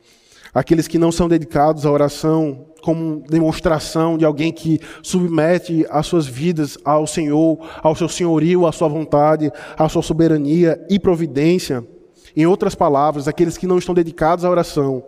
Aqueles 0.53 0.87
que 0.87 0.97
não 0.97 1.11
são 1.11 1.27
dedicados 1.27 1.85
à 1.85 1.91
oração 1.91 2.65
como 2.81 3.23
demonstração 3.29 4.17
de 4.17 4.25
alguém 4.25 4.51
que 4.51 4.79
submete 5.03 5.85
as 5.89 6.07
suas 6.07 6.25
vidas 6.25 6.77
ao 6.83 7.05
Senhor, 7.05 7.59
ao 7.83 7.95
seu 7.95 8.09
senhorio, 8.09 8.65
à 8.65 8.71
sua 8.71 8.87
vontade, 8.87 9.51
à 9.77 9.87
sua 9.89 10.01
soberania 10.01 10.83
e 10.89 10.99
providência. 10.99 11.85
Em 12.37 12.45
outras 12.45 12.75
palavras, 12.75 13.27
aqueles 13.27 13.57
que 13.57 13.67
não 13.67 13.77
estão 13.77 13.93
dedicados 13.93 14.45
à 14.45 14.49
oração, 14.49 15.03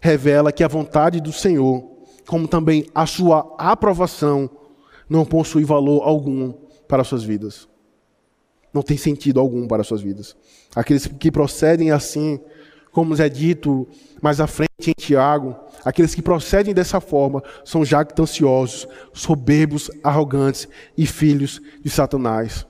revela 0.00 0.52
que 0.52 0.62
a 0.62 0.68
vontade 0.68 1.20
do 1.20 1.32
Senhor, 1.32 1.82
como 2.26 2.46
também 2.46 2.86
a 2.94 3.04
sua 3.06 3.52
aprovação, 3.58 4.48
não 5.08 5.24
possui 5.24 5.64
valor 5.64 6.02
algum 6.02 6.52
para 6.86 7.02
as 7.02 7.08
suas 7.08 7.24
vidas 7.24 7.68
não 8.72 8.82
tem 8.82 8.96
sentido 8.96 9.40
algum 9.40 9.66
para 9.66 9.82
as 9.82 9.86
suas 9.86 10.00
vidas. 10.00 10.36
Aqueles 10.74 11.06
que 11.06 11.30
procedem 11.30 11.90
assim, 11.90 12.40
como 12.92 13.20
é 13.20 13.28
dito 13.28 13.86
mais 14.22 14.40
à 14.40 14.46
frente 14.46 14.70
em 14.88 14.92
Tiago, 14.96 15.56
aqueles 15.84 16.14
que 16.14 16.22
procedem 16.22 16.74
dessa 16.74 17.00
forma 17.00 17.42
são 17.64 17.84
jactanciosos, 17.84 18.86
soberbos, 19.12 19.90
arrogantes 20.02 20.68
e 20.96 21.06
filhos 21.06 21.60
de 21.82 21.90
Satanás. 21.90 22.66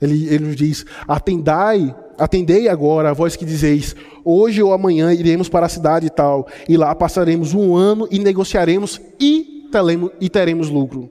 Ele, 0.00 0.26
ele 0.26 0.46
nos 0.46 0.56
diz: 0.56 0.86
atendai, 1.06 1.94
atendei 2.18 2.68
agora 2.68 3.10
a 3.10 3.12
voz 3.12 3.36
que 3.36 3.44
dizeis: 3.44 3.94
hoje 4.24 4.62
ou 4.62 4.72
amanhã 4.72 5.12
iremos 5.12 5.48
para 5.48 5.66
a 5.66 5.68
cidade 5.68 6.10
tal, 6.10 6.48
e 6.68 6.76
lá 6.76 6.94
passaremos 6.94 7.52
um 7.52 7.76
ano 7.76 8.08
e 8.10 8.18
negociaremos 8.18 9.00
e 9.20 9.68
teremos, 9.70 10.10
e 10.20 10.28
teremos 10.28 10.68
lucro. 10.70 11.10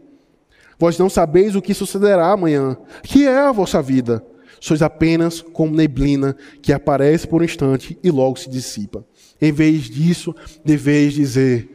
Vós 0.77 0.97
não 0.97 1.09
sabeis 1.09 1.55
o 1.55 1.61
que 1.61 1.73
sucederá 1.73 2.31
amanhã, 2.31 2.77
que 3.03 3.27
é 3.27 3.37
a 3.37 3.51
vossa 3.51 3.81
vida. 3.81 4.23
Sois 4.61 4.81
apenas 4.81 5.41
como 5.41 5.75
neblina 5.75 6.35
que 6.61 6.73
aparece 6.73 7.27
por 7.27 7.41
um 7.41 7.45
instante 7.45 7.97
e 8.03 8.11
logo 8.11 8.37
se 8.37 8.49
dissipa. 8.49 9.05
Em 9.41 9.51
vez 9.51 9.83
disso, 9.83 10.35
deveis 10.65 11.13
dizer: 11.13 11.69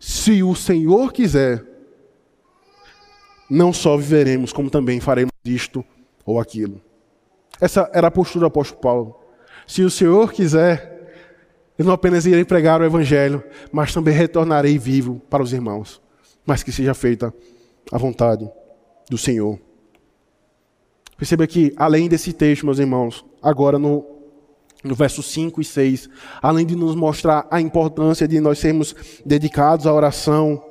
se 0.00 0.42
o 0.42 0.54
Senhor 0.54 1.12
quiser, 1.12 1.64
não 3.48 3.72
só 3.72 3.96
viveremos, 3.96 4.52
como 4.52 4.68
também 4.68 5.00
faremos 5.00 5.32
isto 5.44 5.84
ou 6.26 6.40
aquilo. 6.40 6.80
Essa 7.60 7.88
era 7.94 8.08
a 8.08 8.10
postura 8.10 8.40
do 8.40 8.46
apóstolo 8.46 8.80
Paulo. 8.80 9.20
Se 9.66 9.82
o 9.82 9.90
Senhor 9.90 10.32
quiser, 10.32 10.96
eu 11.78 11.84
não 11.84 11.92
apenas 11.92 12.26
irei 12.26 12.44
pregar 12.44 12.80
o 12.80 12.84
Evangelho, 12.84 13.42
mas 13.72 13.94
também 13.94 14.12
retornarei 14.12 14.76
vivo 14.76 15.22
para 15.30 15.42
os 15.42 15.52
irmãos. 15.52 16.02
Mas 16.44 16.62
que 16.62 16.72
seja 16.72 16.92
feita 16.92 17.32
a 17.90 17.98
vontade 17.98 18.48
do 19.08 19.16
Senhor. 19.16 19.58
Perceba 21.16 21.46
que, 21.46 21.72
além 21.76 22.08
desse 22.08 22.32
texto, 22.32 22.66
meus 22.66 22.78
irmãos, 22.78 23.24
agora 23.42 23.78
no, 23.78 24.04
no 24.84 24.94
verso 24.94 25.22
5 25.22 25.60
e 25.60 25.64
6, 25.64 26.10
além 26.42 26.66
de 26.66 26.76
nos 26.76 26.94
mostrar 26.94 27.46
a 27.50 27.60
importância 27.60 28.28
de 28.28 28.38
nós 28.38 28.58
sermos 28.58 28.94
dedicados 29.24 29.86
à 29.86 29.94
oração, 29.94 30.62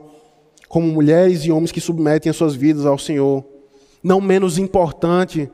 como 0.68 0.88
mulheres 0.88 1.46
e 1.46 1.52
homens 1.52 1.72
que 1.72 1.82
submetem 1.82 2.30
as 2.30 2.36
suas 2.36 2.54
vidas 2.54 2.86
ao 2.86 2.98
Senhor, 2.98 3.44
não 4.06 4.22
menos 4.22 4.60
importante, 4.60 5.50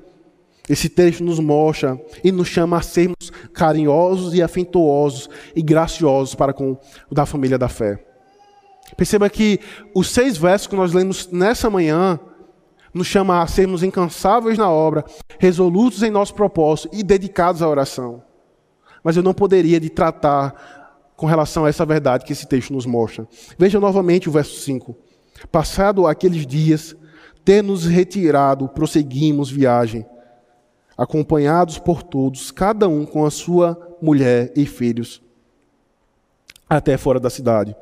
esse 0.68 0.90
texto 0.90 1.24
nos 1.24 1.40
mostra 1.40 1.98
e 2.22 2.34
nos 2.34 2.50
chama 2.50 2.78
a 2.78 2.82
sermos 2.82 3.32
carinhosos 3.54 4.34
e 4.34 4.42
afetuosos 4.42 5.30
e 5.56 5.62
graciosos 5.62 6.36
para 6.36 6.52
com 6.52 6.78
o 7.10 7.16
da 7.16 7.26
família 7.26 7.58
da 7.58 7.70
fé. 7.70 8.04
Perceba 8.98 9.30
que 9.30 9.58
os 9.96 10.10
seis 10.10 10.36
versos 10.36 10.68
que 10.68 10.76
nós 10.76 10.92
lemos 10.92 11.30
nessa 11.32 11.70
manhã 11.70 12.20
nos 12.94 13.08
chama 13.08 13.42
a 13.42 13.48
sermos 13.48 13.84
incansáveis 13.84 14.58
na 14.58 14.70
obra, 14.70 15.06
resolutos 15.40 16.04
em 16.04 16.12
nosso 16.12 16.36
propósito 16.36 16.90
e 16.92 17.04
dedicados 17.04 17.62
à 17.62 17.70
oração. 17.70 18.22
Mas 19.02 19.16
eu 19.16 19.24
não 19.24 19.34
poderia 19.34 19.80
de 19.80 19.90
tratar 19.90 21.14
com 21.16 21.26
relação 21.26 21.64
a 21.64 21.70
essa 21.70 21.86
verdade 21.86 22.26
que 22.26 22.34
esse 22.34 22.46
texto 22.46 22.74
nos 22.74 22.86
mostra. 22.86 23.26
Veja 23.58 23.80
novamente 23.80 24.28
o 24.28 24.32
verso 24.32 24.60
5. 24.60 24.94
Passado 25.50 26.06
aqueles 26.06 26.46
dias, 26.46 26.98
ter 27.44 27.62
nos 27.62 27.86
retirado, 27.86 28.68
prosseguimos 28.68 29.50
viagem, 29.50 30.06
acompanhados 30.98 31.78
por 31.78 32.04
todos, 32.04 32.52
cada 32.52 32.88
um 32.88 33.06
com 33.06 33.26
a 33.26 33.32
sua 33.32 33.98
mulher 34.02 34.52
e 34.56 34.66
filhos, 34.66 35.22
até 36.70 36.98
fora 36.98 37.20
da 37.20 37.30
cidade. 37.30 37.76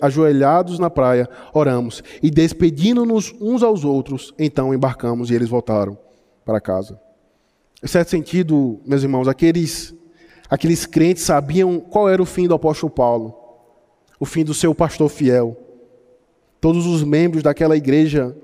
Ajoelhados 0.00 0.78
na 0.78 0.90
praia, 0.90 1.28
oramos 1.52 2.02
e 2.22 2.30
despedindo-nos 2.30 3.34
uns 3.40 3.62
aos 3.62 3.84
outros, 3.84 4.34
então 4.38 4.72
embarcamos 4.74 5.30
e 5.30 5.34
eles 5.34 5.48
voltaram 5.48 5.98
para 6.44 6.60
casa. 6.60 7.00
Em 7.82 7.86
certo 7.88 8.10
sentido, 8.10 8.80
meus 8.86 9.02
irmãos, 9.02 9.26
aqueles, 9.26 9.92
aqueles 10.48 10.86
crentes 10.86 11.24
sabiam 11.24 11.80
qual 11.80 12.08
era 12.08 12.22
o 12.22 12.26
fim 12.26 12.46
do 12.46 12.54
apóstolo 12.54 12.90
Paulo, 12.90 13.34
o 14.20 14.24
fim 14.24 14.44
do 14.44 14.54
seu 14.54 14.72
pastor 14.72 15.08
fiel. 15.08 15.56
Todos 16.60 16.86
os 16.86 17.02
membros 17.02 17.42
daquela 17.42 17.76
igreja, 17.76 18.36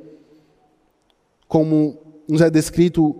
como 1.49 2.23
nos 2.29 2.43
é 2.43 2.51
descrito 2.51 3.17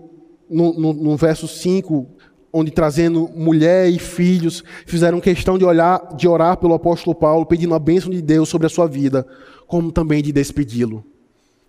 no, 0.49 0.73
no, 0.73 0.93
no 0.93 1.17
verso 1.17 1.47
5, 1.47 2.07
onde 2.53 2.71
trazendo 2.71 3.29
mulher 3.35 3.89
e 3.89 3.99
filhos, 3.99 4.63
fizeram 4.85 5.19
questão 5.19 5.57
de, 5.57 5.65
olhar, 5.65 6.15
de 6.15 6.27
orar 6.27 6.57
pelo 6.57 6.73
apóstolo 6.73 7.15
Paulo, 7.15 7.45
pedindo 7.45 7.73
a 7.73 7.79
bênção 7.79 8.09
de 8.09 8.21
Deus 8.21 8.47
sobre 8.47 8.67
a 8.67 8.69
sua 8.69 8.87
vida, 8.87 9.25
como 9.67 9.91
também 9.91 10.21
de 10.21 10.31
despedi-lo. 10.31 11.03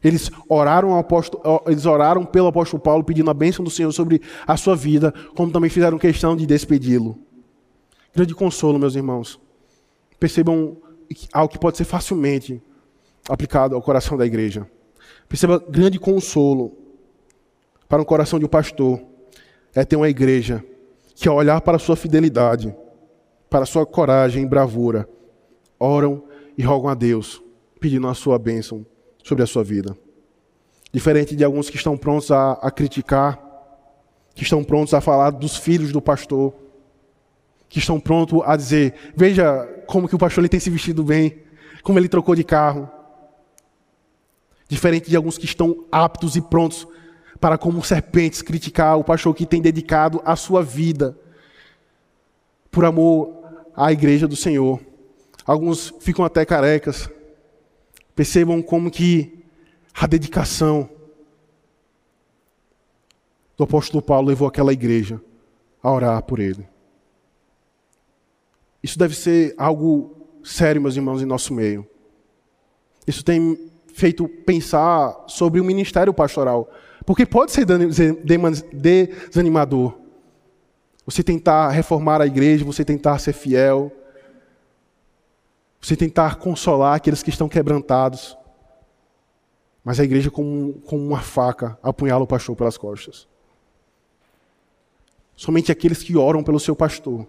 Eles 0.02 0.30
oraram, 0.48 0.96
apóstolo, 0.96 1.62
eles 1.66 1.84
oraram 1.84 2.24
pelo 2.24 2.46
apóstolo 2.46 2.82
Paulo, 2.82 3.04
pedindo 3.04 3.30
a 3.30 3.34
bênção 3.34 3.62
do 3.62 3.70
Senhor 3.70 3.92
sobre 3.92 4.22
a 4.46 4.56
sua 4.56 4.74
vida, 4.74 5.12
como 5.34 5.52
também 5.52 5.68
fizeram 5.68 5.98
questão 5.98 6.34
de 6.34 6.46
despedi-lo. 6.46 7.18
Grande 8.14 8.34
consolo, 8.34 8.78
meus 8.78 8.94
irmãos. 8.94 9.38
Percebam 10.18 10.76
algo 11.32 11.52
que 11.52 11.58
pode 11.58 11.76
ser 11.76 11.84
facilmente 11.84 12.62
aplicado 13.28 13.74
ao 13.74 13.82
coração 13.82 14.16
da 14.16 14.24
igreja. 14.24 14.66
Perceba 15.30 15.60
grande 15.60 15.96
consolo 15.96 16.76
para 17.88 18.02
um 18.02 18.04
coração 18.04 18.36
de 18.36 18.44
um 18.44 18.48
pastor 18.48 19.00
é 19.72 19.84
ter 19.84 19.94
uma 19.94 20.08
igreja 20.08 20.64
que, 21.14 21.28
ao 21.28 21.36
olhar 21.36 21.60
para 21.60 21.76
a 21.76 21.78
sua 21.78 21.94
fidelidade, 21.94 22.74
para 23.48 23.62
a 23.62 23.66
sua 23.66 23.86
coragem 23.86 24.42
e 24.42 24.48
bravura, 24.48 25.08
oram 25.78 26.24
e 26.58 26.64
rogam 26.64 26.90
a 26.90 26.94
Deus, 26.94 27.40
pedindo 27.78 28.08
a 28.08 28.14
sua 28.14 28.40
bênção 28.40 28.84
sobre 29.22 29.44
a 29.44 29.46
sua 29.46 29.62
vida. 29.62 29.96
Diferente 30.92 31.36
de 31.36 31.44
alguns 31.44 31.70
que 31.70 31.76
estão 31.76 31.96
prontos 31.96 32.32
a, 32.32 32.54
a 32.54 32.68
criticar, 32.68 33.40
que 34.34 34.42
estão 34.42 34.64
prontos 34.64 34.94
a 34.94 35.00
falar 35.00 35.30
dos 35.30 35.56
filhos 35.56 35.92
do 35.92 36.02
pastor, 36.02 36.52
que 37.68 37.78
estão 37.78 38.00
prontos 38.00 38.40
a 38.44 38.56
dizer: 38.56 38.94
veja 39.14 39.64
como 39.86 40.08
que 40.08 40.16
o 40.16 40.18
pastor 40.18 40.42
ele 40.42 40.48
tem 40.48 40.58
se 40.58 40.70
vestido 40.70 41.04
bem, 41.04 41.38
como 41.84 42.00
ele 42.00 42.08
trocou 42.08 42.34
de 42.34 42.42
carro. 42.42 42.90
Diferente 44.70 45.10
de 45.10 45.16
alguns 45.16 45.36
que 45.36 45.46
estão 45.46 45.84
aptos 45.90 46.36
e 46.36 46.40
prontos 46.40 46.86
para, 47.40 47.58
como 47.58 47.82
serpentes, 47.82 48.40
criticar 48.40 48.96
o 48.96 49.02
pastor 49.02 49.34
que 49.34 49.44
tem 49.44 49.60
dedicado 49.60 50.22
a 50.24 50.36
sua 50.36 50.62
vida 50.62 51.18
por 52.70 52.84
amor 52.84 53.36
à 53.74 53.90
igreja 53.90 54.28
do 54.28 54.36
Senhor. 54.36 54.80
Alguns 55.44 55.92
ficam 55.98 56.24
até 56.24 56.44
carecas. 56.44 57.10
Percebam 58.14 58.62
como 58.62 58.92
que 58.92 59.44
a 59.92 60.06
dedicação 60.06 60.88
do 63.56 63.64
apóstolo 63.64 64.00
Paulo 64.00 64.28
levou 64.28 64.46
aquela 64.46 64.72
igreja 64.72 65.20
a 65.82 65.90
orar 65.90 66.22
por 66.22 66.38
ele. 66.38 66.64
Isso 68.80 68.96
deve 68.96 69.16
ser 69.16 69.52
algo 69.58 70.14
sério, 70.44 70.80
meus 70.80 70.94
irmãos, 70.94 71.20
em 71.20 71.26
nosso 71.26 71.52
meio. 71.52 71.84
Isso 73.04 73.24
tem 73.24 73.69
feito 74.00 74.26
pensar 74.26 75.24
sobre 75.28 75.60
o 75.60 75.64
ministério 75.64 76.14
pastoral. 76.14 76.70
Porque 77.04 77.26
pode 77.26 77.52
ser 77.52 77.66
desanimador. 78.72 79.98
Você 81.04 81.22
tentar 81.22 81.68
reformar 81.68 82.20
a 82.22 82.26
igreja, 82.26 82.64
você 82.64 82.84
tentar 82.84 83.18
ser 83.18 83.32
fiel, 83.32 83.92
você 85.80 85.94
tentar 85.96 86.36
consolar 86.36 86.94
aqueles 86.94 87.22
que 87.22 87.30
estão 87.30 87.48
quebrantados. 87.48 88.36
Mas 89.84 90.00
a 90.00 90.04
igreja, 90.04 90.30
como, 90.30 90.74
como 90.82 91.04
uma 91.06 91.20
faca, 91.20 91.78
apunhala 91.82 92.24
o 92.24 92.26
pastor 92.26 92.56
pelas 92.56 92.78
costas. 92.78 93.28
Somente 95.36 95.72
aqueles 95.72 96.02
que 96.02 96.16
oram 96.16 96.42
pelo 96.42 96.60
seu 96.60 96.76
pastor, 96.76 97.26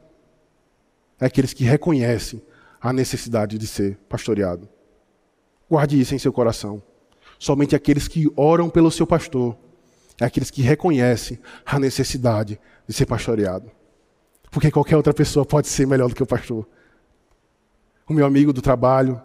é 1.19 1.25
aqueles 1.25 1.53
que 1.53 1.63
reconhecem 1.63 2.41
a 2.79 2.91
necessidade 2.91 3.57
de 3.57 3.67
ser 3.67 3.97
pastoreado. 4.09 4.67
Guarde 5.71 6.01
isso 6.01 6.13
em 6.13 6.19
seu 6.19 6.33
coração. 6.33 6.83
Somente 7.39 7.77
aqueles 7.77 8.05
que 8.05 8.29
oram 8.35 8.69
pelo 8.69 8.91
seu 8.91 9.07
pastor 9.07 9.57
é 10.19 10.25
aqueles 10.25 10.51
que 10.51 10.61
reconhecem 10.61 11.39
a 11.65 11.79
necessidade 11.79 12.59
de 12.85 12.93
ser 12.93 13.05
pastoreado. 13.05 13.71
Porque 14.51 14.69
qualquer 14.69 14.97
outra 14.97 15.13
pessoa 15.13 15.45
pode 15.45 15.69
ser 15.69 15.87
melhor 15.87 16.09
do 16.09 16.13
que 16.13 16.21
o 16.21 16.27
pastor. 16.27 16.67
O 18.05 18.11
meu 18.11 18.25
amigo 18.25 18.51
do 18.51 18.61
trabalho, 18.61 19.21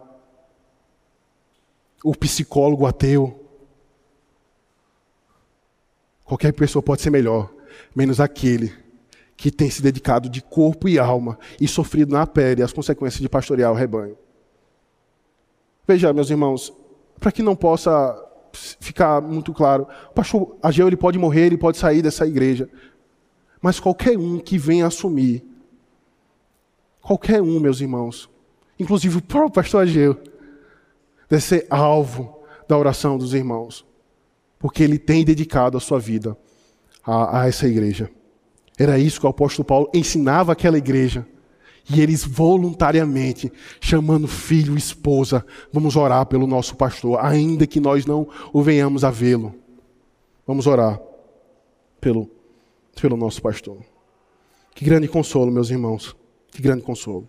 o 2.01 2.15
psicólogo 2.15 2.85
ateu. 2.85 3.45
Qualquer 6.23 6.53
pessoa 6.53 6.81
pode 6.81 7.01
ser 7.01 7.09
melhor, 7.09 7.53
menos 7.93 8.21
aquele 8.21 8.73
que 9.35 9.51
tem 9.51 9.69
se 9.69 9.81
dedicado 9.81 10.29
de 10.29 10.41
corpo 10.41 10.87
e 10.87 10.97
alma 10.97 11.37
e 11.59 11.67
sofrido 11.67 12.13
na 12.13 12.25
pele 12.25 12.63
as 12.63 12.71
consequências 12.71 13.19
de 13.21 13.27
pastorear 13.27 13.69
o 13.69 13.75
rebanho. 13.75 14.17
Veja, 15.87 16.11
meus 16.11 16.29
irmãos, 16.29 16.73
para 17.19 17.31
que 17.31 17.41
não 17.41 17.55
possa 17.55 18.23
ficar 18.51 19.21
muito 19.21 19.53
claro, 19.53 19.87
o 20.09 20.13
pastor 20.13 20.57
Ageu 20.61 20.87
ele 20.87 20.97
pode 20.97 21.17
morrer, 21.17 21.45
ele 21.45 21.57
pode 21.57 21.77
sair 21.77 22.01
dessa 22.01 22.25
igreja, 22.27 22.69
mas 23.61 23.79
qualquer 23.79 24.17
um 24.17 24.39
que 24.39 24.57
venha 24.57 24.87
assumir, 24.87 25.45
qualquer 27.01 27.41
um, 27.41 27.59
meus 27.59 27.79
irmãos, 27.79 28.29
inclusive 28.77 29.17
o 29.17 29.21
próprio 29.21 29.51
pastor 29.51 29.83
Ageu, 29.83 30.17
deve 31.29 31.43
ser 31.43 31.65
alvo 31.69 32.41
da 32.67 32.77
oração 32.77 33.17
dos 33.17 33.33
irmãos, 33.33 33.85
porque 34.59 34.83
ele 34.83 34.99
tem 34.99 35.23
dedicado 35.23 35.77
a 35.77 35.79
sua 35.79 35.99
vida 35.99 36.37
a, 37.05 37.41
a 37.41 37.47
essa 37.47 37.67
igreja. 37.67 38.11
Era 38.77 38.99
isso 38.99 39.19
que 39.19 39.25
o 39.25 39.29
apóstolo 39.29 39.65
Paulo 39.65 39.89
ensinava 39.93 40.51
àquela 40.51 40.77
igreja. 40.77 41.25
E 41.89 42.01
eles 42.01 42.23
voluntariamente, 42.23 43.51
chamando 43.79 44.27
filho, 44.27 44.77
esposa, 44.77 45.45
vamos 45.71 45.95
orar 45.95 46.25
pelo 46.25 46.45
nosso 46.45 46.75
pastor, 46.75 47.19
ainda 47.23 47.65
que 47.65 47.79
nós 47.79 48.05
não 48.05 48.27
o 48.51 48.61
venhamos 48.61 49.03
a 49.03 49.11
vê-lo. 49.11 49.55
Vamos 50.45 50.67
orar 50.67 50.99
pelo, 52.01 52.29
pelo 53.01 53.15
nosso 53.15 53.41
pastor. 53.41 53.77
Que 54.75 54.83
grande 54.85 55.07
consolo, 55.07 55.51
meus 55.51 55.69
irmãos. 55.69 56.15
Que 56.51 56.61
grande 56.61 56.83
consolo. 56.83 57.27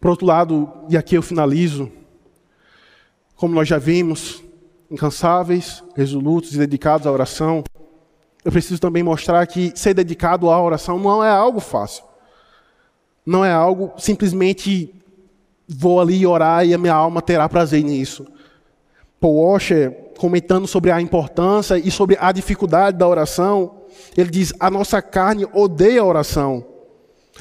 Por 0.00 0.10
outro 0.10 0.26
lado, 0.26 0.68
e 0.88 0.96
aqui 0.96 1.14
eu 1.14 1.22
finalizo, 1.22 1.90
como 3.36 3.54
nós 3.54 3.68
já 3.68 3.78
vimos, 3.78 4.42
incansáveis, 4.90 5.84
resolutos 5.94 6.54
e 6.54 6.58
dedicados 6.58 7.06
à 7.06 7.12
oração, 7.12 7.62
eu 8.44 8.50
preciso 8.50 8.80
também 8.80 9.02
mostrar 9.02 9.46
que 9.46 9.72
ser 9.78 9.94
dedicado 9.94 10.50
à 10.50 10.60
oração 10.60 10.98
não 10.98 11.22
é 11.22 11.30
algo 11.30 11.60
fácil. 11.60 12.09
Não 13.24 13.44
é 13.44 13.52
algo 13.52 13.92
simplesmente 13.98 14.94
vou 15.68 16.00
ali 16.00 16.26
orar 16.26 16.66
e 16.66 16.74
a 16.74 16.78
minha 16.78 16.94
alma 16.94 17.22
terá 17.22 17.48
prazer 17.48 17.84
nisso. 17.84 18.26
Paul 19.20 19.36
Washer, 19.36 19.92
comentando 20.18 20.66
sobre 20.66 20.90
a 20.90 21.00
importância 21.00 21.78
e 21.78 21.90
sobre 21.90 22.16
a 22.20 22.32
dificuldade 22.32 22.96
da 22.96 23.06
oração, 23.06 23.82
ele 24.16 24.30
diz: 24.30 24.52
a 24.58 24.70
nossa 24.70 25.00
carne 25.00 25.46
odeia 25.52 26.00
a 26.00 26.04
oração. 26.04 26.64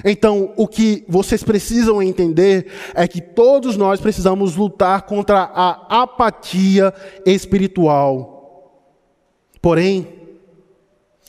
Então, 0.05 0.53
o 0.55 0.67
que 0.67 1.03
vocês 1.07 1.43
precisam 1.43 2.01
entender 2.01 2.67
é 2.93 3.07
que 3.07 3.19
todos 3.19 3.75
nós 3.75 3.99
precisamos 3.99 4.55
lutar 4.55 5.01
contra 5.01 5.39
a 5.39 6.03
apatia 6.03 6.93
espiritual. 7.25 8.39
Porém, 9.61 10.18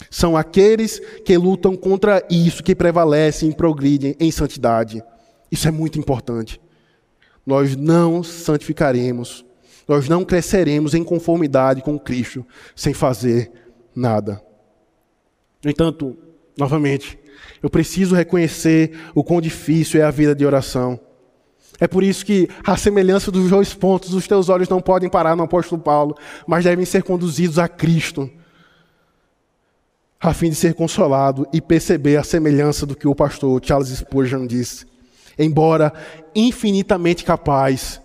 São 0.09 0.37
aqueles 0.37 1.01
que 1.25 1.37
lutam 1.37 1.77
contra 1.77 2.25
isso, 2.31 2.63
que 2.63 2.75
prevalecem 2.75 3.51
e 3.51 3.55
progridem 3.55 4.17
em 4.19 4.31
santidade. 4.31 5.03
Isso 5.51 5.67
é 5.67 5.71
muito 5.71 5.99
importante. 5.99 6.61
Nós 7.45 7.75
não 7.75 8.23
santificaremos, 8.23 9.45
nós 9.89 10.09
não 10.09 10.25
cresceremos 10.25 10.95
em 10.95 11.03
conformidade 11.03 11.83
com 11.83 11.99
Cristo 11.99 12.47
sem 12.77 12.95
fazer 12.95 13.51
nada. 13.95 14.41
No 15.63 15.71
entanto, 15.71 16.17
novamente, 16.57 17.19
eu 17.63 17.69
preciso 17.69 18.15
reconhecer 18.15 18.93
o 19.15 19.25
quão 19.25 19.41
difícil 19.41 20.01
é 20.01 20.05
a 20.05 20.11
vida 20.11 20.35
de 20.35 20.47
oração. 20.47 20.99
É 21.79 21.89
por 21.89 22.03
isso 22.03 22.25
que, 22.25 22.49
a 22.65 22.77
semelhança 22.77 23.31
dos 23.31 23.49
dois 23.49 23.73
pontos, 23.73 24.13
os 24.13 24.29
teus 24.29 24.49
olhos 24.49 24.69
não 24.69 24.81
podem 24.81 25.09
parar 25.09 25.35
no 25.35 25.43
apóstolo 25.43 25.81
Paulo, 25.81 26.15
mas 26.47 26.65
devem 26.65 26.85
ser 26.85 27.03
conduzidos 27.03 27.59
a 27.59 27.67
Cristo, 27.67 28.31
a 30.21 30.35
fim 30.35 30.51
de 30.51 30.57
ser 30.57 30.75
consolado 30.75 31.49
e 31.53 31.61
perceber 31.61 32.17
a 32.17 32.23
semelhança 32.23 32.85
do 32.85 32.95
que 32.95 33.09
o 33.09 33.15
pastor 33.15 33.61
Charles 33.65 33.89
Spurgeon 33.89 34.47
disse. 34.47 34.85
Embora 35.39 35.93
infinitamente 36.35 37.25
capaz 37.25 38.01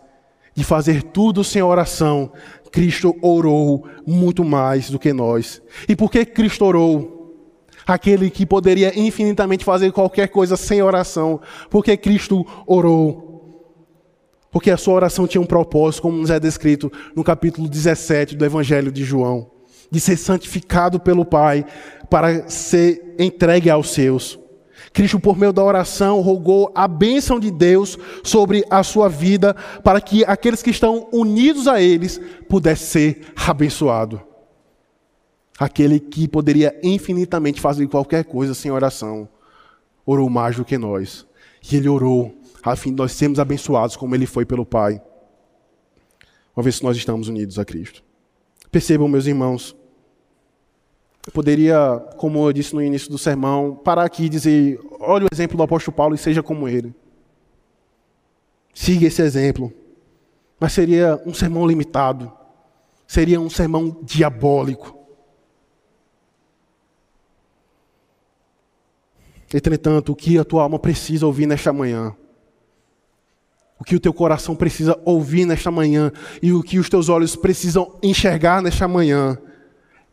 de 0.56 0.64
fazer 0.64 1.04
tudo 1.04 1.44
sem 1.44 1.62
oração, 1.62 2.32
Cristo 2.72 3.14
orou 3.22 3.86
muito 4.08 4.46
mais 4.46 4.90
do 4.90 4.98
que 4.98 5.12
nós. 5.12 5.62
E 5.90 5.96
por 5.96 6.10
que 6.10 6.26
Cristo 6.26 6.64
orou? 6.64 7.14
Aquele 7.86 8.30
que 8.30 8.46
poderia 8.46 8.98
infinitamente 8.98 9.66
fazer 9.66 9.92
qualquer 9.92 10.30
coisa 10.30 10.56
sem 10.56 10.82
oração, 10.82 11.42
porque 11.70 11.98
Cristo 11.98 12.46
orou. 12.66 13.26
Porque 14.50 14.72
a 14.72 14.78
sua 14.78 14.94
oração 14.94 15.28
tinha 15.28 15.42
um 15.42 15.46
propósito, 15.46 16.04
como 16.04 16.18
nos 16.18 16.30
é 16.30 16.40
descrito 16.40 16.90
no 17.14 17.24
capítulo 17.24 17.68
17 17.68 18.38
do 18.38 18.46
Evangelho 18.46 18.92
de 18.92 19.04
João, 19.04 19.52
de 19.90 20.00
ser 20.00 20.18
santificado 20.18 21.00
pelo 21.00 21.26
Pai 21.26 21.66
para 22.10 22.50
ser 22.50 23.16
entregue 23.20 23.70
aos 23.70 23.90
seus. 23.92 24.40
Cristo, 24.94 25.20
por 25.20 25.38
meio 25.38 25.52
da 25.52 25.64
oração, 25.64 26.22
rogou 26.22 26.72
a 26.74 26.88
bênção 26.88 27.40
de 27.40 27.52
Deus 27.52 27.98
sobre 28.24 28.64
a 28.70 28.82
sua 28.82 29.10
vida, 29.10 29.54
para 29.84 30.00
que 30.00 30.24
aqueles 30.24 30.64
que 30.64 30.70
estão 30.70 31.10
unidos 31.12 31.68
a 31.68 31.82
eles 31.82 32.20
pudessem 32.48 32.88
ser 32.88 33.34
abençoados. 33.36 34.22
Aquele 35.60 36.00
que 36.00 36.28
poderia 36.28 36.78
infinitamente 36.82 37.60
fazer 37.60 37.88
qualquer 37.88 38.24
coisa 38.24 38.54
sem 38.54 38.72
oração, 38.72 39.28
orou 40.06 40.30
mais 40.30 40.56
do 40.56 40.66
que 40.66 40.78
nós. 40.78 41.26
E 41.70 41.76
ele 41.76 41.90
orou 41.90 42.34
a 42.64 42.76
fim 42.76 42.92
de 42.92 42.98
nós 42.98 43.12
sermos 43.12 43.40
abençoados 43.40 43.96
como 43.96 44.16
ele 44.16 44.26
foi 44.26 44.46
pelo 44.46 44.66
Pai. 44.66 45.02
Uma 46.56 46.64
vez 46.64 46.80
que 46.80 46.86
nós 46.86 46.96
estamos 46.96 47.28
unidos 47.28 47.60
a 47.60 47.66
Cristo. 47.66 48.02
Percebam, 48.76 49.08
meus 49.08 49.26
irmãos, 49.26 49.74
eu 51.26 51.32
poderia, 51.32 51.98
como 52.18 52.46
eu 52.46 52.52
disse 52.52 52.76
no 52.76 52.82
início 52.82 53.10
do 53.10 53.18
sermão, 53.18 53.74
parar 53.74 54.04
aqui 54.04 54.26
e 54.26 54.30
dizer: 54.30 54.78
olhe 55.00 55.24
o 55.24 55.30
exemplo 55.34 55.56
do 55.56 55.64
apóstolo 55.64 55.96
Paulo 55.96 56.14
e 56.14 56.18
seja 56.18 56.44
como 56.44 56.68
ele. 56.68 56.94
Siga 58.74 59.08
esse 59.08 59.22
exemplo. 59.22 59.72
Mas 60.60 60.74
seria 60.74 61.24
um 61.26 61.34
sermão 61.34 61.66
limitado. 61.66 62.30
Seria 63.08 63.40
um 63.40 63.50
sermão 63.50 63.98
diabólico. 64.04 64.94
Entretanto, 69.54 70.12
o 70.12 70.16
que 70.18 70.38
a 70.38 70.44
tua 70.44 70.64
alma 70.64 70.78
precisa 70.78 71.26
ouvir 71.26 71.46
nesta 71.46 71.72
manhã 71.72 72.14
o 73.80 73.84
que 73.84 73.96
o 73.96 74.00
teu 74.00 74.14
coração 74.14 74.56
precisa 74.56 74.98
ouvir 75.04 75.46
nesta 75.46 75.70
manhã 75.70 76.12
e 76.42 76.54
o 76.54 76.64
que 76.64 76.80
os 76.80 76.90
teus 76.90 77.10
olhos 77.10 77.36
precisam 77.36 77.98
enxergar 78.02 78.62
nesta 78.62 78.88
manhã 78.88 79.38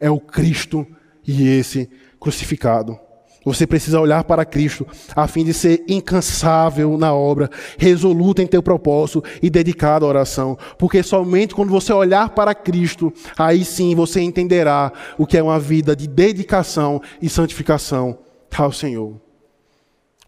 é 0.01 0.11
o 0.11 0.19
Cristo 0.19 0.87
e 1.27 1.47
esse 1.49 1.89
crucificado. 2.19 2.99
Você 3.45 3.67
precisa 3.67 4.01
olhar 4.01 4.23
para 4.25 4.45
Cristo 4.45 4.87
a 5.17 5.27
fim 5.27 5.45
de 5.45 5.53
ser 5.53 5.85
incansável 5.89 6.97
na 6.97 7.13
obra, 7.13 7.51
resoluto 7.77 8.41
em 8.41 8.47
teu 8.47 8.63
propósito 8.63 9.25
e 9.43 9.51
dedicado 9.51 10.05
à 10.05 10.09
oração. 10.09 10.57
Porque 10.79 11.03
somente 11.03 11.55
quando 11.55 11.71
você 11.71 11.93
olhar 11.93 12.31
para 12.31 12.55
Cristo, 12.55 13.13
aí 13.37 13.65
sim 13.65 13.95
você 13.95 14.21
entenderá 14.21 14.93
o 15.19 15.27
que 15.27 15.37
é 15.37 15.43
uma 15.43 15.59
vida 15.59 15.97
de 15.97 16.07
dedicação 16.07 17.01
e 17.21 17.29
santificação 17.29 18.19
ao 18.57 18.71
Senhor. 18.71 19.21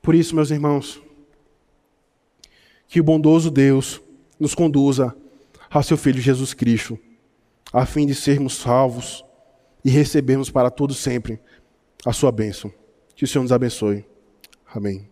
Por 0.02 0.14
isso, 0.14 0.34
meus 0.34 0.50
irmãos, 0.50 1.00
que 2.94 3.00
o 3.00 3.02
bondoso 3.02 3.50
Deus 3.50 4.00
nos 4.38 4.54
conduza 4.54 5.16
a 5.68 5.82
seu 5.82 5.96
Filho 5.96 6.20
Jesus 6.20 6.54
Cristo, 6.54 6.96
a 7.72 7.84
fim 7.84 8.06
de 8.06 8.14
sermos 8.14 8.54
salvos 8.54 9.24
e 9.84 9.90
recebermos 9.90 10.48
para 10.48 10.70
todo 10.70 10.94
sempre 10.94 11.40
a 12.06 12.12
sua 12.12 12.30
bênção. 12.30 12.72
Que 13.16 13.24
o 13.24 13.26
Senhor 13.26 13.42
nos 13.42 13.50
abençoe. 13.50 14.06
Amém. 14.72 15.08